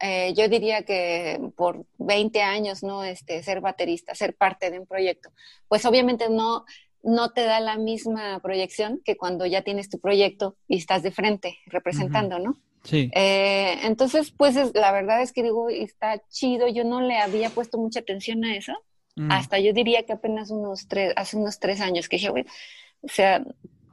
eh, 0.01 0.33
yo 0.35 0.49
diría 0.49 0.83
que 0.85 1.41
por 1.57 1.85
20 1.99 2.43
años, 2.43 2.83
¿no? 2.83 3.05
Este, 3.05 3.43
ser 3.43 3.61
baterista, 3.61 4.15
ser 4.15 4.35
parte 4.35 4.71
de 4.71 4.79
un 4.79 4.87
proyecto, 4.87 5.31
pues 5.69 5.85
obviamente 5.85 6.29
no, 6.31 6.65
no 7.03 7.31
te 7.31 7.45
da 7.45 7.61
la 7.61 7.77
misma 7.77 8.41
proyección 8.41 9.01
que 9.05 9.17
cuando 9.17 9.47
ya 9.47 9.63
tienes 9.63 9.89
tu 9.89 9.99
proyecto 9.99 10.57
y 10.69 10.77
estás 10.77 11.03
de 11.03 11.11
frente 11.11 11.59
representando, 11.67 12.39
¿no? 12.39 12.61
Sí. 12.85 13.11
Eh, 13.15 13.79
entonces, 13.83 14.31
pues 14.31 14.57
la 14.75 14.93
verdad 14.93 15.23
es 15.23 15.33
que 15.33 15.43
digo, 15.43 15.69
está 15.69 16.23
chido, 16.29 16.67
yo 16.69 16.85
no 16.85 17.01
le 17.01 17.19
había 17.19 17.51
puesto 17.51 17.79
mucha 17.79 18.01
atención 18.01 18.45
a 18.45 18.57
eso, 18.57 18.73
mm. 19.17 19.31
hasta 19.31 19.59
yo 19.59 19.73
diría 19.73 20.05
que 20.05 20.13
apenas 20.13 20.51
unos 20.51 20.89
tres, 20.89 21.13
hace 21.17 21.37
unos 21.37 21.59
tres 21.59 21.81
años 21.81 22.09
que 22.09 22.17
dije, 22.17 22.31
o 22.31 23.09
sea, 23.09 23.45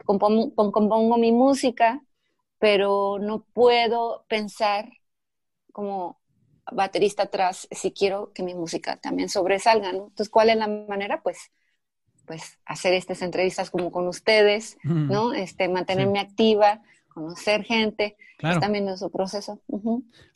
compongo, 0.05 1.18
mi 1.18 1.32
música, 1.32 2.01
pero 2.60 3.20
no 3.20 3.45
puedo 3.53 4.26
pensar 4.28 4.89
como 5.72 6.20
baterista 6.72 7.24
atrás 7.24 7.68
si 7.72 7.91
quiero 7.91 8.32
que 8.34 8.43
mi 8.43 8.55
música 8.55 8.97
también 8.97 9.30
sobresalga, 9.30 9.91
¿no? 9.91 10.08
Entonces, 10.08 10.30
¿cuál 10.30 10.49
es 10.49 10.58
la 10.58 10.68
manera? 10.68 11.22
Pues, 11.22 11.51
pues 12.28 12.60
hacer 12.66 12.94
estas 12.94 13.22
entrevistas 13.22 13.72
como 13.72 13.92
con 13.92 14.08
ustedes, 14.08 14.78
mm. 14.84 15.12
¿no? 15.12 15.34
Este, 15.34 15.70
mantenerme 15.70 16.20
activa, 16.20 16.82
conocer 17.08 17.64
gente, 17.64 18.18
claro. 18.38 18.60
también 18.60 18.88
es 18.90 19.00
su 19.00 19.10
proceso. 19.10 19.62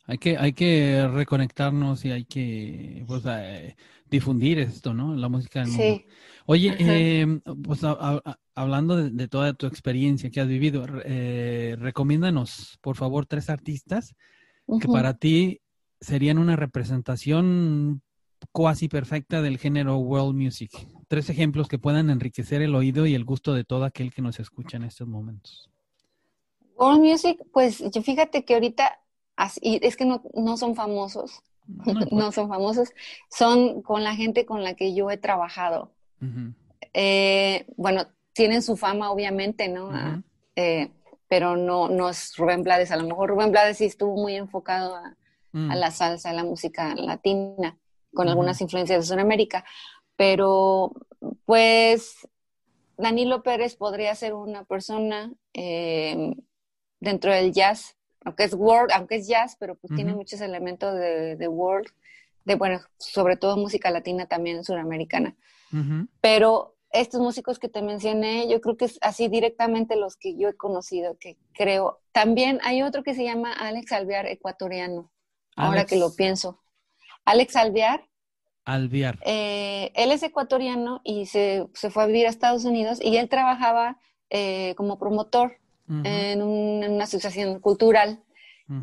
Hay 0.06 0.18
que, 0.18 0.36
hay 0.36 0.52
que 0.52 1.06
reconectarnos 1.06 2.04
y 2.04 2.10
hay 2.10 2.24
que 2.24 3.04
pues, 3.06 3.22
eh, 3.26 3.76
difundir 4.10 4.58
esto, 4.58 4.94
¿no? 4.94 5.14
La 5.14 5.28
música 5.28 5.60
del 5.60 5.68
mundo. 5.68 6.02
Oye, 6.46 6.74
eh, 6.78 7.40
pues 7.62 7.82
hablando 8.54 8.96
de, 8.96 9.28
toda 9.28 9.52
tu 9.52 9.66
experiencia 9.66 10.30
que 10.30 10.40
has 10.40 10.48
vivido, 10.48 10.84
eh, 11.04 11.76
recomiéndanos, 11.78 12.78
por 12.80 12.96
favor, 12.96 13.26
tres 13.26 13.48
artistas 13.48 14.16
que 14.80 14.88
para 14.88 15.14
ti 15.14 15.60
serían 16.00 16.38
una 16.38 16.56
representación 16.56 18.02
cuasi 18.50 18.88
perfecta 18.88 19.40
del 19.40 19.58
género 19.58 19.98
world 19.98 20.34
music. 20.34 20.70
Tres 21.12 21.28
ejemplos 21.28 21.68
que 21.68 21.76
puedan 21.76 22.08
enriquecer 22.08 22.62
el 22.62 22.74
oído 22.74 23.04
y 23.04 23.14
el 23.14 23.26
gusto 23.26 23.52
de 23.52 23.64
todo 23.64 23.84
aquel 23.84 24.14
que 24.14 24.22
nos 24.22 24.40
escucha 24.40 24.78
en 24.78 24.84
estos 24.84 25.06
momentos. 25.06 25.68
World 26.76 27.02
Music, 27.02 27.38
pues 27.52 27.84
yo 27.90 28.00
fíjate 28.00 28.46
que 28.46 28.54
ahorita 28.54 28.98
es 29.60 29.94
que 29.98 30.06
no, 30.06 30.22
no 30.32 30.56
son 30.56 30.74
famosos, 30.74 31.42
no, 31.66 32.32
son 32.32 32.48
famosos, 32.48 32.88
son 33.28 33.82
con 33.82 34.04
la 34.04 34.16
gente 34.16 34.46
con 34.46 34.64
la 34.64 34.72
que 34.72 34.94
yo 34.94 35.10
he 35.10 35.18
trabajado. 35.18 35.92
Eh, 36.94 37.66
bueno, 37.76 38.06
tienen 38.32 38.62
su 38.62 38.78
fama 38.78 39.10
obviamente, 39.10 39.68
¿no? 39.68 39.90
Ah, 39.92 40.22
eh, 40.56 40.92
pero 41.28 41.58
no, 41.58 41.90
no 41.90 42.08
es 42.08 42.34
Rubén 42.38 42.62
Blades. 42.62 42.90
A 42.90 42.96
lo 42.96 43.06
mejor 43.06 43.28
Rubén 43.28 43.50
Blades 43.50 43.76
sí 43.76 43.84
estuvo 43.84 44.16
muy 44.16 44.36
enfocado 44.36 44.96
a, 44.96 45.14
mm. 45.52 45.74
la 45.74 45.90
salsa, 45.90 46.30
a 46.30 46.32
la 46.32 46.44
música 46.44 46.94
latina, 46.94 47.76
con 48.14 48.30
algunas 48.30 48.62
influencias 48.62 49.00
de 49.00 49.06
Sudamérica. 49.06 49.62
Pero, 50.22 50.92
pues, 51.46 52.28
Danilo 52.96 53.42
Pérez 53.42 53.74
podría 53.74 54.14
ser 54.14 54.34
una 54.34 54.62
persona 54.62 55.32
eh, 55.52 56.36
dentro 57.00 57.32
del 57.32 57.52
jazz, 57.52 57.96
aunque 58.24 58.44
es 58.44 58.54
world, 58.54 58.92
aunque 58.92 59.16
es 59.16 59.26
jazz, 59.26 59.56
pero 59.58 59.74
pues 59.74 59.92
tiene 59.96 60.14
muchos 60.14 60.40
elementos 60.40 60.94
de, 60.94 61.34
de, 61.34 61.48
world, 61.48 61.88
de 62.44 62.54
bueno, 62.54 62.80
sobre 62.98 63.36
todo 63.36 63.56
música 63.56 63.90
latina 63.90 64.26
también 64.26 64.62
suramericana. 64.62 65.34
Pero 66.20 66.76
estos 66.92 67.20
músicos 67.20 67.58
que 67.58 67.68
te 67.68 67.82
mencioné, 67.82 68.48
yo 68.48 68.60
creo 68.60 68.76
que 68.76 68.84
es 68.84 68.98
así 69.00 69.26
directamente 69.26 69.96
los 69.96 70.16
que 70.16 70.36
yo 70.36 70.48
he 70.48 70.54
conocido, 70.56 71.18
que 71.18 71.36
creo. 71.52 72.00
También 72.12 72.60
hay 72.62 72.82
otro 72.82 73.02
que 73.02 73.16
se 73.16 73.24
llama 73.24 73.52
Alex 73.54 73.90
Alvear, 73.90 74.26
ecuatoriano, 74.26 75.10
ahora 75.56 75.84
que 75.84 75.96
lo 75.96 76.14
pienso. 76.14 76.62
Alex 77.24 77.56
Alvear. 77.56 78.08
Alvear. 78.64 79.18
Eh, 79.24 79.90
él 79.94 80.12
es 80.12 80.22
ecuatoriano 80.22 81.00
y 81.04 81.26
se, 81.26 81.66
se, 81.74 81.90
fue 81.90 82.04
a 82.04 82.06
vivir 82.06 82.26
a 82.26 82.30
Estados 82.30 82.64
Unidos 82.64 82.98
y 83.02 83.16
él 83.16 83.28
trabajaba 83.28 83.98
eh, 84.30 84.74
como 84.76 84.98
promotor 84.98 85.58
en, 86.04 86.40
una 86.40 87.04
asociación 87.04 87.60
cultural. 87.60 88.22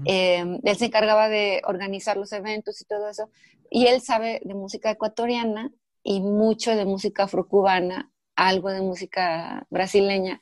Eh, 0.06 0.60
él 0.64 0.78
se 0.78 0.86
encargaba 0.86 1.28
de 1.28 1.62
organizar 1.66 2.18
los 2.18 2.32
eventos 2.34 2.80
y 2.82 2.86
todo 2.86 3.10
eso. 3.10 3.32
Y 3.72 3.88
él 3.88 4.02
sabe 4.02 4.42
de 4.44 4.54
música 4.54 4.92
ecuatoriana 4.92 5.72
y 6.04 6.22
mucho 6.22 6.76
de 6.76 6.86
música 6.86 7.24
afrocubana, 7.24 8.12
algo 8.36 8.70
de 8.70 8.82
música 8.82 9.66
brasileña. 9.72 10.40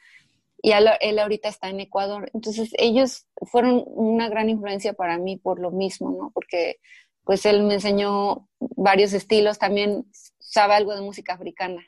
Y 0.61 0.71
él 0.71 1.19
ahorita 1.19 1.47
está 1.47 1.69
en 1.69 1.79
Ecuador. 1.79 2.29
Entonces 2.33 2.71
ellos 2.77 3.27
fueron 3.43 3.83
una 3.85 4.27
gran 4.27 4.49
influencia 4.49 4.91
para 4.91 5.17
mí 5.17 5.37
por 5.37 5.59
lo 5.59 5.71
mismo, 5.71 6.11
¿no? 6.11 6.31
Porque 6.33 6.79
pues 7.27 7.45
él 7.45 7.61
me 7.63 7.75
enseñó 7.75 8.47
varios 8.59 9.11
estilos, 9.11 9.59
también 9.59 10.05
sabe 10.39 10.73
algo 10.75 10.95
de 10.95 11.01
música 11.01 11.33
africana. 11.33 11.85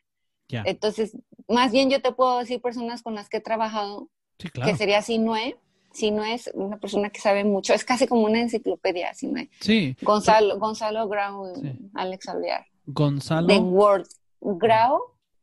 Entonces, 0.49 1.17
más 1.47 1.71
bien 1.71 1.89
yo 1.89 2.01
te 2.01 2.11
puedo 2.11 2.39
decir 2.39 2.61
personas 2.61 3.01
con 3.01 3.15
las 3.15 3.29
que 3.29 3.37
he 3.37 3.41
trabajado 3.41 4.09
que 4.37 4.75
sería 4.75 5.01
Sinue. 5.01 5.57
Sinue 5.93 6.33
es 6.33 6.51
una 6.53 6.77
persona 6.77 7.09
que 7.09 7.21
sabe 7.21 7.45
mucho, 7.45 7.73
es 7.73 7.85
casi 7.85 8.05
como 8.05 8.23
una 8.23 8.41
enciclopedia, 8.41 9.13
Sinue. 9.13 9.49
Sí. 9.61 9.95
Gonzalo, 10.01 10.59
Gonzalo 10.59 11.07
Grau, 11.07 11.53
Alex 11.93 12.27
Alvear. 12.27 12.65
Gonzalo. 12.85 13.47
De 13.47 13.59
Word. 13.59 14.07
Grau. 14.41 14.99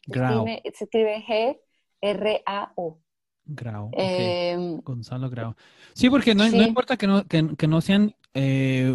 Grau. 0.07 0.45
Se 0.47 0.85
escribe 0.85 1.25
G-R-A-O. 1.27 2.99
Grau. 3.47 3.91
Em, 3.93 4.81
Gonzalo 4.83 5.31
Grau. 5.31 5.55
Sí, 5.95 6.11
porque 6.11 6.35
no, 6.35 6.47
importa 6.47 6.97
que 6.97 7.07
no, 7.07 7.25
que, 7.27 7.67
no 7.67 7.81
sean 7.81 8.15
eh, 8.35 8.93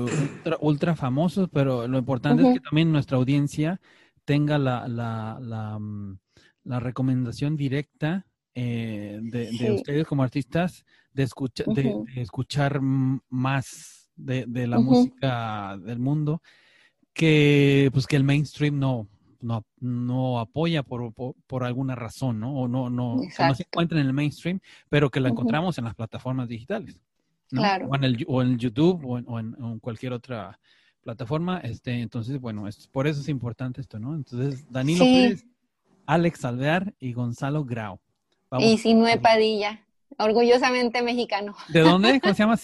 ultra, 0.60 0.96
famosos, 0.96 1.50
pero 1.52 1.88
lo 1.88 1.98
importante 1.98 2.44
es 2.44 2.54
que 2.54 2.60
también 2.60 2.92
nuestra 2.92 3.18
audiencia 3.18 3.80
tenga 4.26 4.58
la, 4.58 4.88
la, 4.88 5.40
la, 5.42 5.80
mm, 5.80 6.18
la 6.66 6.80
recomendación 6.80 7.56
directa 7.56 8.26
eh, 8.54 9.20
de, 9.22 9.72
ustedes 9.72 10.06
como 10.06 10.24
artistas 10.24 10.86
de, 11.14 11.24
escucha, 11.24 11.64
de, 11.68 12.04
escuchar 12.18 12.82
más 12.82 14.10
de, 14.16 14.46
la 14.68 14.80
música 14.80 15.78
del 15.78 16.00
mundo 16.00 16.42
que 17.14 17.90
pues 17.94 18.08
que 18.08 18.16
el 18.18 18.24
mainstream 18.24 18.78
no, 18.78 19.08
no, 19.42 19.66
no 19.80 20.40
apoya 20.40 20.84
por, 20.84 21.14
por, 21.14 21.64
alguna 21.64 21.96
razón, 21.96 22.40
¿no? 22.40 22.54
O 22.54 22.68
no, 22.68 22.90
no, 22.90 23.18
no 23.18 23.56
se 23.56 23.64
encuentra 23.64 24.00
en 24.00 24.08
el 24.08 24.14
mainstream, 24.14 24.60
pero 24.90 25.10
que 25.10 25.20
la 25.20 25.30
encontramos 25.30 25.78
en 25.78 25.86
las 25.86 25.96
plataformas 25.96 26.48
digitales. 26.48 27.02
Claro. 27.50 27.88
O 27.88 27.96
en 27.96 28.04
el, 28.04 28.26
o 28.28 28.42
en 28.42 28.58
YouTube 28.58 29.04
o 29.06 29.40
en, 29.40 29.80
cualquier 29.80 30.14
otra 30.14 30.60
plataforma. 31.02 31.60
Este, 31.60 32.02
entonces, 32.02 32.40
bueno, 32.40 32.68
es, 32.68 32.88
por 32.88 33.08
eso 33.08 33.22
es 33.22 33.30
importante 33.30 33.82
esto, 33.82 34.00
¿no? 34.00 34.16
Entonces, 34.16 34.72
Danilo 34.72 35.04
Pérez, 35.04 35.46
Alex 36.06 36.46
Alvear 36.46 36.94
y 37.00 37.14
Gonzalo 37.14 37.66
Grau 37.66 38.00
y 38.60 38.78
Sinue 38.78 39.18
Padilla, 39.18 39.82
orgullosamente 40.18 41.02
mexicano. 41.02 41.56
¿De 41.70 41.82
dónde? 41.82 42.20
¿Cómo 42.20 42.34
se 42.34 42.44
llama? 42.44 42.58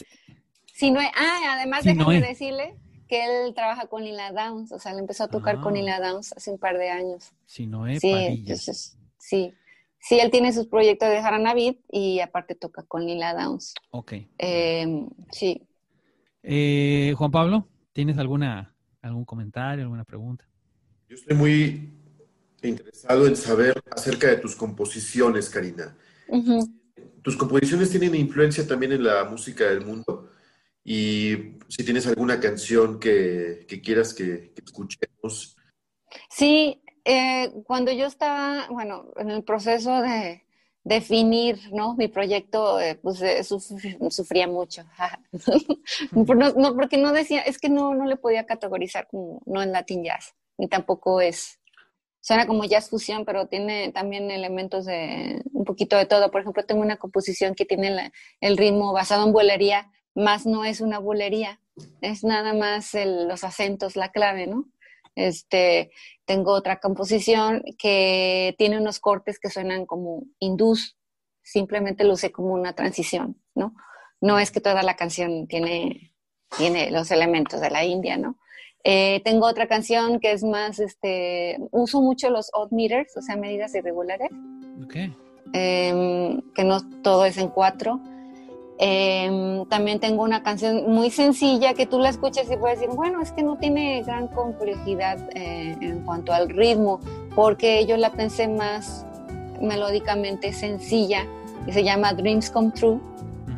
Sinue, 0.73 1.11
ah, 1.15 1.55
además 1.57 1.83
déjame 1.83 2.21
decirle 2.21 2.75
que 3.07 3.25
él 3.25 3.53
trabaja 3.53 3.87
con 3.87 4.03
Lila 4.03 4.31
Downs, 4.31 4.71
o 4.71 4.79
sea, 4.79 4.93
le 4.93 4.99
empezó 4.99 5.25
a 5.25 5.27
tocar 5.27 5.61
con 5.61 5.73
ah. 5.73 5.79
Lila 5.79 5.99
Downs 5.99 6.33
hace 6.33 6.51
un 6.51 6.57
par 6.57 6.77
de 6.77 6.89
años. 6.89 7.31
Sinue 7.45 7.99
sí, 7.99 8.11
Padilla. 8.11 8.31
Entonces, 8.31 8.97
sí, 9.17 9.53
sí, 9.99 10.19
él 10.19 10.31
tiene 10.31 10.53
sus 10.53 10.67
proyectos 10.67 11.09
de 11.09 11.21
Jaranavid 11.21 11.75
y 11.89 12.19
aparte 12.19 12.55
toca 12.55 12.83
con 12.83 13.05
Lila 13.05 13.33
Downs. 13.33 13.73
Ok. 13.91 14.13
Em, 14.37 15.09
sí. 15.31 15.67
Eh, 16.43 17.13
Juan 17.17 17.31
Pablo, 17.31 17.67
¿tienes 17.93 18.17
alguna, 18.17 18.75
algún 19.01 19.25
comentario, 19.25 19.83
alguna 19.83 20.03
pregunta? 20.03 20.47
Yo 21.09 21.15
estoy 21.15 21.35
muy 21.35 21.93
interesado 22.61 23.27
en 23.27 23.35
saber 23.35 23.81
acerca 23.91 24.27
de 24.27 24.37
tus 24.37 24.55
composiciones, 24.55 25.49
Karina. 25.49 25.95
¿Tus 27.21 27.37
composiciones 27.37 27.89
tienen 27.89 28.15
influencia 28.15 28.65
también 28.67 28.93
en 28.93 29.03
la 29.03 29.23
música 29.25 29.65
del 29.65 29.85
mundo? 29.85 30.16
Y 30.89 31.57
si 31.67 31.83
tienes 31.83 32.07
alguna 32.07 32.39
canción 32.39 32.97
que, 32.97 33.65
quieras 33.83 34.13
que, 34.13 34.53
escuchemos. 34.65 35.57
Sí, 36.29 36.81
eh, 37.03 37.51
cuando 37.65 37.91
yo 37.91 38.05
estaba, 38.05 38.67
bueno, 38.69 39.11
en 39.17 39.29
el 39.29 39.43
proceso 39.43 40.01
de 40.01 40.45
definir, 40.85 41.59
¿no? 41.73 41.95
Mi 41.97 42.07
proyecto, 42.07 42.79
eh, 42.79 42.95
pues 42.95 43.21
eh, 43.21 43.43
sufría 43.43 44.47
mucho. 44.47 44.85
no, 46.13 46.75
porque 46.75 46.97
no 46.97 47.11
decía, 47.11 47.41
es 47.41 47.57
que 47.57 47.67
no, 47.67 47.93
no 47.93 48.05
le 48.05 48.15
podía 48.15 48.45
categorizar 48.45 49.09
como 49.11 49.41
no 49.45 49.61
en 49.61 49.73
Latin 49.73 50.05
Jazz. 50.05 50.35
ni 50.57 50.69
tampoco 50.69 51.19
es, 51.19 51.59
suena 52.21 52.47
como 52.47 52.63
jazz 52.63 52.89
fusión, 52.89 53.25
pero 53.25 53.47
tiene 53.47 53.91
también 53.91 54.31
elementos 54.31 54.85
de 54.85 55.41
un 55.51 55.65
poquito 55.65 55.97
de 55.97 56.05
todo. 56.05 56.31
Por 56.31 56.39
ejemplo, 56.39 56.63
tengo 56.63 56.81
una 56.81 56.95
composición 56.95 57.55
que 57.55 57.65
tiene 57.65 58.13
el 58.39 58.55
ritmo 58.55 58.93
basado 58.93 59.25
en 59.25 59.33
bulería, 59.33 59.91
más 60.17 60.45
no 60.45 60.65
es 60.65 60.81
una 60.81 60.97
bulería, 60.97 61.61
es 62.01 62.23
nada 62.23 62.53
más 62.53 62.91
los 62.93 63.43
acentos, 63.43 63.95
la 63.95 64.11
clave, 64.11 64.47
¿no? 64.47 64.65
Este, 65.15 65.91
tengo 66.25 66.51
otra 66.51 66.79
composición 66.79 67.63
que 67.77 68.55
tiene 68.57 68.79
unos 68.79 68.99
cortes 68.99 69.39
que 69.39 69.49
suenan 69.49 69.85
como 69.85 70.23
hindús, 70.39 70.97
simplemente 71.43 72.03
lo 72.03 72.13
usé 72.13 72.31
como 72.31 72.53
una 72.53 72.73
transición, 72.73 73.39
¿no? 73.53 73.75
No 74.19 74.39
es 74.39 74.51
que 74.51 74.59
toda 74.59 74.81
la 74.81 74.95
canción 74.95 75.47
tiene, 75.47 76.13
tiene 76.57 76.89
los 76.89 77.11
elementos 77.11 77.61
de 77.61 77.69
la 77.69 77.85
India, 77.85 78.17
¿no? 78.17 78.37
Eh, 78.83 79.21
tengo 79.23 79.45
otra 79.45 79.67
canción 79.67 80.19
que 80.19 80.31
es 80.31 80.43
más, 80.43 80.79
este, 80.79 81.57
uso 81.71 82.01
mucho 82.01 82.31
los 82.31 82.49
odd 82.53 82.71
meters, 82.71 83.15
o 83.17 83.21
sea, 83.21 83.35
medidas 83.35 83.75
irregulares. 83.75 84.29
Okay. 84.85 85.15
Em, 85.53 86.41
que 86.53 86.63
no 86.63 87.01
todo 87.01 87.25
es 87.25 87.37
en 87.37 87.49
cuatro. 87.49 88.01
Em, 88.79 89.65
también 89.65 89.99
tengo 89.99 90.23
una 90.23 90.43
canción 90.43 90.91
muy 90.91 91.09
sencilla 91.09 91.73
que 91.73 91.87
tú 91.87 91.97
la 91.97 92.09
escuchas 92.09 92.45
y 92.51 92.57
puedes 92.57 92.79
decir, 92.79 92.95
bueno, 92.95 93.21
es 93.21 93.31
que 93.31 93.41
no 93.41 93.57
tiene 93.57 94.03
gran 94.03 94.27
complejidad 94.27 95.17
eh, 95.33 95.75
en 95.81 96.01
cuanto 96.01 96.31
al 96.31 96.49
ritmo, 96.49 96.99
porque 97.35 97.85
yo 97.87 97.97
la 97.97 98.11
pensé 98.11 98.47
más 98.47 99.05
melódicamente 99.59 100.53
sencilla 100.53 101.25
y 101.65 101.71
se 101.71 101.83
llama 101.83 102.13
Dreams 102.13 102.51
Come 102.51 102.71
True. 102.71 102.99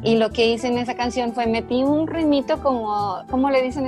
Y 0.04 0.16
lo 0.16 0.30
que 0.30 0.48
hice 0.48 0.68
en 0.68 0.78
esa 0.78 0.96
canción 0.96 1.34
fue 1.34 1.46
metí 1.48 1.84
un 1.84 2.08
ritmito 2.08 2.62
como, 2.64 3.18
¿cómo 3.30 3.50
le 3.50 3.62
dicen? 3.62 3.86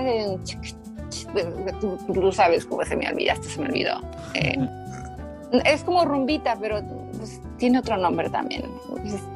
Tú, 1.79 1.97
tú 2.13 2.31
sabes 2.33 2.65
cómo 2.65 2.83
se 2.83 2.97
me 2.97 3.07
olvidaste, 3.07 3.47
se 3.47 3.61
me 3.61 3.69
olvidó. 3.69 4.01
Eh, 4.33 4.57
es 5.63 5.83
como 5.85 6.03
rumbita, 6.03 6.57
pero 6.59 6.81
pues, 7.17 7.39
tiene 7.57 7.79
otro 7.79 7.95
nombre 7.95 8.29
también. 8.29 8.63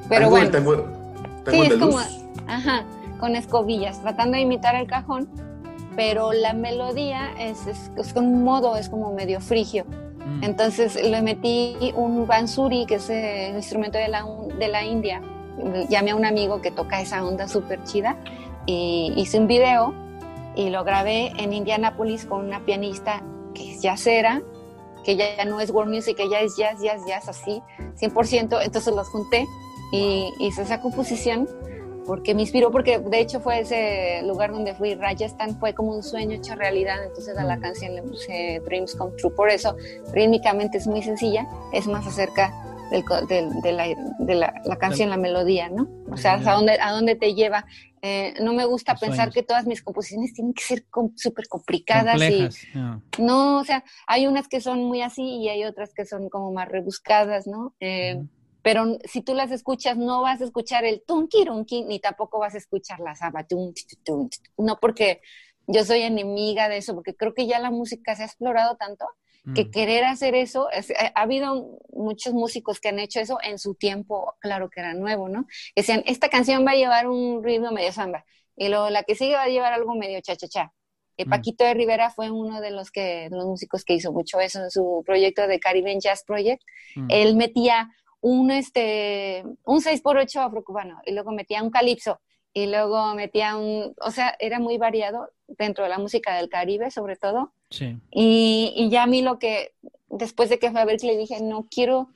Pero 0.10 0.30
bueno. 0.30 1.05
Sí, 1.46 1.62
es 1.62 1.76
como, 1.76 2.00
ajá, 2.48 2.84
con 3.20 3.36
escobillas, 3.36 4.02
tratando 4.02 4.36
de 4.36 4.44
imitar 4.44 4.76
el 4.76 4.88
cajón, 4.88 5.30
pero 5.96 6.34
la 6.34 6.54
melodía 6.54 7.32
es, 7.40 7.68
es, 7.68 7.92
es 7.98 8.14
con 8.14 8.26
un 8.26 8.44
modo, 8.44 8.76
es 8.76 8.90
como 8.90 9.14
medio 9.14 9.40
frigio. 9.40 9.86
Mm. 9.86 10.44
Entonces 10.44 10.96
le 11.02 11.22
metí 11.22 11.94
un 11.96 12.28
bansuri, 12.28 12.86
que 12.86 12.96
es 12.96 13.10
el 13.10 13.56
instrumento 13.56 13.98
de 13.98 14.08
la, 14.08 14.26
de 14.60 14.68
la 14.68 14.84
India. 14.84 15.22
Llamé 15.90 16.12
a 16.12 16.16
un 16.16 16.26
amigo 16.26 16.62
que 16.62 16.72
toca 16.72 17.00
esa 17.02 17.24
onda 17.26 17.48
súper 17.48 17.84
chida 17.84 18.18
y 18.66 19.14
hice 19.16 19.40
un 19.40 19.48
video 19.48 19.94
y 20.56 20.70
lo 20.70 20.84
grabé 20.84 21.32
en 21.38 21.54
Indianapolis 21.54 22.26
con 22.26 22.46
una 22.46 22.66
pianista 22.66 23.22
que 23.54 23.74
es 23.74 23.82
jazzera, 23.82 24.42
que 25.04 25.16
ya 25.16 25.46
no 25.46 25.60
es 25.60 25.70
world 25.70 25.94
music, 25.94 26.18
que 26.18 26.30
ya 26.30 26.40
es 26.40 26.58
jazz, 26.58 26.82
jazz, 26.82 27.02
jazz, 27.08 27.30
así, 27.30 27.62
100%. 28.00 28.60
Entonces 28.64 28.94
los 28.94 29.08
junté 29.10 29.46
y 29.92 30.32
hice 30.40 30.64
esa 30.64 30.82
composición 30.82 31.48
porque 32.06 32.36
me 32.36 32.42
inspiró, 32.42 32.72
porque 32.72 33.00
de 33.00 33.20
hecho 33.20 33.40
fue 33.40 33.62
ese 33.62 34.22
lugar 34.24 34.52
donde 34.52 34.76
fui, 34.76 34.94
Rajasthan, 34.94 35.60
fue 35.60 35.74
como 35.74 35.96
un 35.96 36.04
sueño 36.04 36.36
hecho 36.36 36.56
realidad, 36.56 37.04
entonces 37.04 37.38
a 37.38 37.44
la 37.44 37.60
canción 37.60 37.96
le 37.96 38.04
puse 38.04 38.62
Dreams 38.66 38.96
Come 38.96 39.14
True, 39.18 39.34
por 39.36 39.50
eso 39.50 39.76
rítmicamente 40.14 40.78
es 40.78 40.88
muy 40.88 41.02
sencilla, 41.02 41.48
es 41.74 41.88
más 41.88 42.06
acerca 42.06 42.54
del, 42.92 43.04
de, 43.64 43.72
la, 43.72 43.88
de 44.20 44.36
la, 44.36 44.78
canción, 44.78 45.10
la 45.10 45.18
melodía, 45.18 45.70
¿no? 45.70 45.88
O 46.12 46.18
sea, 46.18 46.34
a 46.34 46.54
dónde, 46.54 46.78
a 46.80 46.92
dónde 46.92 47.16
te 47.16 47.34
lleva. 47.34 47.66
Eh, 48.02 48.36
no 48.42 48.54
me 48.54 48.66
gusta 48.66 48.96
pensar 48.96 49.32
que 49.32 49.42
todas 49.42 49.66
mis 49.66 49.82
composiciones 49.82 50.34
tienen 50.34 50.54
que 50.54 50.62
ser 50.62 50.86
súper 51.16 51.48
complicadas. 51.48 52.22
y, 52.22 52.48
No, 53.18 53.58
o 53.58 53.64
sea, 53.64 53.84
hay 54.06 54.28
unas 54.28 54.48
que 54.48 54.62
son 54.62 54.84
muy 54.84 55.02
así 55.02 55.24
y 55.24 55.50
hay 55.50 55.64
otras 55.64 55.94
que 55.94 56.06
son 56.06 56.30
como 56.30 56.52
más 56.52 56.70
rebuscadas, 56.70 57.48
¿no? 57.48 57.74
Eh, 57.80 58.24
pero 58.66 58.98
si 59.04 59.22
tú 59.22 59.36
las 59.36 59.52
escuchas 59.52 59.96
no 59.96 60.24
vas 60.24 60.42
a 60.42 60.44
escuchar 60.44 60.86
el 60.86 61.04
tunkirunki 61.06 61.84
ni 61.84 62.00
tampoco 62.00 62.40
vas 62.40 62.56
a 62.56 62.58
escuchar 62.58 63.00
la 63.00 63.14
samba, 63.14 63.46
no 64.58 64.80
porque 64.80 65.22
yo 65.68 65.86
soy 65.86 66.02
enemiga 66.02 66.68
de 66.68 66.78
eso, 66.78 66.96
porque 66.96 67.16
creo 67.16 67.36
que 67.36 67.46
ya 67.46 67.60
la 67.60 67.70
música 67.70 68.16
se 68.16 68.24
ha 68.24 68.26
explorado 68.26 68.76
tanto 68.76 69.06
que 69.54 69.66
mm. 69.66 69.70
querer 69.70 70.04
hacer 70.06 70.34
eso, 70.34 70.68
eh, 70.72 70.84
ha 71.14 71.22
habido 71.22 71.80
muchos 71.94 72.34
músicos 72.34 72.80
que 72.80 72.90
han 72.90 72.98
hecho 72.98 73.20
eso 73.20 73.38
en 73.44 73.60
su 73.60 73.76
tiempo, 73.76 74.34
claro 74.40 74.72
que 74.72 74.80
era 74.80 74.96
nuevo, 74.96 75.30
¿no? 75.30 75.46
Decían, 75.76 76.02
esta 76.08 76.30
canción 76.30 76.66
va 76.66 76.72
a 76.72 76.76
llevar 76.76 77.06
un 77.06 77.44
ritmo 77.44 77.72
medio 77.72 77.92
samba, 77.92 78.26
y 78.56 78.70
luego 78.70 78.90
la 78.90 79.04
que 79.04 79.14
sigue 79.14 79.36
va 79.36 79.44
a 79.44 79.50
llevar 79.50 79.74
algo 79.74 79.94
medio 79.94 80.20
cha-cha-cha. 80.22 80.74
Mm. 81.20 81.30
Paquito 81.30 81.64
de 81.66 81.76
Rivera 81.76 82.10
fue 82.10 82.32
uno 82.32 82.62
de 82.62 82.72
los, 82.72 82.90
que, 82.90 83.28
los 83.30 83.46
músicos 83.46 83.86
que 83.86 83.94
hizo 83.94 84.12
mucho 84.12 84.40
eso 84.40 84.64
en 84.64 84.72
su 84.72 85.04
proyecto 85.06 85.46
de 85.46 85.60
Caribbean 85.60 86.00
Jazz 86.00 86.24
Project. 86.26 86.64
Mm. 86.96 87.08
Él 87.12 87.36
metía 87.36 87.92
un, 88.22 88.52
este, 88.52 89.44
un 89.64 89.82
6x8 89.82 90.46
afrocubano 90.46 91.00
y 91.06 91.14
luego 91.14 91.32
metía 91.32 91.64
un 91.64 91.70
calipso 91.70 92.20
y 92.54 92.68
luego 92.68 93.14
metía 93.16 93.58
un, 93.58 93.94
o 94.02 94.12
sea, 94.12 94.36
era 94.40 94.60
muy 94.60 94.78
variado 94.78 95.30
dentro 95.48 95.84
de 95.84 95.90
la 95.90 96.00
música 96.00 96.36
del 96.36 96.50
Caribe 96.50 96.90
sobre 96.92 97.18
todo. 97.18 97.52
Sí. 97.70 97.98
Y, 98.12 98.74
y 98.76 98.90
ya 98.90 99.04
a 99.04 99.08
mí 99.08 99.22
lo 99.22 99.40
que, 99.40 99.74
después 100.08 100.50
de 100.50 100.60
que 100.60 100.72
fue 100.72 100.80
a 100.80 100.86
ver, 100.86 101.04
le 101.04 101.18
dije, 101.18 101.42
no 101.42 101.66
quiero 101.70 102.10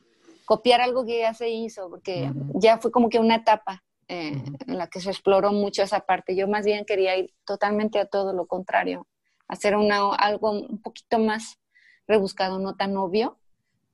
copiar 0.46 0.82
algo 0.82 1.06
que 1.06 1.20
ya 1.20 1.34
se 1.34 1.50
hizo, 1.50 1.90
porque 1.90 2.32
ya 2.56 2.80
fue 2.80 2.92
como 2.92 3.10
que 3.10 3.20
una 3.20 3.36
etapa 3.36 3.84
eh, 4.08 4.42
en 4.66 4.78
la 4.80 4.88
que 4.88 5.00
se 5.00 5.12
exploró 5.12 5.52
mucho 5.52 5.84
esa 5.84 6.00
parte. 6.00 6.36
Yo 6.36 6.48
más 6.48 6.66
bien 6.66 6.86
quería 6.86 7.16
ir 7.18 7.32
totalmente 7.46 8.00
a 8.00 8.06
todo 8.06 8.34
lo 8.34 8.48
contrario, 8.48 9.06
hacer 9.48 9.76
una, 9.76 10.16
algo 10.16 10.52
un 10.52 10.82
poquito 10.82 11.20
más 11.20 11.60
rebuscado, 12.08 12.58
no 12.58 12.76
tan 12.76 12.98
obvio, 12.98 13.38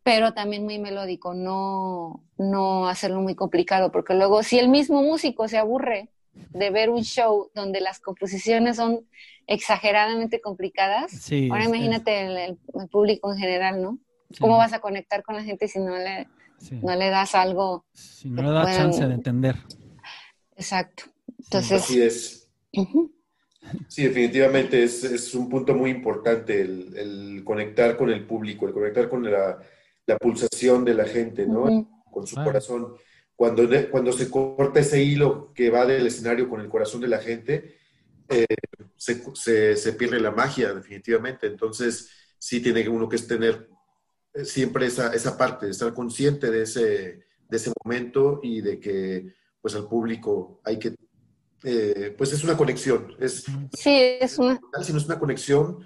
pero 0.05 0.35
también 0.35 0.63
muy 0.63 0.77
melódico, 0.77 1.33
no, 1.33 2.23
no 2.37 2.87
hacerlo 2.87 3.21
muy 3.21 3.33
complicado, 3.33 3.91
porque 3.91 4.13
luego 4.13 4.43
si 4.43 4.59
el 4.59 4.69
mismo 4.69 5.01
músico 5.01 5.47
se 5.47 5.57
aburre 5.57 6.11
de 6.51 6.69
ver 6.69 6.91
un 6.91 7.01
show 7.01 7.49
donde 7.55 7.81
las 7.81 7.99
composiciones 7.99 8.75
son 8.75 9.07
exageradamente 9.47 10.41
complicadas, 10.41 11.31
ahora 11.49 11.65
imagínate 11.65 12.45
el, 12.45 12.57
público 12.91 13.33
en 13.33 13.39
general, 13.39 13.81
¿no? 13.81 13.97
¿Cómo 14.39 14.57
vas 14.57 14.73
a 14.73 14.79
conectar 14.79 15.23
con 15.23 15.37
la 15.37 15.43
gente 15.43 15.67
si 15.67 15.79
no 15.79 15.97
le, 15.97 16.27
no 16.83 16.95
le 16.95 17.09
das 17.09 17.33
algo? 17.33 17.83
Si 17.91 18.29
no 18.29 18.43
le 18.43 18.49
das 18.51 18.77
chance 18.77 19.07
de 19.07 19.13
entender. 19.13 19.55
Exacto. 20.55 21.05
Entonces, 21.39 21.81
Así 21.81 22.01
es. 22.03 22.51
Sí, 23.87 24.03
definitivamente 24.03 24.83
es, 24.83 25.03
es, 25.03 25.33
un 25.33 25.49
punto 25.49 25.73
muy 25.73 25.89
importante 25.89 26.61
el, 26.61 26.95
el, 26.95 27.43
conectar 27.43 27.97
con 27.97 28.11
el 28.11 28.23
público, 28.23 28.67
el 28.67 28.73
conectar 28.73 29.09
con 29.09 29.23
la, 29.23 29.57
la 30.05 30.17
pulsación 30.17 30.85
de 30.85 30.93
la 30.93 31.05
gente, 31.05 31.45
¿no? 31.45 32.03
Con 32.11 32.27
su 32.27 32.35
corazón. 32.35 32.95
Cuando, 33.35 33.67
cuando 33.91 34.13
se 34.13 34.29
corta 34.29 34.79
ese 34.79 35.03
hilo 35.03 35.51
que 35.53 35.69
va 35.69 35.85
del 35.85 36.07
escenario 36.07 36.49
con 36.49 36.61
el 36.61 36.69
corazón 36.69 37.01
de 37.01 37.07
la 37.07 37.19
gente, 37.19 37.75
eh, 38.29 38.45
se, 38.95 39.75
se, 39.75 39.93
pierde 39.93 40.19
la 40.19 40.31
magia, 40.31 40.73
definitivamente. 40.73 41.47
Entonces, 41.47 42.09
sí 42.39 42.61
tiene 42.61 42.87
uno 42.87 43.09
que 43.09 43.17
tener 43.17 43.69
eh, 44.33 44.45
siempre 44.45 44.85
esa, 44.85 45.13
esa 45.13 45.37
parte, 45.37 45.69
estar 45.69 45.93
consciente 45.93 46.49
de 46.49 46.63
ese, 46.63 46.81
de 47.49 47.57
ese 47.57 47.71
momento 47.83 48.39
y 48.41 48.61
de 48.61 48.79
que, 48.79 49.33
pues, 49.61 49.75
al 49.75 49.87
público 49.87 50.61
hay 50.63 50.79
que, 50.79 50.95
eh, 51.63 52.15
pues, 52.17 52.31
es 52.31 52.43
una 52.43 52.55
conexión. 52.55 53.15
Es, 53.19 53.45
sí, 53.73 54.17
es 54.19 54.39
una... 54.39 54.59
Si 54.81 54.93
no 54.93 54.99
es 54.99 55.05
una 55.05 55.19
conexión, 55.19 55.79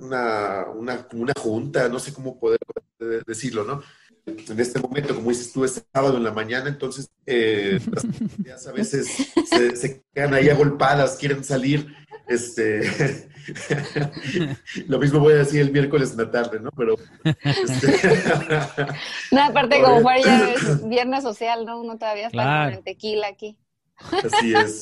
una, 0.00 0.66
una, 0.74 1.06
una 1.12 1.32
junta, 1.38 1.88
no 1.88 1.98
sé 1.98 2.12
cómo 2.12 2.38
poder 2.38 2.58
decirlo, 3.26 3.64
¿no? 3.64 3.82
En 4.26 4.58
este 4.58 4.80
momento, 4.80 5.14
como 5.14 5.28
dices 5.30 5.52
tú, 5.52 5.64
es 5.64 5.84
sábado 5.92 6.16
en 6.16 6.24
la 6.24 6.32
mañana, 6.32 6.68
entonces 6.68 7.08
eh, 7.26 7.78
las 8.44 8.66
a 8.66 8.72
veces 8.72 9.06
se, 9.74 10.02
quedan 10.12 10.34
ahí 10.34 10.48
agolpadas, 10.48 11.16
quieren 11.16 11.44
salir. 11.44 11.94
Este, 12.26 12.82
lo 14.88 14.98
mismo 14.98 15.20
voy 15.20 15.34
a 15.34 15.36
decir 15.36 15.60
el 15.60 15.70
miércoles 15.70 16.10
en 16.10 16.18
la 16.18 16.30
tarde, 16.32 16.58
¿no? 16.58 16.70
Pero. 16.76 16.96
Este, 17.44 18.00
no, 19.30 19.44
aparte, 19.44 19.80
como 19.80 20.00
fue 20.00 20.22
ya 20.24 20.50
es 20.50 20.88
viernes 20.88 21.22
social, 21.22 21.64
¿no? 21.64 21.80
Uno 21.80 21.96
todavía 21.96 22.26
está 22.26 22.64
con 22.64 22.74
el 22.74 22.82
tequila 22.82 23.28
aquí. 23.28 23.56
Así 23.96 24.54
es. 24.54 24.80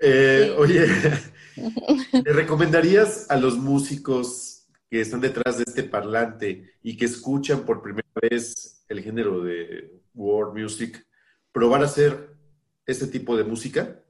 Eh, 0.00 0.54
oye, 0.58 0.86
¿le 2.12 2.32
recomendarías 2.32 3.30
a 3.30 3.36
los 3.36 3.56
músicos 3.56 4.66
que 4.90 5.00
están 5.00 5.20
detrás 5.20 5.58
de 5.58 5.64
este 5.66 5.82
parlante 5.84 6.72
y 6.82 6.96
que 6.96 7.06
escuchan 7.06 7.64
por 7.64 7.82
primera 7.82 8.08
vez 8.20 8.84
el 8.88 9.00
género 9.02 9.42
de 9.42 10.02
world 10.14 10.58
music 10.58 11.06
probar 11.52 11.82
a 11.82 11.86
hacer 11.86 12.36
este 12.86 13.06
tipo 13.06 13.36
de 13.36 13.44
música? 13.44 14.00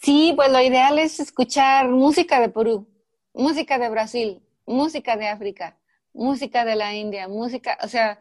Sí, 0.00 0.32
pues 0.34 0.50
lo 0.50 0.60
ideal 0.60 0.98
es 0.98 1.20
escuchar 1.20 1.88
música 1.88 2.40
de 2.40 2.48
Perú, 2.48 2.88
música 3.32 3.78
de 3.78 3.90
Brasil, 3.90 4.42
música 4.66 5.16
de 5.16 5.28
África, 5.28 5.78
música 6.12 6.64
de 6.64 6.76
la 6.76 6.94
India, 6.94 7.28
música, 7.28 7.78
o 7.82 7.88
sea, 7.88 8.20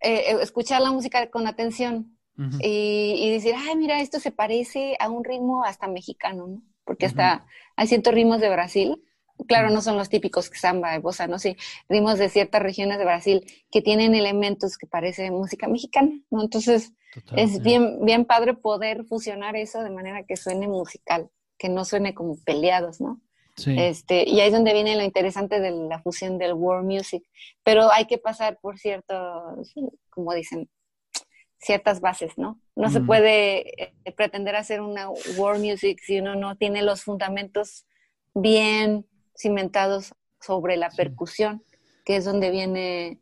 eh, 0.00 0.32
eh, 0.32 0.38
escuchar 0.40 0.80
la 0.80 0.92
música 0.92 1.30
con 1.30 1.46
atención 1.46 2.16
y, 2.60 3.14
y, 3.18 3.30
decir, 3.30 3.54
ay, 3.56 3.76
mira, 3.76 4.00
esto 4.00 4.18
se 4.18 4.30
parece 4.30 4.96
a 4.98 5.10
un 5.10 5.22
ritmo 5.22 5.64
hasta 5.64 5.86
mexicano, 5.86 6.46
¿no? 6.46 6.62
porque 6.84 7.06
hasta 7.06 7.46
hay 7.76 7.86
ciertos 7.86 8.12
ritmos 8.12 8.40
de 8.40 8.48
Brasil 8.48 9.00
Claro, 9.46 9.70
no 9.70 9.80
son 9.80 9.96
los 9.96 10.08
típicos 10.08 10.50
samba, 10.54 10.98
bossa, 10.98 11.26
no 11.26 11.38
sí, 11.38 11.56
ritmos 11.88 12.18
de 12.18 12.28
ciertas 12.28 12.62
regiones 12.62 12.98
de 12.98 13.04
Brasil 13.04 13.44
que 13.70 13.82
tienen 13.82 14.14
elementos 14.14 14.76
que 14.76 14.86
parece 14.86 15.30
música 15.30 15.68
mexicana, 15.68 16.12
¿no? 16.30 16.42
Entonces, 16.42 16.92
es 17.36 17.62
bien, 17.62 18.04
bien 18.04 18.24
padre 18.24 18.54
poder 18.54 19.04
fusionar 19.04 19.56
eso 19.56 19.82
de 19.82 19.90
manera 19.90 20.24
que 20.24 20.36
suene 20.36 20.68
musical, 20.68 21.30
que 21.58 21.68
no 21.68 21.84
suene 21.84 22.14
como 22.14 22.36
peleados, 22.44 23.00
¿no? 23.00 23.20
Sí. 23.56 23.74
Este, 23.78 24.28
y 24.28 24.40
ahí 24.40 24.46
es 24.46 24.52
donde 24.52 24.72
viene 24.72 24.96
lo 24.96 25.02
interesante 25.02 25.60
de 25.60 25.70
la 25.70 26.00
fusión 26.00 26.38
del 26.38 26.54
world 26.54 26.86
music. 26.86 27.22
Pero 27.62 27.92
hay 27.92 28.06
que 28.06 28.16
pasar 28.16 28.58
por 28.62 28.78
cierto, 28.78 29.56
como 30.08 30.32
dicen, 30.32 30.70
ciertas 31.62 32.00
bases, 32.00 32.36
¿no? 32.36 32.58
No 32.74 32.90
se 32.90 33.00
puede 33.00 33.82
eh, 33.82 34.12
pretender 34.16 34.56
hacer 34.56 34.80
una 34.80 35.08
world 35.36 35.64
music 35.64 36.00
si 36.02 36.18
uno 36.18 36.34
no 36.34 36.56
tiene 36.56 36.82
los 36.82 37.02
fundamentos 37.02 37.86
bien 38.34 39.06
cimentados 39.36 40.14
sobre 40.40 40.76
la 40.76 40.90
percusión, 40.90 41.62
que 42.04 42.16
es 42.16 42.24
donde 42.24 42.50
viene 42.50 43.20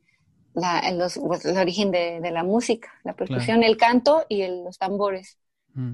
la, 0.55 0.82
pues, 1.26 1.45
el 1.45 1.59
origen 1.59 1.91
de, 1.91 2.30
la 2.30 2.43
música, 2.43 2.91
la 3.05 3.14
percusión, 3.14 3.62
el 3.62 3.76
canto 3.76 4.24
y 4.28 4.47
los 4.47 4.78
tambores. 4.78 5.38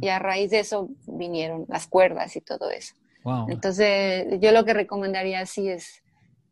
Y 0.00 0.08
a 0.08 0.18
raíz 0.18 0.50
de 0.50 0.60
eso 0.60 0.88
vinieron 1.06 1.66
las 1.68 1.86
cuerdas 1.86 2.34
y 2.36 2.40
todo 2.40 2.70
eso. 2.70 2.94
Entonces, 3.48 4.40
yo 4.40 4.52
lo 4.52 4.64
que 4.64 4.72
recomendaría 4.72 5.40
así 5.40 5.68
es, 5.68 6.02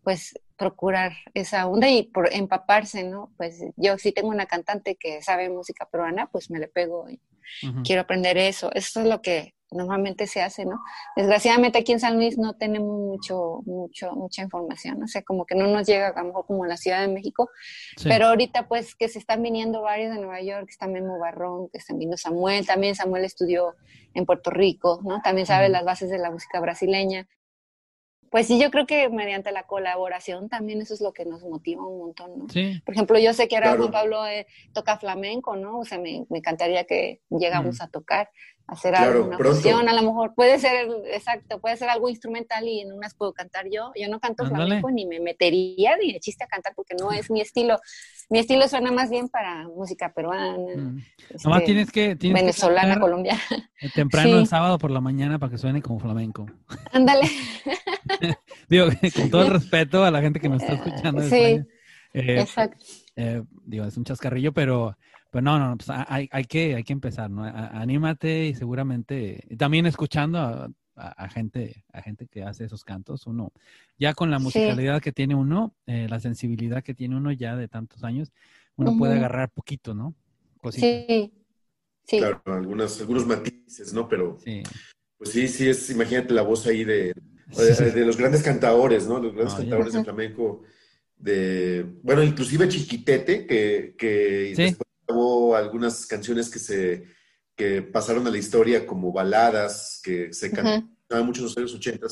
pues, 0.05 0.39
procurar 0.57 1.13
esa 1.35 1.67
onda 1.67 1.89
y 1.89 2.05
por 2.05 2.33
empaparse, 2.33 3.05
¿no? 3.05 3.33
Pues 3.37 3.61
yo 3.77 3.99
sí 3.99 4.13
tengo 4.13 4.29
una 4.29 4.47
cantante 4.47 4.97
que 4.97 5.23
sabe 5.23 5.49
música 5.49 5.89
peruana, 5.91 6.29
pues 6.31 6.51
me 6.51 6.61
le 6.61 6.69
pego 6.69 7.09
y 7.09 7.21
quiero 7.85 8.03
aprender 8.03 8.39
eso. 8.39 8.71
Eso 8.73 9.01
es 9.01 9.07
lo 9.07 9.21
que 9.21 9.55
normalmente 9.71 10.27
se 10.27 10.41
hace, 10.41 10.65
¿no? 10.65 10.81
Desgraciadamente 11.17 11.79
aquí 11.79 11.93
en 11.93 12.01
San 12.01 12.17
Luis 12.17 12.39
no 12.39 12.55
tenemos 12.55 12.97
mucho, 12.97 13.63
mucho, 13.67 14.13
mucha 14.13 14.43
información, 14.43 15.03
o 15.03 15.09
sea, 15.09 15.23
como 15.23 15.45
que 15.45 15.55
no 15.55 15.67
nos 15.67 15.87
llega 15.87 16.09
a 16.09 16.23
lo 16.23 16.29
mejor 16.29 16.47
como 16.47 16.65
en 16.65 16.71
la 16.71 16.77
Ciudad 16.77 17.01
de 17.01 17.09
México, 17.09 17.51
pero 18.05 18.27
ahorita 18.27 18.69
pues 18.69 18.95
que 18.95 19.09
se 19.09 19.19
están 19.19 19.43
viniendo 19.43 19.83
varios 19.83 20.15
de 20.15 20.21
Nueva 20.21 20.41
York, 20.41 20.67
está 20.69 20.87
Memo 20.87 21.19
Barrón, 21.19 21.69
que 21.71 21.79
están 21.79 21.97
viniendo 21.97 22.17
Samuel, 22.17 22.67
también 22.67 22.95
Samuel 22.95 23.25
estudió 23.25 23.75
en 24.15 24.27
Puerto 24.27 24.51
Rico, 24.51 25.01
¿no? 25.03 25.21
También 25.23 25.47
sabe 25.47 25.69
las 25.69 25.85
bases 25.85 26.09
de 26.09 26.19
la 26.19 26.31
música 26.31 26.61
brasileña. 26.61 27.27
Pues 28.35 28.49
sí, 28.49 28.59
yo 28.59 28.73
creo 28.73 28.85
que 28.85 29.09
mediante 29.11 29.53
la 29.53 29.63
colaboración 29.63 30.49
también 30.49 30.83
eso 30.83 30.93
es 30.93 31.01
lo 31.01 31.13
que 31.13 31.25
nos 31.25 31.45
motiva 31.45 31.87
un 31.87 31.99
montón, 31.99 32.37
¿no? 32.37 32.49
Sí. 32.49 32.83
Por 32.85 32.93
ejemplo, 32.93 33.17
yo 33.17 33.33
sé 33.33 33.47
que 33.47 33.55
ahora 33.55 33.77
Juan 33.77 33.93
Pablo 33.93 34.27
eh, 34.27 34.49
toca 34.73 34.99
flamenco, 34.99 35.55
¿no? 35.55 35.79
O 35.79 35.85
sea, 35.85 35.99
me, 36.01 36.27
me 36.29 36.39
encantaría 36.39 36.83
que 36.83 37.21
llegamos 37.31 37.81
a 37.81 37.87
tocar 37.87 38.29
hacer 38.67 38.95
algo, 38.95 39.27
una 39.27 39.39
fusión, 39.39 39.89
a 39.89 39.93
lo 39.93 40.03
mejor 40.03 40.35
puede 40.35 40.59
ser, 40.59 40.89
exacto, 41.13 41.61
puede 41.61 41.77
ser 41.77 41.91
algo 41.91 42.09
instrumental 42.09 42.67
y 42.67 42.81
en 42.81 42.93
unas 42.93 43.15
puedo 43.15 43.33
cantar 43.33 43.67
yo. 43.71 43.93
Yo 43.95 44.09
no 44.09 44.21
canto 44.21 44.47
flamenco 44.47 44.91
ni 44.91 45.07
me 45.07 45.21
metería 45.21 45.97
ni 45.97 46.13
de 46.13 46.21
chiste 46.21 46.45
a 46.45 46.47
cantar 46.47 46.73
porque 46.75 46.95
no 46.99 47.13
es 47.13 47.31
mi 47.31 47.41
estilo. 47.41 47.79
Mi 48.31 48.39
estilo 48.39 48.67
suena 48.69 48.91
más 48.91 49.11
bien 49.11 49.29
para 49.29 49.69
música 49.69 50.13
peruana. 50.13 50.57
Mm. 50.77 51.03
Este, 51.31 51.65
tienes 51.65 51.93
que 51.93 52.15
venezolana, 52.15 52.99
colombiana. 52.99 53.41
Temprano 53.95 54.39
el 54.39 54.47
sábado 54.47 54.79
por 54.79 54.91
la 54.91 55.01
mañana 55.01 55.39
para 55.39 55.51
que 55.51 55.59
suene 55.59 55.83
como 55.83 56.01
flamenco. 56.01 56.47
Ándale. 56.93 57.29
digo, 58.69 58.87
con 59.15 59.31
todo 59.31 59.43
el 59.43 59.51
respeto 59.51 60.05
a 60.05 60.11
la 60.11 60.23
gente 60.23 60.41
que 60.41 60.49
nos 60.49 60.63
está 60.63 60.75
escuchando. 60.75 61.23
sí, 61.23 61.37
eh, 62.15 62.41
exacto. 62.41 62.83
Eh, 63.17 63.43
digo, 63.65 63.85
es 63.85 63.97
un 63.97 64.05
chascarrillo, 64.05 64.53
pero 64.53 64.97
pues 65.35 65.43
no, 65.43 65.59
no, 65.59 65.77
pues 65.77 65.91
hay, 65.91 66.29
hay, 66.31 66.45
que, 66.45 66.77
hay 66.77 66.85
que 66.85 66.93
empezar, 66.93 67.29
¿no? 67.29 67.43
anímate 67.43 68.47
y 68.47 68.55
seguramente, 68.55 69.45
también 69.59 69.85
escuchando 69.85 70.73
a, 70.95 71.29
gente, 71.29 71.85
a 71.93 72.03
gente 72.03 72.29
que 72.29 72.45
hace 72.45 72.67
esos 72.67 72.85
cantos, 72.85 73.27
uno, 73.27 73.51
ya 73.99 74.15
con 74.15 74.31
la 74.31 74.39
musicalidad 74.39 75.03
que 75.03 75.11
tiene 75.11 75.35
uno, 75.35 75.75
eh, 75.89 76.07
la 76.09 76.21
sensibilidad 76.21 76.85
que 76.85 76.95
tiene 76.95 77.17
uno 77.17 77.33
ya 77.33 77.57
de 77.57 77.67
tantos 77.67 78.05
años, 78.05 78.31
uno 78.77 78.97
puede 78.97 79.17
agarrar 79.17 79.51
poquito, 79.51 79.93
¿no? 79.93 80.15
Sí, 80.71 81.33
sí. 82.05 82.19
Claro, 82.19 82.41
algunas, 82.45 83.01
algunos 83.01 83.27
matices, 83.27 83.93
¿no? 83.93 84.09
Pero, 84.09 84.39
sí. 84.39 84.63
pues 85.19 85.31
sí, 85.31 85.49
sí, 85.49 85.69
es, 85.69 85.91
imagínate 85.91 86.33
la 86.33 86.43
voz 86.43 86.65
ahí 86.69 86.85
de, 86.85 87.13
de, 87.13 88.05
los 88.07 88.17
grandes 88.17 88.45
cantadores, 88.45 89.09
¿no? 89.09 89.19
Los 89.19 89.35
grandes 89.35 89.55
cantadores 89.55 89.95
de 89.95 90.05
flamenco, 90.05 90.63
de, 91.17 91.85
bueno, 92.05 92.23
inclusive 92.23 92.69
Chiquitete, 92.69 93.49
que, 93.49 93.97
que 93.99 94.55
después 94.57 94.94
Hubo 95.09 95.55
algunas 95.57 96.07
canciones 96.07 96.51
que 96.51 96.59
se 96.59 97.05
que 97.57 97.83
pasaron 97.83 98.27
a 98.27 98.31
la 98.31 98.39
historia 98.39 98.87
como 98.87 99.13
baladas, 99.13 100.01
que 100.03 100.33
se 100.33 100.51
cantaban 100.51 101.27
mucho 101.27 101.41
en 101.41 101.45
los 101.45 101.57
años 101.57 101.75
80, 101.75 102.07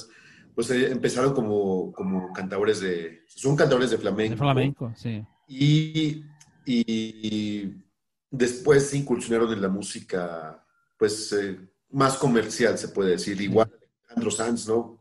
pues 0.54 0.70
eh, 0.70 0.90
empezaron 0.90 1.34
como, 1.34 1.92
como 1.92 2.32
cantadores 2.32 2.80
de... 2.80 3.22
Son 3.26 3.56
cantadores 3.56 3.90
de 3.90 3.98
flamenco. 3.98 4.32
De 4.32 4.36
flamenco, 4.36 4.92
sí. 4.94 5.24
Y, 5.48 6.24
y 6.64 7.74
después 8.30 8.88
se 8.88 8.98
incursionaron 8.98 9.52
en 9.52 9.62
la 9.62 9.68
música, 9.68 10.64
pues, 10.96 11.32
eh, 11.32 11.58
más 11.90 12.16
comercial, 12.16 12.78
se 12.78 12.88
puede 12.88 13.12
decir. 13.12 13.40
Igual 13.40 13.70
Alejandro 14.04 14.30
Sanz, 14.30 14.68
¿no? 14.68 14.98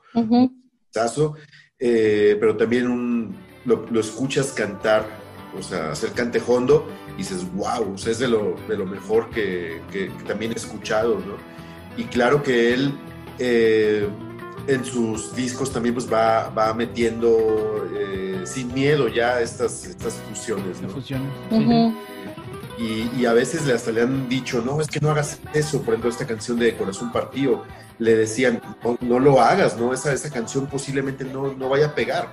Eh, 1.77 2.37
pero 2.39 2.57
también 2.57 2.87
un, 2.87 3.35
lo, 3.65 3.85
lo 3.89 3.99
escuchas 3.99 4.51
cantar 4.51 5.20
o 5.57 5.61
sea, 5.61 5.91
hacer 5.91 6.11
cantejondo 6.11 6.87
y 7.15 7.19
dices, 7.19 7.45
wow, 7.53 7.93
o 7.93 7.97
sea, 7.97 8.11
es 8.11 8.19
de 8.19 8.27
lo, 8.27 8.55
de 8.67 8.77
lo 8.77 8.85
mejor 8.85 9.29
que, 9.29 9.81
que, 9.91 10.11
también 10.27 10.51
he 10.51 10.55
escuchado, 10.55 11.15
¿no? 11.15 11.35
Y 11.97 12.05
claro 12.05 12.41
que 12.41 12.73
él 12.73 12.93
eh, 13.39 14.07
en 14.67 14.85
sus 14.85 15.35
discos 15.35 15.71
también 15.71 15.93
pues 15.93 16.11
va, 16.11 16.49
va 16.49 16.73
metiendo 16.73 17.89
eh, 17.97 18.41
sin 18.45 18.73
miedo 18.73 19.07
ya 19.07 19.41
estas, 19.41 19.85
estas 19.85 20.13
fusiones, 20.29 20.81
¿no? 20.81 20.89
Fusiones, 20.89 21.31
y, 22.77 23.09
y, 23.15 23.25
a 23.27 23.33
veces 23.33 23.67
hasta 23.67 23.91
le 23.91 24.01
han 24.01 24.27
dicho, 24.27 24.63
no, 24.65 24.81
es 24.81 24.87
que 24.87 24.99
no 24.99 25.11
hagas 25.11 25.39
eso, 25.53 25.81
por 25.83 25.89
ejemplo, 25.89 26.09
esta 26.09 26.25
canción 26.25 26.57
de 26.57 26.75
Corazón 26.75 27.11
Partido, 27.11 27.63
le 27.99 28.15
decían, 28.15 28.59
no, 29.01 29.19
lo 29.19 29.39
hagas, 29.39 29.77
¿no? 29.77 29.93
Esa, 29.93 30.11
esa 30.13 30.31
canción 30.31 30.65
posiblemente 30.65 31.23
no, 31.23 31.53
no 31.53 31.69
vaya 31.69 31.87
a 31.87 31.95
pegar 31.95 32.29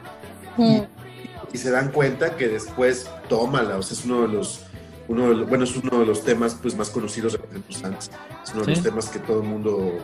y 1.53 1.59
se 1.59 1.70
dan 1.70 1.92
cuenta 1.92 2.36
que 2.36 2.49
después 2.49 3.09
tómala, 3.28 3.76
o 3.76 3.82
sea, 3.82 3.96
es 3.96 4.05
uno 4.05 4.22
de 4.22 4.28
los, 4.28 4.61
uno 5.09 5.30
de 5.30 5.44
bueno, 5.44 5.64
es 5.64 5.76
uno 5.76 6.01
de 6.01 6.07
los 6.07 6.24
temas 6.24 6.57
pues 6.61 6.76
más 6.76 6.90
conocidos 6.90 7.32
de 7.32 7.38
Pedro 7.38 7.62
Sanz, 7.70 8.11
es 8.42 8.53
uno 8.55 8.64
de 8.64 8.70
los 8.72 8.82
temas 8.82 9.09
que 9.09 9.18
todo 9.18 9.42
el 9.42 9.49
mundo 9.49 9.99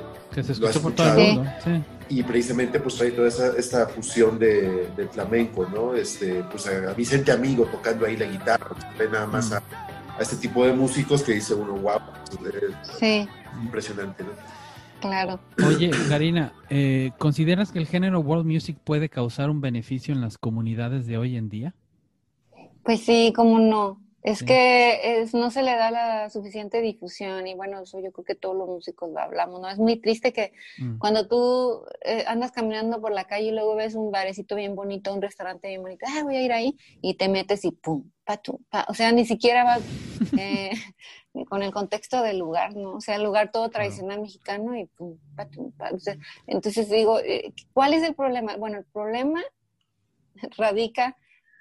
lo 0.59 0.67
ha 0.67 0.71
escuchado, 0.71 1.45
y 2.09 2.23
precisamente 2.23 2.81
pues 2.81 2.97
trae 2.97 3.11
toda 3.13 3.29
esa, 3.29 3.57
esta 3.57 3.87
fusión 3.87 4.39
de, 4.39 5.09
flamenco, 5.13 5.67
¿no? 5.73 5.95
Este, 5.95 6.45
pues 6.51 6.67
a, 6.67 6.93
Vicente 6.95 7.33
Amigo 7.33 7.65
tocando 7.67 8.07
ahí 8.07 8.17
la 8.17 8.27
guitarra, 8.27 8.75
ve 8.99 9.09
nada 9.09 9.27
más 9.27 9.51
mm. 9.51 9.55
a, 9.55 9.63
a, 10.19 10.23
este 10.23 10.37
tipo 10.37 10.65
de 10.65 10.73
músicos 10.73 11.23
que 11.23 11.33
dice 11.33 11.55
uno, 11.55 11.75
wow, 11.75 12.01
sí. 12.99 13.29
impresionante, 13.63 14.25
¿no? 14.25 14.64
Claro. 15.05 15.39
Oye, 15.67 15.91
Karina, 16.09 16.55
eh, 16.71 17.11
¿consideras 17.19 17.71
que 17.71 17.79
el 17.79 17.87
género 17.87 18.21
world 18.21 18.47
music 18.47 18.79
puede 18.83 19.11
causar 19.11 19.51
un 19.51 19.61
beneficio 19.61 20.15
en 20.15 20.23
las 20.23 20.39
comunidades 20.39 21.07
de 21.07 21.19
hoy 21.19 21.37
en 21.37 21.51
día? 21.51 21.75
Pues 22.83 23.01
sí, 23.03 23.31
cómo 23.37 23.59
no. 23.59 24.01
Es 24.23 24.43
que 24.43 25.21
es, 25.21 25.35
no 25.35 25.51
se 25.51 25.63
le 25.63 25.77
da 25.77 25.91
la 25.91 26.31
suficiente 26.31 26.81
difusión 26.81 27.47
y 27.47 27.53
bueno, 27.53 27.83
eso 27.83 28.01
yo 28.01 28.11
creo 28.13 28.25
que 28.25 28.35
todos 28.35 28.57
los 28.57 28.67
músicos 28.67 29.11
lo 29.11 29.19
hablamos, 29.19 29.61
¿no? 29.61 29.69
Es 29.69 29.77
muy 29.77 29.97
triste 29.97 30.33
que 30.33 30.55
mm. 30.79 30.97
cuando 30.97 31.29
tú 31.29 31.83
eh, 32.03 32.25
andas 32.27 32.51
caminando 32.51 33.03
por 33.03 33.13
la 33.13 33.25
calle 33.25 33.49
y 33.49 33.53
luego 33.53 33.77
ves 33.77 33.95
un 33.95 34.11
barecito 34.11 34.57
bien 34.57 34.75
bonito, 34.75 35.13
un 35.13 35.21
restaurante 35.21 35.69
bien 35.69 35.83
bonito, 35.83 36.07
ah, 36.09 36.23
voy 36.23 36.37
a 36.37 36.43
ir 36.43 36.53
ahí 36.55 36.79
y 37.03 37.19
te 37.19 37.29
metes 37.29 37.67
y 37.67 37.73
pum, 37.73 38.11
pa, 38.25 38.41
pa. 38.71 38.87
o 38.89 38.95
sea, 38.95 39.13
ni 39.13 39.27
siquiera 39.27 39.65
vas 39.65 39.83
eh, 40.39 40.71
con 41.49 41.63
el 41.63 41.73
contexto 41.73 42.23
del 42.23 42.39
lugar, 42.39 42.77
¿no? 42.77 42.95
O 42.95 43.01
sea, 43.01 43.17
el 43.17 43.25
lugar 43.25 43.51
todo 43.51 43.69
tradicional 43.69 44.21
mexicano 44.21 44.77
y 44.77 44.87
pum, 44.87 45.19
pa, 45.35 45.49
pa. 45.77 45.91
O 45.93 45.99
sea, 45.99 46.17
entonces 46.47 46.89
digo, 46.89 47.19
eh, 47.19 47.53
¿cuál 47.73 47.93
es 47.95 48.03
el 48.05 48.15
problema? 48.15 48.57
Bueno, 48.57 48.79
el 48.79 48.85
problema 48.85 49.43
radica 50.57 51.17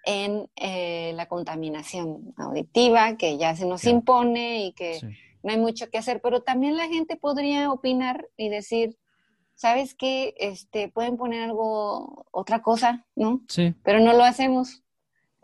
en 0.06 0.50
eh, 0.56 1.14
la 1.16 1.28
contaminación 1.28 2.34
auditiva 2.38 3.18
que 3.18 3.38
ya 3.38 3.56
se 3.56 3.66
nos 3.66 3.86
impone 3.86 4.66
y 4.66 4.74
que 4.74 5.00
no 5.42 5.52
hay 5.52 5.58
mucho 5.58 5.90
que 5.90 5.98
hacer, 5.98 6.22
pero 6.22 6.42
también 6.42 6.78
la 6.78 6.88
gente 6.88 7.16
podría 7.16 7.72
opinar 7.72 8.28
y 8.38 8.50
decir, 8.50 8.98
¿sabes 9.56 9.96
qué? 9.96 10.34
Este, 10.38 10.90
pueden 10.90 11.18
poner 11.18 11.44
algo, 11.44 12.26
otra 12.32 12.62
cosa, 12.62 13.06
¿no? 13.16 13.42
Sí. 13.48 13.74
Pero 13.84 14.00
no 14.00 14.14
lo 14.14 14.24
hacemos. 14.24 14.84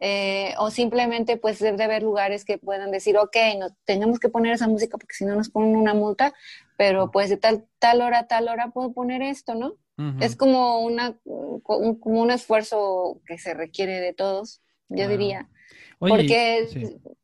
Eh, 0.01 0.53
o 0.57 0.71
simplemente 0.71 1.35
pues 1.35 1.59
debe 1.59 1.83
haber 1.83 2.03
lugares 2.03 2.45
que 2.45 2.57
puedan 2.57 2.89
decir, 2.89 3.17
ok, 3.17 3.35
no, 3.57 3.67
tenemos 3.83 4.19
que 4.19 4.29
poner 4.29 4.53
esa 4.53 4.67
música 4.67 4.97
porque 4.97 5.13
si 5.13 5.25
no 5.25 5.35
nos 5.35 5.49
ponen 5.49 5.75
una 5.75 5.93
multa, 5.93 6.33
pero 6.77 7.11
pues 7.11 7.29
de 7.29 7.35
tal, 7.35 7.67
tal 7.79 8.01
hora 8.01 8.25
tal 8.27 8.47
hora 8.47 8.71
puedo 8.71 8.93
poner 8.93 9.21
esto, 9.21 9.55
¿no? 9.55 9.75
Es 10.21 10.37
como, 10.37 10.79
una, 10.79 11.19
un, 11.25 11.59
como 11.99 12.21
un 12.21 12.31
esfuerzo 12.31 13.21
que 13.25 13.37
se 13.37 13.53
requiere 13.53 13.99
de 13.99 14.13
todos, 14.13 14.61
yo 14.87 15.09
diría. 15.09 15.49
porque, 15.97 16.69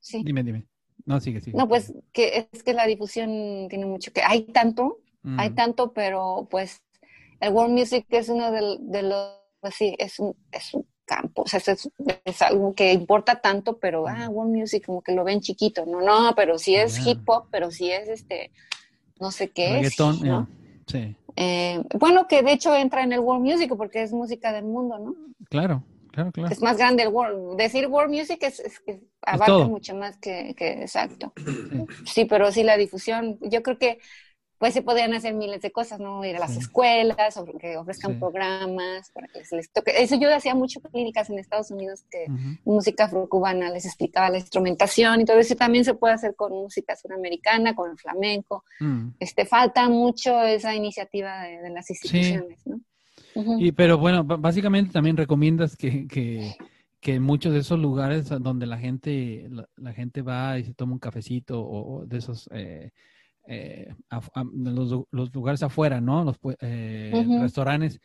sí. 0.02 0.24
Dime, 0.26 0.44
dime. 0.44 0.68
No, 1.06 1.22
sigue, 1.22 1.40
sigue. 1.40 1.58
No, 1.58 1.70
pues 1.70 1.94
que 2.12 2.50
es 2.52 2.64
que 2.64 2.74
la 2.74 2.86
difusión 2.86 3.68
tiene 3.70 3.86
mucho 3.86 4.12
que... 4.12 4.22
Hay 4.24 4.42
tanto, 4.42 5.00
hay 5.38 5.52
tanto, 5.52 5.94
pero 5.94 6.50
pues 6.52 6.84
el 7.40 7.54
world 7.54 7.72
music 7.74 8.08
es 8.10 8.28
uno 8.28 8.52
de, 8.52 9.04
los 9.04 9.40
pues 9.62 9.76
sí, 9.76 9.96
es 9.98 10.20
un, 10.20 10.36
es 10.52 10.74
un 10.74 10.86
campo, 11.06 11.44
o 11.44 11.48
sea, 11.48 11.60
es, 11.60 11.90
es 12.26 12.42
algo 12.42 12.74
que 12.76 12.94
importa 12.94 13.42
tanto, 13.42 13.78
pero, 13.80 14.08
ah, 14.08 14.30
world 14.30 14.56
music, 14.56 14.86
como 14.86 15.02
que 15.04 15.14
lo 15.14 15.24
ven 15.24 15.42
chiquito, 15.42 15.86
no, 15.86 16.02
no, 16.02 16.34
pero 16.36 16.58
sí 16.60 16.76
es 16.76 17.06
hip 17.06 17.22
hop, 17.30 17.48
pero 17.52 17.72
sí 17.72 17.92
es 17.92 18.10
este, 18.10 18.52
no 19.20 19.32
sé 19.32 19.52
qué 19.52 19.82
es. 19.82 19.96
Sí, 20.88 21.16
Eh, 21.38 21.84
bueno, 22.00 22.28
que 22.28 22.44
de 22.44 22.54
hecho 22.54 22.74
entra 22.76 23.04
en 23.04 23.12
el 23.14 23.20
world 23.20 23.44
music 23.46 23.74
porque 23.78 24.02
es 24.04 24.12
música 24.14 24.54
del 24.54 24.66
mundo, 24.66 24.98
¿no? 25.00 25.16
claro, 25.50 25.84
claro, 26.12 26.32
claro. 26.32 26.50
Es 26.50 26.62
más 26.62 26.78
grande 26.78 27.04
el 27.04 27.10
world. 27.10 27.58
Decir 27.58 27.88
world 27.88 28.14
music 28.14 28.40
es, 28.44 28.60
es 28.60 28.80
que 28.80 29.02
abarca 29.22 29.66
mucho 29.66 29.96
más 29.96 30.18
que, 30.18 30.54
que 30.56 30.82
exacto. 30.84 31.34
Sí, 32.06 32.26
pero 32.26 32.52
sí 32.52 32.64
la 32.64 32.78
difusión. 32.78 33.38
Yo 33.42 33.64
creo 33.64 33.78
que 33.80 34.00
pues 34.58 34.74
se 34.74 34.82
podrían 34.82 35.14
hacer 35.14 35.34
miles 35.34 35.62
de 35.62 35.72
cosas, 35.72 36.00
¿no? 36.00 36.24
Ir 36.24 36.36
a 36.38 36.40
las 36.40 36.54
Sí. 36.54 36.60
escuelas, 36.60 37.38
o 37.38 37.46
que 37.46 37.78
ofrezcan 37.78 38.14
Sí. 38.14 38.20
programas 38.20 39.12
para 39.12 39.28
que 39.28 39.44
se 39.44 39.56
les 39.58 39.70
toque. 39.72 39.92
Eso 39.98 40.16
yo 40.16 40.34
hacía 40.34 40.56
mucho 40.56 40.80
clínicas 40.82 41.30
en 41.30 41.40
Estados 41.40 41.72
Unidos 41.72 42.04
que 42.10 42.26
Ujú. 42.30 42.74
música 42.76 43.06
afrocubana 43.06 43.70
les 43.70 43.86
explicaba 43.86 44.30
la 44.30 44.38
instrumentación 44.38 45.22
y 45.22 45.26
todo 45.26 45.38
eso 45.40 45.56
también 45.56 45.84
se 45.86 45.94
puede 45.94 46.14
hacer 46.14 46.36
con 46.36 46.52
música 46.54 46.96
suramericana, 46.96 47.76
con 47.76 47.92
el 47.92 47.98
flamenco. 47.98 48.64
Mm. 48.80 49.10
Este, 49.20 49.46
falta 49.46 49.90
mucho 49.90 50.42
esa 50.44 50.74
iniciativa 50.74 51.44
de, 51.44 51.62
de 51.62 51.70
las 51.70 51.90
instituciones, 51.90 52.60
¿no? 52.66 52.80
Y, 53.60 53.74
pero 53.74 53.98
bueno, 53.98 54.24
básicamente 54.24 54.94
también 54.94 55.18
recomiendas 55.18 55.76
que, 55.76 56.08
que, 56.08 56.56
que 57.02 57.16
en 57.16 57.24
muchos 57.24 57.52
de 57.52 57.60
esos 57.60 57.78
lugares 57.78 58.30
donde 58.30 58.66
la 58.66 58.78
gente, 58.78 59.48
la, 59.50 59.68
la 59.76 59.92
gente 59.94 60.22
va 60.22 60.58
y 60.58 60.64
se 60.64 60.74
toma 60.74 60.94
un 60.94 61.00
cafecito 61.00 61.60
o, 61.62 61.98
o 61.98 62.06
de 62.06 62.18
esos 62.18 62.50
eh, 62.54 62.92
eh, 63.48 63.94
los, 64.54 65.06
los 65.12 65.34
lugares 65.34 65.64
afuera, 65.64 66.02
¿no? 66.02 66.24
Los 66.24 66.38
Ujú. 67.12 67.36
restaurantes, 67.42 68.00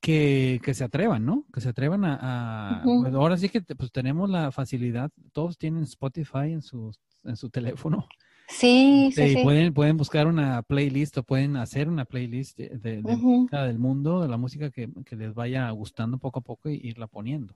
que, 0.00 0.60
que 0.62 0.74
se 0.74 0.84
atrevan, 0.84 1.24
¿no? 1.24 1.46
Que 1.52 1.60
se 1.60 1.68
atrevan 1.70 2.04
a... 2.04 2.84
pues 3.00 3.14
ahora 3.14 3.36
sí 3.36 3.48
que 3.48 3.60
te- 3.60 3.74
pues 3.76 3.90
tenemos 3.92 4.30
la 4.30 4.52
facilidad, 4.52 5.10
todos 5.32 5.58
tienen 5.58 5.82
Spotify 5.84 6.52
en 6.52 6.62
su, 6.62 6.92
en 7.24 7.36
su 7.36 7.50
teléfono. 7.50 8.06
Sí, 8.48 9.10
Sí, 9.10 9.28
sí, 9.28 9.28
sí. 9.28 9.38
pueden, 9.38 9.74
pueden 9.74 9.96
buscar 9.96 10.26
una 10.26 10.62
playlist 10.62 11.18
o 11.18 11.22
pueden 11.24 11.56
hacer 11.56 11.88
una 11.88 12.04
playlist 12.04 12.58
de, 12.58 12.68
de- 12.70 13.02
de 13.02 13.16
Ujú, 13.16 13.48
música 13.48 13.64
del 13.64 13.78
mundo, 13.78 14.22
de 14.22 14.28
la 14.28 14.36
música 14.36 14.70
que, 14.70 14.88
que 15.04 15.16
les 15.16 15.34
vaya 15.34 15.70
gustando 15.70 16.18
poco 16.18 16.40
a 16.40 16.42
poco 16.42 16.68
y 16.70 16.74
irla 16.82 17.06
poniendo. 17.06 17.54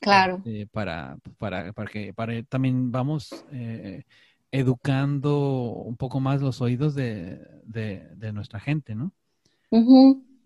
Claro. 0.00 0.42
Este, 0.44 0.66
para, 0.68 1.18
para, 1.38 1.72
para 1.72 1.90
que 1.90 2.14
para 2.14 2.42
también 2.44 2.90
vamos 2.90 3.44
eh, 3.52 4.04
educando 4.52 5.72
un 5.72 5.96
poco 5.96 6.20
más 6.20 6.40
los 6.42 6.60
oídos 6.60 6.94
de, 6.94 7.40
de, 7.64 8.08
de 8.16 8.32
nuestra 8.32 8.60
gente, 8.60 8.94
¿no? 8.94 9.12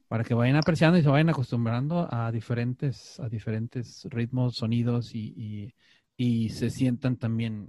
Para 0.09 0.24
que 0.24 0.34
vayan 0.34 0.57
apreciando 0.57 0.98
y 0.98 1.03
se 1.03 1.09
vayan 1.09 1.30
acostumbrando 1.30 2.07
a 2.12 2.30
diferentes, 2.30 3.18
a 3.18 3.28
diferentes 3.30 4.07
ritmos, 4.11 4.57
sonidos 4.57 5.14
y, 5.14 5.32
y, 5.36 5.74
y 6.16 6.50
se 6.50 6.68
sientan 6.68 7.16
también, 7.16 7.68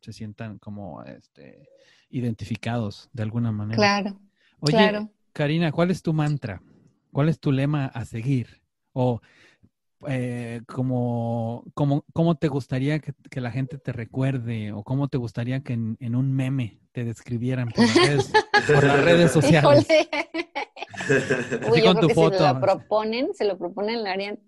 se 0.00 0.12
sientan 0.14 0.58
como 0.58 1.02
este, 1.04 1.68
identificados 2.08 3.10
de 3.12 3.22
alguna 3.24 3.52
manera. 3.52 3.82
Claro, 3.82 4.18
Oye, 4.60 4.76
claro. 4.76 5.10
Karina, 5.34 5.70
¿cuál 5.72 5.90
es 5.90 6.02
tu 6.02 6.14
mantra? 6.14 6.62
¿Cuál 7.12 7.28
es 7.28 7.38
tu 7.40 7.52
lema 7.52 7.86
a 7.86 8.04
seguir? 8.06 8.62
O 8.94 9.20
eh, 10.08 10.62
como, 10.66 11.64
como, 11.74 12.04
¿cómo 12.12 12.36
te 12.36 12.48
gustaría 12.48 12.98
que, 13.00 13.14
que 13.30 13.40
la 13.40 13.50
gente 13.50 13.78
te 13.78 13.92
recuerde? 13.92 14.72
¿O 14.72 14.82
cómo 14.84 15.08
te 15.08 15.18
gustaría 15.18 15.60
que 15.62 15.74
en, 15.74 15.96
en 16.00 16.14
un 16.16 16.32
meme 16.34 16.80
te 16.92 17.04
describieran 17.04 17.72
por 17.72 17.86
las 17.86 18.00
redes, 18.02 18.32
por 18.66 18.84
las 18.84 19.04
redes 19.04 19.32
sociales? 19.32 19.86
Uy, 21.70 21.82
yo 21.82 21.82
con 21.82 21.96
creo 21.96 22.00
tu 22.00 22.06
que 22.06 22.14
foto. 22.14 22.38
si 22.38 22.54
lo 22.54 22.60
proponen, 22.60 23.34
se 23.34 23.44
lo 23.44 23.58
proponen, 23.58 24.02
la 24.02 24.12
harían. 24.12 24.38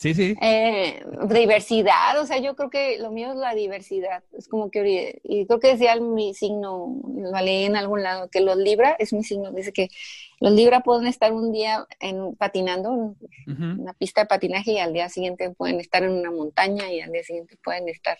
Sí, 0.00 0.14
sí. 0.14 0.34
Eh, 0.40 1.04
diversidad, 1.28 2.18
o 2.18 2.24
sea, 2.24 2.38
yo 2.38 2.56
creo 2.56 2.70
que 2.70 2.98
lo 2.98 3.10
mío 3.10 3.32
es 3.32 3.36
la 3.36 3.54
diversidad. 3.54 4.24
Es 4.32 4.48
como 4.48 4.70
que, 4.70 5.20
y 5.22 5.44
creo 5.44 5.60
que 5.60 5.72
decía 5.72 5.94
mi 5.96 6.32
signo, 6.32 7.02
lo 7.14 7.40
leí 7.42 7.64
en 7.64 7.76
algún 7.76 8.02
lado, 8.02 8.30
que 8.30 8.40
los 8.40 8.56
Libra 8.56 8.96
es 8.98 9.12
mi 9.12 9.22
signo. 9.24 9.52
Dice 9.52 9.74
que 9.74 9.90
los 10.38 10.52
Libra 10.52 10.80
pueden 10.80 11.06
estar 11.06 11.34
un 11.34 11.52
día 11.52 11.86
en, 12.00 12.34
patinando 12.36 13.14
en 13.46 13.80
una 13.80 13.92
pista 13.92 14.22
de 14.22 14.26
patinaje 14.26 14.72
y 14.72 14.78
al 14.78 14.94
día 14.94 15.10
siguiente 15.10 15.50
pueden 15.50 15.80
estar 15.80 16.02
en 16.02 16.12
una 16.12 16.30
montaña 16.30 16.90
y 16.90 17.02
al 17.02 17.12
día 17.12 17.22
siguiente 17.22 17.58
pueden 17.62 17.86
estar 17.90 18.16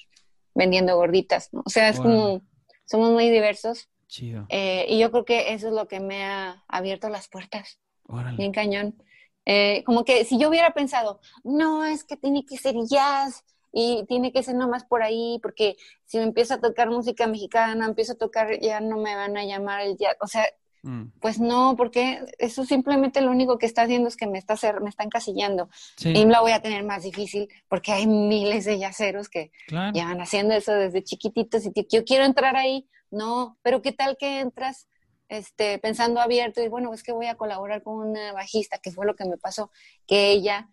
vendiendo 0.55 0.95
gorditas, 0.97 1.49
¿no? 1.55 1.63
O 1.65 1.71
sea, 1.71 1.89
es 1.89 1.99
como, 1.99 2.43
somos 2.85 3.11
muy 3.11 3.31
diversos. 3.31 3.89
Chido. 4.07 4.45
Eh, 4.51 4.85
y 4.87 4.99
yo 4.99 5.11
creo 5.11 5.25
que 5.25 5.55
eso 5.55 5.69
es 5.69 5.73
lo 5.73 5.89
que 5.89 6.01
me 6.01 6.25
ha 6.25 6.63
abierto 6.69 7.09
las 7.09 7.29
puertas, 7.29 7.81
Órale. 8.05 8.37
bien 8.37 8.53
cañón. 8.53 9.03
Eh, 9.53 9.83
como 9.85 10.05
que 10.05 10.25
si 10.25 10.39
yo 10.39 10.49
hubiera 10.49 10.73
pensado, 10.73 11.19
no, 11.43 11.85
es 11.85 12.05
que 12.05 12.17
tiene 12.17 12.45
que 12.45 12.57
ser 12.57 12.77
jazz 12.89 13.45
y 13.73 14.05
tiene 14.07 14.33
que 14.33 14.43
ser 14.43 14.55
nomás 14.55 14.85
por 14.85 15.03
ahí, 15.03 15.41
porque 15.43 15.77
si 16.05 16.19
me 16.19 16.25
empiezo 16.25 16.55
a 16.55 16.61
tocar 16.61 16.89
música 16.89 17.27
mexicana, 17.27 17.87
empiezo 17.87 18.13
a 18.13 18.19
tocar, 18.19 18.61
ya 18.61 18.81
no 18.81 18.99
me 18.99 19.17
van 19.17 19.37
a 19.37 19.45
llamar 19.45 19.81
el 19.81 19.97
jazz. 19.97 20.17
O 20.21 20.27
sea, 20.27 20.45
Mm, 20.83 21.13
pues 21.21 21.39
no, 21.39 21.75
porque 21.77 22.21
eso 22.39 22.65
simplemente 22.65 23.21
lo 23.21 23.31
único 23.31 23.59
que 23.59 23.67
está 23.67 23.83
haciendo 23.83 24.09
es 24.09 24.17
que 24.17 24.27
me 24.27 24.39
está, 24.39 24.55
me 24.81 24.89
está 24.89 25.05
encasillando 25.05 25.69
Sí, 25.97 26.11
y 26.11 26.25
la 26.25 26.41
voy 26.41 26.53
a 26.53 26.63
tener 26.63 26.85
más 26.85 27.03
difícil 27.03 27.49
porque 27.69 27.93
hay 27.93 28.07
miles 28.07 28.65
de 28.65 28.79
yaceros 28.79 29.29
que 29.29 29.53
claro. 29.67 29.93
llevan 29.93 30.21
haciendo 30.21 30.55
eso 30.55 30.73
desde 30.73 31.05
chiquititos 31.05 31.67
y 31.67 31.73
yo 31.91 32.05
quiero 32.05 32.25
entrar 32.25 32.57
ahí, 32.57 32.89
no, 33.11 33.59
pero 33.63 33.83
qué 33.83 33.93
tal 33.93 34.17
que 34.19 34.41
entras 34.41 34.89
este, 35.31 35.79
pensando 35.79 36.21
abierto 36.21 36.61
y 36.61 36.69
bueno, 36.69 36.93
es 36.93 37.03
que 37.03 37.13
voy 37.13 37.27
a 37.27 37.37
colaborar 37.37 37.83
con 37.83 37.95
una 38.09 38.33
bajista, 38.33 38.79
que 38.79 38.91
fue 38.91 39.07
lo 39.07 39.15
que 39.15 39.25
me 39.25 39.39
pasó, 39.39 39.71
que 40.07 40.31
ella 40.33 40.69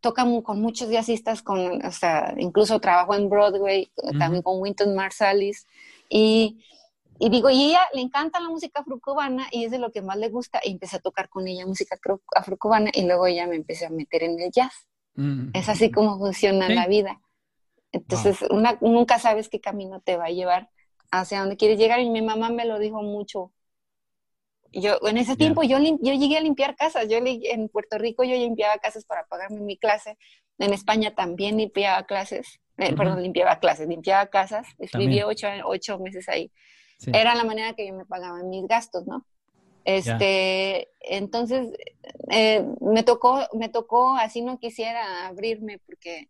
toca 0.00 0.24
con 0.42 0.60
muchos 0.60 0.90
jazzistas, 0.90 1.42
con, 1.42 1.84
o 1.84 1.92
sea, 1.92 2.34
incluso 2.36 2.80
trabajó 2.80 3.14
en 3.14 3.28
Broadway, 3.30 3.90
eh, 4.02 4.18
también 4.18 4.42
con 4.42 4.60
Wynton 4.60 4.94
Marsalis, 4.94 5.66
y, 6.08 6.64
y 7.18 7.28
digo, 7.30 7.50
y 7.50 7.66
ella 7.70 7.82
le 7.94 8.00
encanta 8.02 8.40
la 8.40 8.48
música 8.48 8.80
afrocubana 8.80 9.46
y 9.52 9.64
es 9.64 9.70
de 9.70 9.78
lo 9.78 9.92
que 9.92 10.02
más 10.02 10.16
le 10.16 10.28
gusta, 10.28 10.60
y 10.64 10.72
empecé 10.72 10.96
a 10.96 11.00
tocar 11.00 11.28
con 11.28 11.46
ella 11.46 11.64
música 11.66 11.96
afrocubana 12.34 12.90
y 12.92 13.02
luego 13.06 13.26
ella 13.26 13.46
me 13.46 13.56
empecé 13.56 13.86
a 13.86 13.90
meter 13.90 14.24
en 14.24 14.40
el 14.40 14.50
jazz. 14.50 14.72
Mm, 15.14 15.50
Es 15.54 15.68
así 15.68 15.90
como 15.90 16.18
funciona 16.18 16.66
Sí. 16.66 16.74
la 16.74 16.86
vida. 16.86 17.20
Entonces, 17.92 18.42
una, 18.50 18.78
nunca 18.80 19.18
sabes 19.18 19.48
qué 19.48 19.60
camino 19.60 20.00
te 20.00 20.16
va 20.16 20.26
a 20.26 20.30
llevar 20.30 20.70
hacia 21.10 21.40
donde 21.40 21.56
quieres 21.56 21.78
llegar. 21.78 21.98
Y 22.00 22.08
mi 22.08 22.22
mamá 22.22 22.48
me 22.50 22.64
lo 22.64 22.78
dijo 22.78 23.02
mucho. 23.02 23.52
Yo, 24.72 24.98
en 25.06 25.18
ese 25.18 25.36
tiempo, 25.36 25.62
yo, 25.62 25.78
yo 25.78 26.14
llegué 26.14 26.36
a 26.36 26.40
limpiar 26.40 26.76
casas. 26.76 27.08
Yo 27.08 27.18
en 27.18 27.68
Puerto 27.68 27.98
Rico 27.98 28.24
yo 28.24 28.36
limpiaba 28.36 28.78
casas 28.78 29.04
para 29.04 29.24
pagarme 29.24 29.60
mi 29.60 29.76
clase. 29.76 30.16
En 30.58 30.72
España 30.72 31.14
también 31.14 31.56
limpiaba 31.56 32.04
clases. 32.04 32.60
eh. 32.78 32.94
Perdón, 32.94 33.22
limpiaba 33.22 33.58
clases, 33.58 33.88
limpiaba 33.88 34.26
casas. 34.26 34.66
Viví 34.96 35.22
ocho, 35.22 35.48
ocho 35.64 35.98
meses 35.98 36.28
ahí 36.28 36.52
sí. 36.98 37.10
era 37.14 37.34
la 37.34 37.44
manera 37.44 37.72
que 37.74 37.86
yo 37.86 37.94
me 37.94 38.04
pagaba 38.04 38.42
mis 38.42 38.66
gastos, 38.66 39.06
¿no? 39.06 39.24
Este, 39.84 40.88
entonces 41.00 41.72
eh, 42.30 42.64
me 42.80 43.02
tocó, 43.02 43.40
me 43.54 43.70
tocó, 43.70 44.14
así 44.16 44.42
no 44.42 44.58
quisiera 44.58 45.26
abrirme, 45.26 45.78
porque 45.78 46.28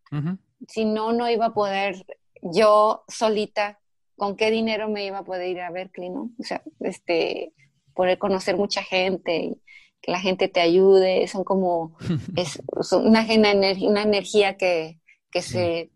si 0.68 0.84
no, 0.84 1.12
no 1.12 1.28
iba 1.28 1.46
a 1.46 1.54
poder 1.54 2.06
yo 2.42 3.04
solita, 3.08 3.80
con 4.16 4.36
qué 4.36 4.50
dinero 4.50 4.88
me 4.88 5.04
iba 5.04 5.18
a 5.18 5.24
poder 5.24 5.48
ir 5.48 5.60
a 5.60 5.70
Berkeley, 5.70 6.10
¿no? 6.10 6.30
O 6.38 6.42
sea, 6.42 6.62
este, 6.80 7.52
poder 7.94 8.18
conocer 8.18 8.56
mucha 8.56 8.82
gente 8.82 9.36
y 9.36 9.60
que 10.02 10.12
la 10.12 10.20
gente 10.20 10.48
te 10.48 10.60
ayude, 10.60 11.26
son 11.28 11.44
como, 11.44 11.96
es 12.36 12.60
son 12.82 13.06
una, 13.08 13.26
una 13.26 14.02
energía 14.02 14.56
que, 14.56 14.98
que 15.30 15.42
Sí. 15.42 15.52
se, 15.52 15.90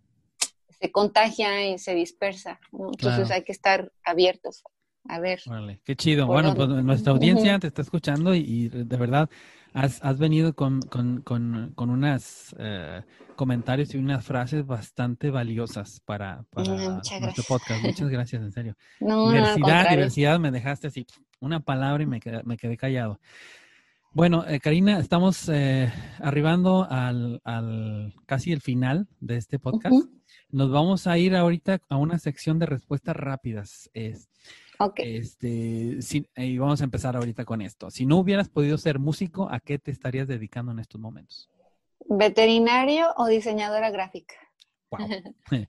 se 0.81 0.91
contagia 0.93 1.69
y 1.69 1.79
se 1.79 1.95
dispersa, 1.95 2.61
¿no? 2.73 2.87
Entonces 2.87 3.27
Claro. 3.27 3.35
hay 3.35 3.43
que 3.45 3.53
estar 3.53 3.91
abiertos 4.05 4.63
a 5.09 5.21
ver. 5.21 5.41
Qué 5.85 5.97
chido. 5.97 6.27
Bueno, 6.27 6.55
pues 6.55 6.69
nuestra 6.69 7.13
audiencia 7.13 7.59
te 7.59 7.67
está 7.69 7.83
escuchando 7.83 8.35
y, 8.35 8.39
y 8.41 8.69
de 8.69 8.97
verdad 8.97 9.29
has, 9.75 10.03
has 10.03 10.19
venido 10.19 10.55
con, 10.55 10.81
con, 10.83 11.21
con, 11.23 11.73
con 11.75 11.91
unas 11.91 12.55
eh, 12.59 13.03
comentarios 13.37 13.95
y 13.95 13.99
unas 13.99 14.25
frases 14.25 14.67
bastante 14.67 15.31
valiosas 15.31 16.01
para, 16.05 16.45
para 16.51 17.03
nuestro 17.21 17.45
podcast. 17.45 17.83
Muchas 17.83 18.09
gracias, 18.09 18.43
en 18.43 18.53
serio. 18.53 18.75
No, 19.01 19.27
no, 19.27 19.31
diversidad, 19.31 19.61
contrario. 19.63 19.97
diversidad, 19.97 20.39
me 20.41 20.51
dejaste 20.51 20.87
así 20.87 21.07
una 21.45 21.61
palabra 21.61 22.03
y 22.03 22.07
me 22.07 22.21
quedé, 22.21 22.43
me 22.45 22.57
quedé 22.57 22.77
callado. 22.77 23.21
Bueno, 24.13 24.45
eh, 24.47 24.61
Karina, 24.61 24.99
estamos 25.01 25.49
eh, 25.49 25.93
arribando 26.21 26.87
al, 26.89 27.41
al 27.45 28.15
casi 28.27 28.53
el 28.53 28.61
final 28.61 29.09
de 29.21 29.37
este 29.37 29.59
podcast. 29.59 29.95
Nos 30.51 30.71
vamos 30.71 31.07
a 31.09 31.19
ir 31.19 31.35
ahorita 31.35 31.81
a 31.89 31.97
una 31.97 32.19
sección 32.19 32.59
de 32.61 32.67
respuestas 32.67 33.17
rápidas. 33.17 33.91
Es- 33.93 34.29
Ok. 34.79 35.01
este, 35.05 36.01
si- 36.03 36.29
y 36.37 36.59
vamos 36.59 36.81
a 36.81 36.85
empezar 36.85 37.17
ahorita 37.17 37.45
con 37.45 37.61
esto. 37.61 37.91
Si 37.91 38.07
no 38.07 38.19
hubieras 38.19 38.49
podido 38.49 38.77
ser 38.79 38.99
músico, 38.99 39.49
¿a 39.51 39.61
qué 39.61 39.79
te 39.79 39.91
estarías 39.91 40.27
dedicando 40.29 40.73
en 40.73 40.79
estos 40.81 41.01
momentos? 41.01 41.49
¿Veterinario 42.09 43.07
o 43.17 43.27
diseñadora 43.27 43.91
gráfica? 43.91 44.35
Wow. 44.91 44.99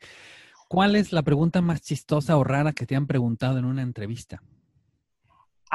¿Cuál 0.67 0.95
es 0.95 1.11
la 1.13 1.21
pregunta 1.23 1.61
más 1.61 1.81
chistosa 1.81 2.37
o 2.37 2.43
rara 2.43 2.73
que 2.73 2.85
te 2.85 2.95
han 2.95 3.07
preguntado 3.07 3.57
en 3.59 3.65
una 3.65 3.81
entrevista? 3.83 4.41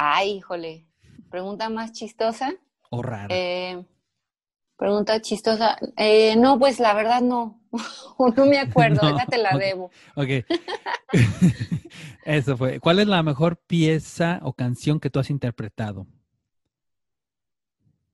Ay, 0.02 0.38
híjole. 0.38 0.86
Pregunta 1.30 1.68
más 1.68 1.92
chistosa. 1.92 2.54
O 2.88 3.02
rara. 3.02 3.26
Eh, 3.28 3.84
Pregunta 4.78 5.20
chistosa. 5.20 5.76
Eh, 5.98 6.36
no, 6.36 6.58
pues 6.58 6.80
la 6.80 6.94
verdad 6.94 7.20
no. 7.20 7.60
no 8.34 8.46
me 8.46 8.58
acuerdo, 8.58 9.02
No, 9.02 9.12
déjate 9.12 9.36
la 9.36 9.58
debo. 9.58 9.90
Ok. 10.16 10.46
Eso 12.24 12.56
fue. 12.56 12.80
¿Cuál 12.80 13.00
es 13.00 13.08
la 13.08 13.22
mejor 13.22 13.58
pieza 13.58 14.40
o 14.42 14.54
canción 14.54 15.00
que 15.00 15.10
tú 15.10 15.18
has 15.18 15.28
interpretado? 15.28 16.06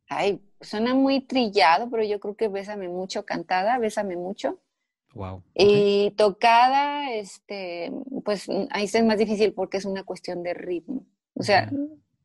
Ay, 0.09 0.43
suena 0.61 0.93
muy 0.93 1.21
trillado, 1.21 1.89
pero 1.89 2.03
yo 2.03 2.19
creo 2.19 2.37
que 2.37 2.49
Bésame 2.49 2.89
mucho 2.89 3.25
cantada, 3.25 3.79
Bésame 3.79 4.17
mucho. 4.17 4.59
Wow. 5.15 5.45
Y 5.55 6.11
tocada, 6.17 7.13
este, 7.13 7.93
pues 8.25 8.49
ahí 8.71 8.87
es 8.87 9.05
más 9.05 9.19
difícil 9.19 9.53
porque 9.53 9.77
es 9.77 9.85
una 9.85 10.03
cuestión 10.03 10.43
de 10.43 10.53
ritmo. 10.53 11.07
O 11.39 11.43
sea, 11.43 11.71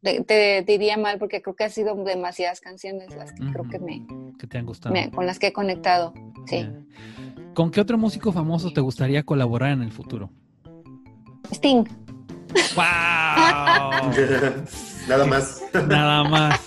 te, 0.01 0.23
te 0.23 0.63
diría 0.65 0.97
mal 0.97 1.19
porque 1.19 1.41
creo 1.41 1.55
que 1.55 1.65
ha 1.65 1.69
sido 1.69 1.95
demasiadas 2.03 2.61
canciones 2.61 3.13
las 3.15 3.33
que 3.33 3.43
creo 3.51 3.67
que 3.69 3.79
me, 3.79 4.05
que 4.39 4.47
te 4.47 4.57
han 4.57 4.65
gustado. 4.65 4.93
me- 4.93 5.11
con 5.11 5.25
las 5.25 5.37
que 5.37 5.47
he 5.47 5.53
conectado. 5.53 6.13
Sí. 6.47 6.67
¿Con 7.53 7.69
qué 7.71 7.81
otro 7.81 7.97
músico 7.97 8.31
famoso 8.31 8.71
te 8.71 8.79
gustaría 8.81 9.23
colaborar 9.23 9.71
en 9.71 9.81
el 9.83 9.91
futuro? 9.91 10.29
Sting. 11.51 11.83
¡Wow! 12.75 12.85
Nada 15.07 15.25
más. 15.25 15.61
Nada 15.87 16.23
más. 16.23 16.61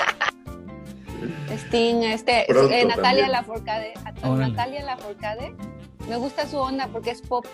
Sting, 1.51 2.03
este, 2.03 2.45
Pronto 2.49 2.74
eh, 2.74 2.84
Natalia 2.84 3.45
Órale. 4.22 4.51
Natalia 4.53 4.82
Lafourcade, 4.82 5.55
me 6.09 6.16
gusta 6.16 6.47
su 6.47 6.59
onda 6.59 6.88
porque 6.88 7.11
es 7.12 7.22
pop, 7.22 7.47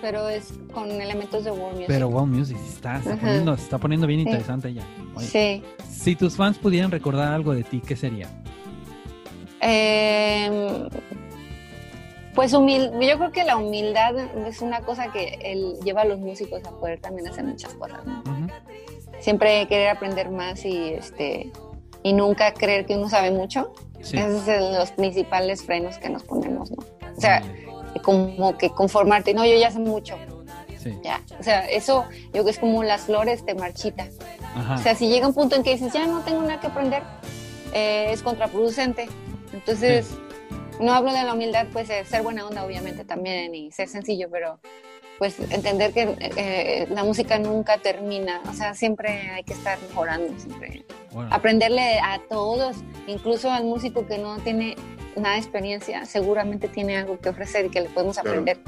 pero 0.00 0.28
es 0.28 0.52
con 0.72 0.90
elementos 0.90 1.44
de 1.44 1.50
world 1.50 1.72
music. 1.74 1.86
Pero 1.88 2.08
Wow 2.08 2.26
Music 2.26 2.56
está, 2.68 2.98
está 2.98 3.16
poniendo, 3.16 3.54
está 3.54 3.78
poniendo 3.78 4.06
bien 4.06 4.20
Sí. 4.20 4.26
interesante 4.26 4.74
ya. 4.74 4.82
Oye, 5.14 5.26
Sí. 5.26 5.62
Si 5.90 6.16
tus 6.16 6.36
fans 6.36 6.58
pudieran 6.58 6.90
recordar 6.90 7.32
algo 7.32 7.54
de 7.54 7.64
ti, 7.64 7.80
¿qué 7.86 7.96
sería? 7.96 8.28
Eh, 9.60 10.88
pues 12.34 12.52
humil 12.54 12.90
yo 13.00 13.18
creo 13.18 13.32
que 13.32 13.44
la 13.44 13.56
humildad 13.56 14.16
es 14.46 14.60
una 14.62 14.80
cosa 14.82 15.10
que 15.10 15.38
él 15.42 15.74
lleva 15.84 16.02
a 16.02 16.04
los 16.04 16.20
músicos 16.20 16.62
a 16.64 16.70
poder 16.70 17.00
también 17.00 17.26
hacer 17.28 17.44
muchas 17.44 17.74
cosas. 17.74 18.04
¿no? 18.06 18.20
Ujú. 18.20 18.46
Siempre 19.18 19.66
querer 19.66 19.88
aprender 19.88 20.30
más 20.30 20.64
y 20.64 20.90
este 20.90 21.50
y 22.04 22.12
nunca 22.12 22.54
creer 22.54 22.86
que 22.86 22.96
uno 22.96 23.08
sabe 23.08 23.32
mucho. 23.32 23.72
Sí. 24.00 24.16
Esos 24.16 24.44
son 24.44 24.74
los 24.74 24.92
principales 24.92 25.64
frenos 25.64 25.98
que 25.98 26.08
nos 26.08 26.22
ponemos, 26.22 26.70
¿no? 26.70 26.76
O 27.16 27.20
sea. 27.20 27.42
Como 28.02 28.56
que 28.56 28.70
conformarte, 28.70 29.34
no, 29.34 29.44
yo 29.44 29.56
ya 29.58 29.70
sé 29.70 29.78
mucho, 29.78 30.16
Sí. 30.82 30.96
ya. 31.02 31.20
O 31.40 31.42
sea, 31.42 31.68
eso 31.68 32.04
yo 32.26 32.30
creo 32.30 32.44
que 32.44 32.50
es 32.52 32.58
como 32.58 32.84
las 32.84 33.02
flores 33.02 33.44
te 33.44 33.54
marchita. 33.54 34.06
Ajá. 34.54 34.74
O 34.74 34.78
sea, 34.78 34.94
si 34.94 35.08
llega 35.08 35.26
un 35.26 35.34
punto 35.34 35.56
en 35.56 35.62
que 35.64 35.72
dices, 35.72 35.92
ya 35.92 36.06
no 36.06 36.20
tengo 36.20 36.40
nada 36.42 36.60
que 36.60 36.68
aprender, 36.68 37.02
eh, 37.72 38.10
es 38.12 38.22
contraproducente. 38.22 39.08
Entonces, 39.52 40.08
no 40.80 40.92
hablo 40.92 41.12
de 41.12 41.24
la 41.24 41.34
humildad, 41.34 41.66
pues 41.72 41.88
de 41.88 42.04
ser 42.04 42.22
buena 42.22 42.46
onda, 42.46 42.64
obviamente, 42.64 43.04
también, 43.04 43.54
y 43.54 43.72
ser 43.72 43.88
sencillo, 43.88 44.28
pero 44.30 44.60
pues 45.18 45.38
entender 45.50 45.92
que 45.92 46.16
eh, 46.20 46.86
la 46.90 47.02
música 47.04 47.38
nunca 47.38 47.78
termina. 47.78 48.40
O 48.48 48.52
sea, 48.54 48.74
siempre 48.74 49.30
hay 49.32 49.42
que 49.42 49.52
estar 49.52 49.78
mejorando, 49.88 50.32
siempre. 50.38 50.84
Aprenderle 51.30 51.98
a 51.98 52.20
todos, 52.28 52.76
incluso 53.08 53.50
al 53.50 53.64
músico 53.64 54.06
que 54.06 54.18
no 54.18 54.38
tiene 54.38 54.76
nada 55.16 55.34
de 55.34 55.40
experiencia, 55.40 56.04
seguramente 56.04 56.68
tiene 56.68 56.96
algo 56.96 57.18
que 57.18 57.30
ofrecer 57.30 57.66
y 57.66 57.70
que 57.70 57.80
le 57.80 57.88
podemos 57.88 58.16
Claro. 58.18 58.30
aprender. 58.30 58.58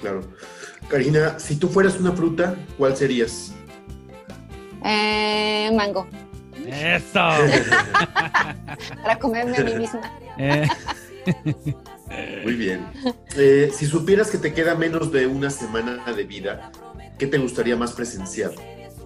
Claro. 0.00 0.20
Karina, 0.88 1.38
si 1.38 1.56
tú 1.56 1.68
fueras 1.68 1.98
una 2.00 2.10
fruta, 2.12 2.56
¿cuál 2.76 2.96
serías? 2.96 3.52
Eh, 4.84 5.70
mango, 5.74 6.06
Eso. 6.66 7.12
para 9.02 9.18
comerme 9.18 9.56
a 9.56 9.60
mí 9.60 9.74
misma. 9.74 10.00
Eh, 10.38 10.66
Muy 12.42 12.54
bien. 12.54 12.86
Eh, 13.36 13.70
si 13.72 13.86
supieras 13.86 14.28
que 14.28 14.38
te 14.38 14.52
queda 14.52 14.74
menos 14.74 15.12
de 15.12 15.26
una 15.28 15.50
semana 15.50 16.02
de 16.12 16.24
vida, 16.24 16.72
¿qué 17.16 17.28
te 17.28 17.38
gustaría 17.38 17.76
más 17.76 17.92
presenciar? 17.92 18.50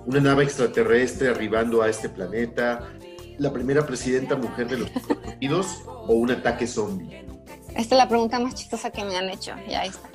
¿Una 0.07 0.19
nave 0.21 0.45
extraterrestre 0.45 1.29
arribando 1.29 1.83
a 1.83 1.91
este 1.91 2.09
planeta? 2.09 2.89
¿La 3.37 3.53
primera 3.53 3.85
presidenta 3.87 4.35
mujer 4.37 4.69
de 4.69 4.79
los 4.79 4.91
Estados 4.91 5.35
Unidos? 5.37 5.83
¿O 5.87 6.15
un 6.15 6.31
ataque 6.31 6.67
zombie? 6.67 7.23
Esta 7.77 7.95
es 7.95 7.99
la 7.99 8.09
pregunta 8.09 8.39
más 8.39 8.55
chistosa 8.55 8.91
que 8.91 9.05
me 9.05 9.17
han 9.19 9.29
hecho. 9.29 9.53
Ya 9.69 9.81
ahí 9.83 9.91
está. 9.91 10.09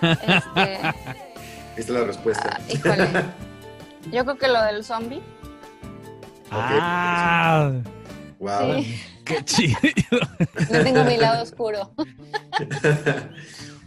Este, 0.02 0.74
Esta 0.84 0.94
es 1.76 1.88
la 1.90 2.04
respuesta. 2.04 2.58
ah, 2.58 2.72
híjole. 2.72 3.08
Yo 4.12 4.24
creo 4.24 4.36
que 4.38 4.48
lo 4.48 4.62
del 4.64 4.84
zombie. 4.84 5.22
ah, 6.50 7.72
Wow. 8.38 8.82
Sí. 8.82 9.00
Qué 9.30 9.44
chido. 9.44 9.78
No 10.70 10.82
tengo 10.82 11.04
mi 11.04 11.16
lado 11.16 11.42
oscuro. 11.42 11.92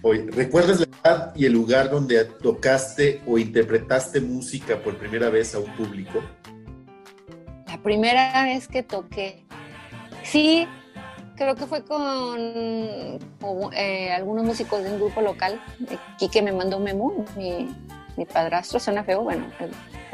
Oye, 0.01 0.25
¿recuerdas 0.31 0.79
la 0.81 0.87
edad 1.03 1.35
y 1.35 1.45
el 1.45 1.53
lugar 1.53 1.89
donde 1.89 2.25
tocaste 2.25 3.21
o 3.25 3.37
interpretaste 3.37 4.19
música 4.19 4.81
por 4.81 4.97
primera 4.97 5.29
vez 5.29 5.55
a 5.55 5.59
un 5.59 5.73
público? 5.75 6.21
La 7.67 7.81
primera 7.81 8.43
vez 8.43 8.67
que 8.67 8.83
toqué. 8.83 9.45
Sí, 10.23 10.67
creo 11.35 11.55
que 11.55 11.65
fue 11.65 11.83
con, 11.85 13.19
con, 13.39 13.73
eh, 13.73 14.11
algunos 14.11 14.43
músicos 14.43 14.83
de 14.83 14.91
un 14.91 14.97
grupo 14.97 15.21
local. 15.21 15.61
Quique 16.17 16.41
me 16.41 16.51
mandó 16.51 16.77
un 16.77 16.83
memo, 16.83 17.25
mi, 17.37 17.73
mi 18.17 18.25
padrastro, 18.25 18.79
suena 18.79 19.03
feo, 19.03 19.23
bueno, 19.23 19.45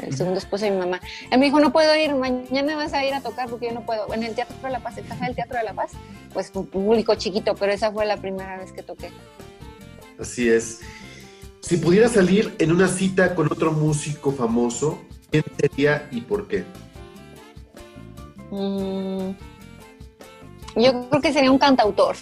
el, 0.02 0.16
segundo 0.16 0.38
esposo 0.38 0.64
de 0.64 0.70
mi 0.70 0.78
mamá. 0.78 1.00
Él 1.30 1.38
me 1.38 1.46
dijo, 1.46 1.60
no 1.60 1.72
puedo 1.72 1.94
ir, 1.96 2.14
mañana 2.14 2.76
vas 2.76 2.92
a 2.92 3.04
ir 3.04 3.14
a 3.14 3.20
tocar 3.20 3.48
porque 3.48 3.66
yo 3.66 3.72
no 3.72 3.84
puedo. 3.84 4.12
En 4.12 4.22
el 4.22 4.34
Teatro 4.34 4.56
de 4.62 4.70
la 4.70 4.80
Paz, 4.80 4.98
el 4.98 5.06
Café 5.06 5.26
del 5.26 5.34
Teatro 5.34 5.58
de 5.58 5.64
la 5.64 5.74
Paz, 5.74 5.92
pues 6.32 6.50
un 6.54 6.66
público 6.66 7.14
chiquito, 7.14 7.54
pero 7.54 7.72
esa 7.72 7.92
fue 7.92 8.06
la 8.06 8.16
primera 8.16 8.58
vez 8.58 8.72
que 8.72 8.82
toqué. 8.82 9.10
Así 10.18 10.48
es. 10.48 10.80
Si 11.60 11.76
pudieras 11.76 12.12
salir 12.12 12.54
en 12.58 12.72
una 12.72 12.88
cita 12.88 13.34
con 13.34 13.46
otro 13.46 13.72
músico 13.72 14.32
famoso, 14.32 15.00
¿quién 15.30 15.44
sería 15.58 16.08
y 16.10 16.20
por 16.22 16.48
qué? 16.48 16.64
Mm, 18.50 19.30
yo 20.76 21.08
creo 21.08 21.22
que 21.22 21.32
sería 21.32 21.50
un 21.50 21.58
cantautor. 21.58 22.16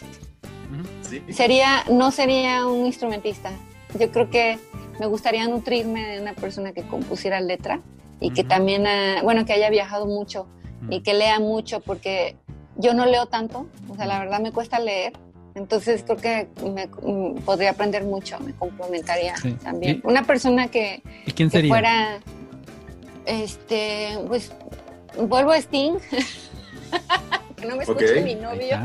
¿Sí? 1.02 1.22
Sería, 1.30 1.84
no 1.90 2.10
sería 2.10 2.66
un 2.66 2.86
instrumentista. 2.86 3.50
Yo 3.98 4.10
creo 4.10 4.28
que 4.28 4.58
me 5.01 5.07
gustaría 5.07 5.46
nutrirme 5.46 6.05
de 6.07 6.20
una 6.20 6.32
persona 6.34 6.72
que 6.72 6.82
compusiera 6.82 7.40
letra 7.40 7.80
y 8.20 8.32
que 8.32 8.42
también, 8.44 8.86
ah, 8.86 9.20
bueno, 9.22 9.44
que 9.44 9.53
haya 9.53 9.70
viajado 9.70 10.07
mucho 10.07 10.46
y 10.90 11.01
que 11.03 11.14
lea 11.14 11.38
mucho, 11.40 11.80
porque 11.80 12.36
yo 12.76 12.94
no 12.94 13.07
leo 13.07 13.26
tanto, 13.26 13.66
o 13.88 13.96
sea, 13.96 14.07
la 14.07 14.18
verdad 14.18 14.40
me 14.40 14.53
cuesta 14.53 14.78
leer. 14.78 15.12
Entonces 15.55 16.05
creo 16.05 16.16
que 16.18 16.49
me, 16.62 16.86
mm, 16.86 17.40
podría 17.42 17.70
aprender 17.70 18.05
mucho, 18.05 18.38
me 18.40 18.53
complementaría 18.55 19.36
Sí. 19.36 19.53
también. 19.55 20.01
Y- 20.05 20.07
Una 20.07 20.22
persona 20.24 20.68
que, 20.68 21.03
¿Y 21.26 21.32
quién 21.32 21.49
que 21.49 21.57
sería? 21.59 21.70
fuera, 21.72 22.20
este, 23.26 24.18
pues, 24.28 24.53
vuelvo 25.20 25.51
a 25.53 25.59
Sting, 25.59 25.94
que 27.57 27.66
no 27.66 27.76
me 27.76 27.82
escuche 27.82 28.20
mi 28.22 28.34
novio. 28.36 28.78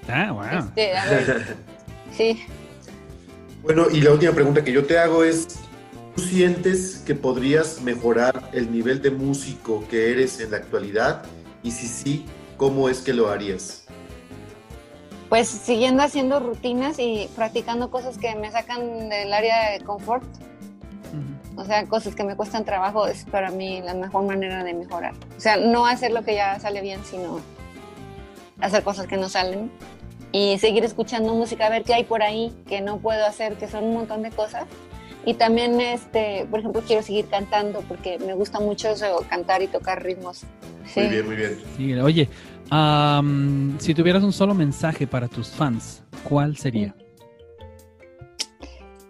está, 0.00 0.32
wow. 0.32 0.42
Este, 0.60 0.96
a 0.96 1.04
ver, 1.06 1.56
sí. 2.12 2.44
Bueno, 3.68 3.90
y 3.92 4.00
la 4.00 4.12
última 4.12 4.32
pregunta 4.32 4.64
que 4.64 4.72
yo 4.72 4.86
te 4.86 4.98
hago 4.98 5.24
es, 5.24 5.46
¿tú 6.16 6.22
sientes 6.22 7.02
que 7.04 7.14
podrías 7.14 7.82
mejorar 7.82 8.48
el 8.54 8.72
nivel 8.72 9.02
de 9.02 9.10
músico 9.10 9.86
que 9.90 10.10
eres 10.10 10.40
en 10.40 10.52
la 10.52 10.56
actualidad? 10.56 11.22
Y 11.62 11.72
si 11.72 11.86
sí, 11.86 12.24
¿cómo 12.56 12.88
es 12.88 13.02
que 13.02 13.12
lo 13.12 13.28
harías? 13.28 13.84
Pues 15.28 15.48
siguiendo 15.48 16.02
haciendo 16.02 16.40
rutinas 16.40 16.98
y 16.98 17.28
practicando 17.36 17.90
cosas 17.90 18.16
que 18.16 18.34
me 18.36 18.50
sacan 18.50 19.10
del 19.10 19.34
área 19.34 19.72
de 19.72 19.84
confort, 19.84 20.24
o 21.54 21.62
sea, 21.66 21.84
cosas 21.84 22.14
que 22.14 22.24
me 22.24 22.36
cuestan 22.36 22.64
trabajo, 22.64 23.06
es 23.06 23.26
para 23.26 23.50
mí 23.50 23.82
la 23.82 23.92
mejor 23.92 24.24
manera 24.24 24.64
de 24.64 24.72
mejorar. 24.72 25.12
O 25.36 25.40
sea, 25.40 25.58
no 25.58 25.84
hacer 25.84 26.12
lo 26.12 26.24
que 26.24 26.36
ya 26.36 26.58
sale 26.58 26.80
bien, 26.80 27.00
sino 27.04 27.42
hacer 28.62 28.82
cosas 28.82 29.06
que 29.06 29.18
no 29.18 29.28
salen 29.28 29.70
y 30.32 30.58
seguir 30.58 30.84
escuchando 30.84 31.34
música, 31.34 31.66
a 31.66 31.70
ver 31.70 31.84
qué 31.84 31.94
hay 31.94 32.04
por 32.04 32.22
ahí 32.22 32.52
que 32.68 32.80
no 32.80 32.98
puedo 32.98 33.24
hacer, 33.24 33.54
que 33.54 33.68
son 33.68 33.84
un 33.84 33.94
montón 33.94 34.22
de 34.22 34.30
cosas. 34.30 34.64
Y 35.24 35.34
también, 35.34 35.80
este, 35.80 36.46
por 36.50 36.60
ejemplo, 36.60 36.82
quiero 36.86 37.02
seguir 37.02 37.26
cantando 37.26 37.80
porque 37.82 38.18
me 38.18 38.34
gusta 38.34 38.60
mucho 38.60 38.88
eso, 38.88 39.24
cantar 39.28 39.62
y 39.62 39.66
tocar 39.66 40.02
ritmos. 40.02 40.44
Sí. 40.86 41.00
Muy 41.00 41.08
bien, 41.08 41.26
muy 41.26 41.36
bien. 41.36 41.58
Sí, 41.76 41.94
oye, 41.94 42.28
am, 42.70 43.76
si 43.78 43.94
tuvieras 43.94 44.22
un 44.22 44.32
solo 44.32 44.54
mensaje 44.54 45.06
para 45.06 45.28
tus 45.28 45.48
fans, 45.48 46.02
¿cuál 46.24 46.56
sería? 46.56 46.94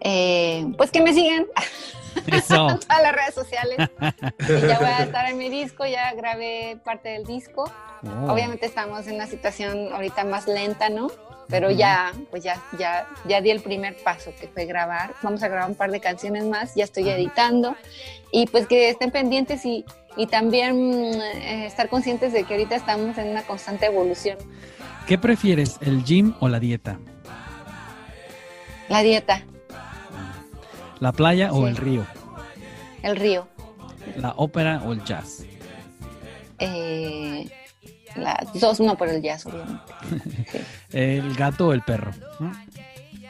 Eh, 0.00 0.66
pues 0.76 0.90
que 0.90 1.02
me 1.02 1.12
sigan. 1.12 1.46
Eso. 2.32 2.68
en 2.70 2.78
todas 2.78 3.02
las 3.02 3.12
redes 3.12 3.34
sociales. 3.34 3.90
Y 4.40 4.66
ya 4.66 4.78
voy 4.78 4.88
a 4.88 5.02
estar 5.04 5.28
en 5.28 5.38
mi 5.38 5.48
disco, 5.48 5.86
ya 5.86 6.12
grabé 6.14 6.78
parte 6.84 7.10
del 7.10 7.24
disco. 7.24 7.70
Oh. 8.04 8.32
Obviamente 8.32 8.66
estamos 8.66 9.06
en 9.06 9.16
una 9.16 9.26
situación 9.26 9.92
ahorita 9.92 10.24
más 10.24 10.46
lenta, 10.46 10.88
¿no? 10.88 11.08
Pero 11.48 11.70
ya, 11.70 12.12
pues 12.30 12.44
ya, 12.44 12.62
ya, 12.78 13.08
ya 13.26 13.40
di 13.40 13.50
el 13.50 13.60
primer 13.60 13.96
paso, 14.04 14.32
que 14.38 14.48
fue 14.48 14.66
grabar. 14.66 15.14
Vamos 15.22 15.42
a 15.42 15.48
grabar 15.48 15.70
un 15.70 15.76
par 15.76 15.90
de 15.90 15.98
canciones 15.98 16.44
más, 16.44 16.74
ya 16.74 16.84
estoy 16.84 17.08
editando. 17.08 17.74
Y 18.30 18.46
pues 18.46 18.66
que 18.66 18.90
estén 18.90 19.10
pendientes 19.10 19.64
y, 19.64 19.86
y 20.16 20.26
también 20.26 20.76
eh, 21.14 21.64
estar 21.64 21.88
conscientes 21.88 22.34
de 22.34 22.44
que 22.44 22.54
ahorita 22.54 22.76
estamos 22.76 23.16
en 23.16 23.28
una 23.28 23.42
constante 23.42 23.86
evolución. 23.86 24.36
¿Qué 25.06 25.16
prefieres, 25.16 25.78
el 25.80 26.04
gym 26.04 26.34
o 26.38 26.48
la 26.48 26.60
dieta? 26.60 26.98
La 28.90 29.02
dieta. 29.02 29.42
¿La 31.00 31.12
playa 31.12 31.52
o 31.52 31.66
el 31.66 31.76
río? 31.76 32.04
El 33.08 33.16
río. 33.16 33.48
¿La 34.16 34.32
ópera 34.36 34.82
o 34.84 34.92
el 34.92 35.02
jazz? 35.04 35.44
Eh, 36.58 37.48
las 38.16 38.52
dos, 38.54 38.80
no 38.80 38.96
por 38.96 39.08
el 39.08 39.22
jazz, 39.22 39.46
obviamente. 39.46 39.82
Sí. 40.50 40.58
¿El 40.92 41.34
gato 41.34 41.68
o 41.68 41.72
el 41.72 41.82
perro? 41.82 42.10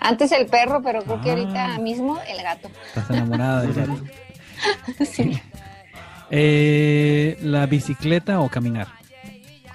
Antes 0.00 0.30
el 0.32 0.46
perro, 0.46 0.80
pero 0.82 1.02
creo 1.02 1.20
que 1.20 1.30
Ah. 1.30 1.34
ahorita 1.34 1.78
mismo 1.78 2.18
el 2.28 2.42
gato. 2.42 2.70
Estás 2.88 3.10
enamorada 3.10 3.62
del 3.62 3.74
gato. 3.74 3.98
Sí. 5.04 5.40
Eh, 6.30 7.38
¿La 7.42 7.66
bicicleta 7.66 8.40
o 8.40 8.48
caminar? 8.48 8.88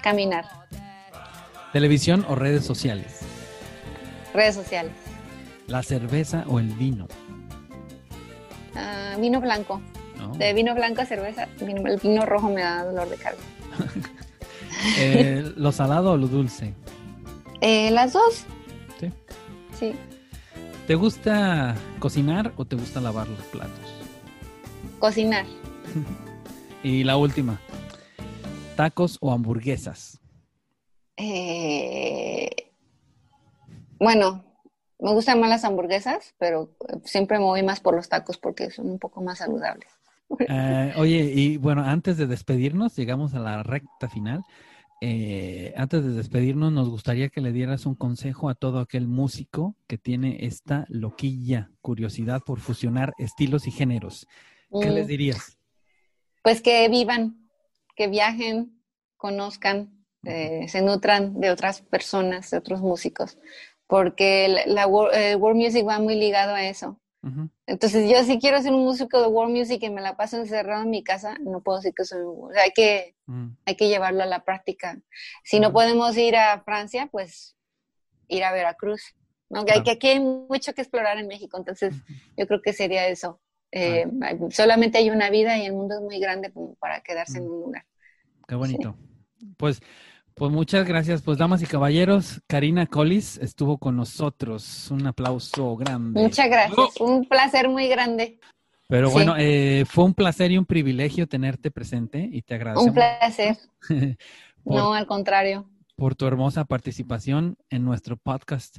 Caminar. 0.02 0.44
¿Televisión 1.72 2.24
o 2.28 2.34
redes 2.34 2.64
sociales? 2.64 3.20
Redes 4.34 4.54
sociales. 4.54 4.92
¿La 5.66 5.82
cerveza 5.82 6.44
o 6.46 6.58
el 6.60 6.68
vino? 6.74 7.08
Ah, 8.76 9.14
vino 9.18 9.40
blanco. 9.40 9.80
¿No? 10.28 10.34
De 10.34 10.52
vino 10.52 10.74
blanco 10.74 11.02
a 11.02 11.06
cerveza, 11.06 11.48
el 11.60 11.98
vino 12.02 12.26
rojo 12.26 12.48
me 12.48 12.62
da 12.62 12.84
dolor 12.84 13.08
de 13.08 13.16
cabeza. 13.16 13.42
Eh, 14.98 15.52
¿Lo 15.56 15.72
salado 15.72 16.12
o 16.12 16.16
lo 16.18 16.26
dulce? 16.26 16.74
Eh, 17.62 17.90
las 17.90 18.12
dos. 18.12 18.44
Sí. 19.00 19.10
Sí. 19.78 19.94
¿Te 20.86 20.94
gusta 20.94 21.74
cocinar 22.00 22.52
o 22.58 22.66
te 22.66 22.76
gusta 22.76 23.00
lavar 23.00 23.26
los 23.28 23.40
platos? 23.46 23.94
Cocinar. 24.98 25.46
Y 26.82 27.02
la 27.02 27.16
última, 27.16 27.58
¿tacos 28.76 29.16
o 29.22 29.32
hamburguesas? 29.32 30.20
Eh, 31.16 32.50
bueno, 33.98 34.44
me 34.98 35.12
gustan 35.12 35.40
más 35.40 35.48
las 35.48 35.64
hamburguesas, 35.64 36.34
pero 36.36 36.76
siempre 37.04 37.38
me 37.38 37.44
voy 37.44 37.62
más 37.62 37.80
por 37.80 37.94
los 37.94 38.10
tacos 38.10 38.36
porque 38.36 38.70
son 38.70 38.90
un 38.90 38.98
poco 38.98 39.22
más 39.22 39.38
saludables. 39.38 39.88
Eh, 40.48 40.92
oye, 40.96 41.32
y 41.34 41.56
bueno, 41.58 41.82
antes 41.84 42.16
de 42.16 42.26
despedirnos, 42.26 42.96
llegamos 42.96 43.34
a 43.34 43.38
la 43.38 43.62
recta 43.62 44.08
final. 44.08 44.42
Eh, 45.00 45.74
antes 45.76 46.02
de 46.04 46.12
despedirnos, 46.12 46.72
nos 46.72 46.88
gustaría 46.88 47.28
que 47.28 47.40
le 47.40 47.52
dieras 47.52 47.86
un 47.86 47.94
consejo 47.94 48.48
a 48.48 48.54
todo 48.54 48.78
aquel 48.78 49.06
músico 49.06 49.76
que 49.86 49.98
tiene 49.98 50.46
esta 50.46 50.86
loquilla 50.88 51.70
curiosidad 51.82 52.40
por 52.44 52.60
fusionar 52.60 53.12
estilos 53.18 53.66
y 53.66 53.70
géneros. 53.70 54.26
¿Qué 54.80 54.90
Mm, 54.90 54.94
les 54.94 55.06
dirías? 55.06 55.58
Pues 56.42 56.62
que 56.62 56.88
vivan, 56.88 57.48
que 57.96 58.08
viajen, 58.08 58.80
conozcan, 59.16 60.04
eh, 60.24 60.66
se 60.68 60.80
nutran 60.82 61.38
de 61.38 61.50
otras 61.50 61.82
personas, 61.82 62.50
de 62.50 62.58
otros 62.58 62.80
músicos, 62.80 63.38
porque 63.86 64.48
la, 64.66 64.84
eh, 65.12 65.36
world 65.36 65.60
music 65.60 65.86
va 65.86 65.98
muy 65.98 66.14
ligado 66.16 66.54
a 66.54 66.64
eso. 66.64 66.98
Ujú. 67.24 67.50
Entonces, 67.66 68.10
yo 68.10 68.22
si 68.24 68.38
quiero 68.38 68.60
ser 68.60 68.72
un 68.72 68.84
músico 68.84 69.20
de 69.20 69.26
world 69.28 69.56
music 69.56 69.82
y 69.82 69.90
me 69.90 70.02
la 70.02 70.16
paso 70.16 70.36
encerrado 70.36 70.82
en 70.82 70.90
mi 70.90 71.02
casa, 71.02 71.36
no 71.40 71.62
puedo 71.62 71.78
decir 71.78 71.94
que 71.96 72.04
soy 72.04 72.20
un- 72.20 72.50
o 72.50 72.52
sea, 72.52 72.62
hay 72.62 72.72
que 72.72 73.14
Mm, 73.26 73.56
hay 73.66 73.76
que 73.76 73.88
llevarlo 73.88 74.22
a 74.22 74.26
la 74.26 74.44
práctica. 74.44 75.00
Si 75.42 75.58
no 75.58 75.68
Ujú. 75.68 75.74
podemos 75.74 76.14
ir 76.18 76.36
a 76.36 76.62
Francia, 76.62 77.08
pues 77.10 77.56
ir 78.28 78.44
a 78.44 78.52
Veracruz. 78.52 79.14
¿no? 79.50 79.64
Que 79.64 79.72
hay 79.72 79.82
Claro. 79.82 79.84
que 79.84 79.90
aquí 79.92 80.08
hay 80.08 80.20
mucho 80.20 80.74
que 80.74 80.82
explorar 80.82 81.18
en 81.18 81.26
México, 81.28 81.56
entonces 81.56 81.94
yo 82.36 82.46
creo 82.46 82.60
que 82.60 82.72
sería 82.72 83.06
eso. 83.08 83.40
Eh, 83.72 84.06
solamente 84.50 84.98
hay 84.98 85.10
una 85.10 85.30
vida 85.30 85.56
y 85.58 85.66
el 85.66 85.72
mundo 85.72 85.94
es 85.96 86.00
muy 86.00 86.18
grande 86.18 86.52
como 86.52 86.74
para 86.76 87.00
quedarse 87.02 87.38
en 87.38 87.44
un 87.44 87.60
lugar. 87.60 87.84
Qué 88.48 88.54
bonito. 88.54 88.96
Pues, 89.56 89.80
pues 90.34 90.50
muchas 90.52 90.86
gracias. 90.86 91.22
Pues, 91.22 91.38
damas 91.38 91.62
y 91.62 91.66
caballeros, 91.66 92.40
Karina 92.46 92.86
Collis 92.86 93.38
estuvo 93.38 93.78
con 93.78 93.96
nosotros. 93.96 94.90
Un 94.90 95.06
aplauso 95.06 95.76
grande. 95.76 96.20
Muchas 96.20 96.48
gracias, 96.48 97.00
un 97.00 97.24
placer 97.26 97.68
muy 97.68 97.88
grande, 97.88 98.38
Pero 98.88 99.08
Sí. 99.08 99.14
bueno, 99.14 99.34
eh, 99.38 99.84
fue 99.88 100.04
un 100.04 100.14
placer 100.14 100.50
y 100.52 100.58
un 100.58 100.66
privilegio 100.66 101.26
tenerte 101.26 101.70
presente 101.70 102.28
y 102.30 102.42
te 102.42 102.54
agradecemos 102.54 102.88
un 102.88 102.94
placer. 102.94 103.56
por, 104.64 104.76
No, 104.76 104.92
al 104.94 105.06
contrario. 105.06 105.68
por 105.96 106.14
tu 106.14 106.26
hermosa 106.26 106.64
participación 106.66 107.56
en 107.70 107.84
nuestro 107.84 108.16
podcast. 108.18 108.78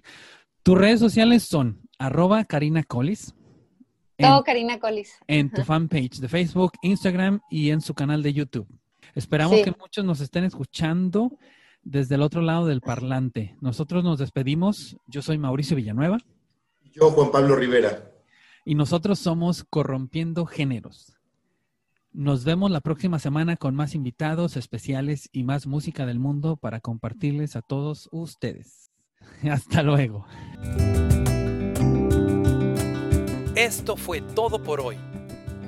Tus 0.64 0.78
redes 0.78 1.00
sociales 1.00 1.44
son 1.44 1.82
arroba 1.98 2.44
Karina 2.46 2.84
Collis 2.84 3.34
Todo 4.18 4.44
Karina 4.44 4.80
Collis. 4.80 5.14
en 5.28 5.50
tu 5.52 5.64
fanpage 5.64 6.20
de 6.20 6.28
Facebook, 6.28 6.74
Instagram 6.84 7.42
y 7.50 7.70
en 7.72 7.82
su 7.82 7.94
canal 7.94 8.22
de 8.24 8.34
YouTube. 8.34 8.68
Esperamos 9.16 9.58
Sí. 9.58 9.64
que 9.64 9.72
muchos 9.80 10.06
nos 10.06 10.20
estén 10.22 10.44
escuchando 10.44 11.38
desde 11.84 12.16
el 12.16 12.22
otro 12.22 12.42
lado 12.42 12.68
del 12.68 12.82
parlante. 12.82 13.56
Nosotros 13.62 14.04
nos 14.04 14.20
despedimos. 14.20 14.98
Yo 15.08 15.22
soy 15.22 15.38
Mauricio 15.38 15.76
Villanueva 15.78 16.18
Yo, 16.92 17.10
Juan 17.12 17.32
Pablo 17.32 17.56
Rivera. 17.56 18.12
y 18.66 18.76
nosotros 18.76 19.20
somos 19.20 19.64
Corrompiendo 19.64 20.46
Géneros. 20.46 21.14
Nos 22.12 22.46
vemos 22.46 22.72
la 22.72 22.80
próxima 22.82 23.20
semana 23.20 23.58
con 23.58 23.76
más 23.76 23.94
invitados 23.94 24.56
especiales 24.56 25.30
y 25.34 25.44
más 25.44 25.68
música 25.68 26.06
del 26.06 26.18
mundo 26.20 26.56
para 26.56 26.80
compartirles 26.80 27.56
a 27.58 27.62
todos 27.62 28.08
ustedes. 28.12 28.90
Hasta 29.50 29.84
luego. 29.84 30.26
Esto 33.56 33.96
fue 33.98 34.22
todo 34.22 34.62
por 34.62 34.82
hoy. 34.82 34.98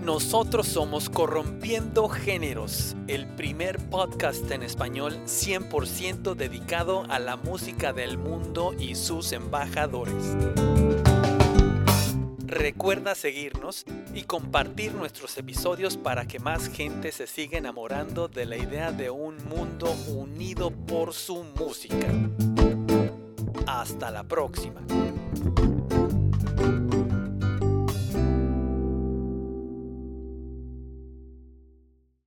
Nosotros 0.07 0.67
somos 0.69 1.09
Corrompiendo 1.09 2.07
Géneros, 2.07 2.95
el 3.09 3.27
primer 3.27 3.77
podcast 3.89 4.49
en 4.51 4.63
español 4.63 5.19
100% 5.25 6.33
dedicado 6.33 7.03
a 7.09 7.19
la 7.19 7.35
música 7.35 7.91
del 7.91 8.17
mundo 8.17 8.73
y 8.79 8.95
sus 8.95 9.33
embajadores. 9.33 10.15
Recuerda 12.45 13.15
seguirnos 13.15 13.83
y 14.15 14.23
compartir 14.23 14.93
nuestros 14.93 15.37
episodios 15.37 15.97
para 15.97 16.25
que 16.25 16.39
más 16.39 16.69
gente 16.69 17.11
se 17.11 17.27
siga 17.27 17.57
enamorando 17.57 18.29
de 18.29 18.45
la 18.45 18.55
idea 18.55 18.93
de 18.93 19.09
un 19.09 19.35
mundo 19.49 19.93
unido 20.07 20.71
por 20.71 21.13
su 21.13 21.43
música. 21.43 22.07
Hasta 23.65 24.09
la 24.09 24.23
próxima. 24.23 24.79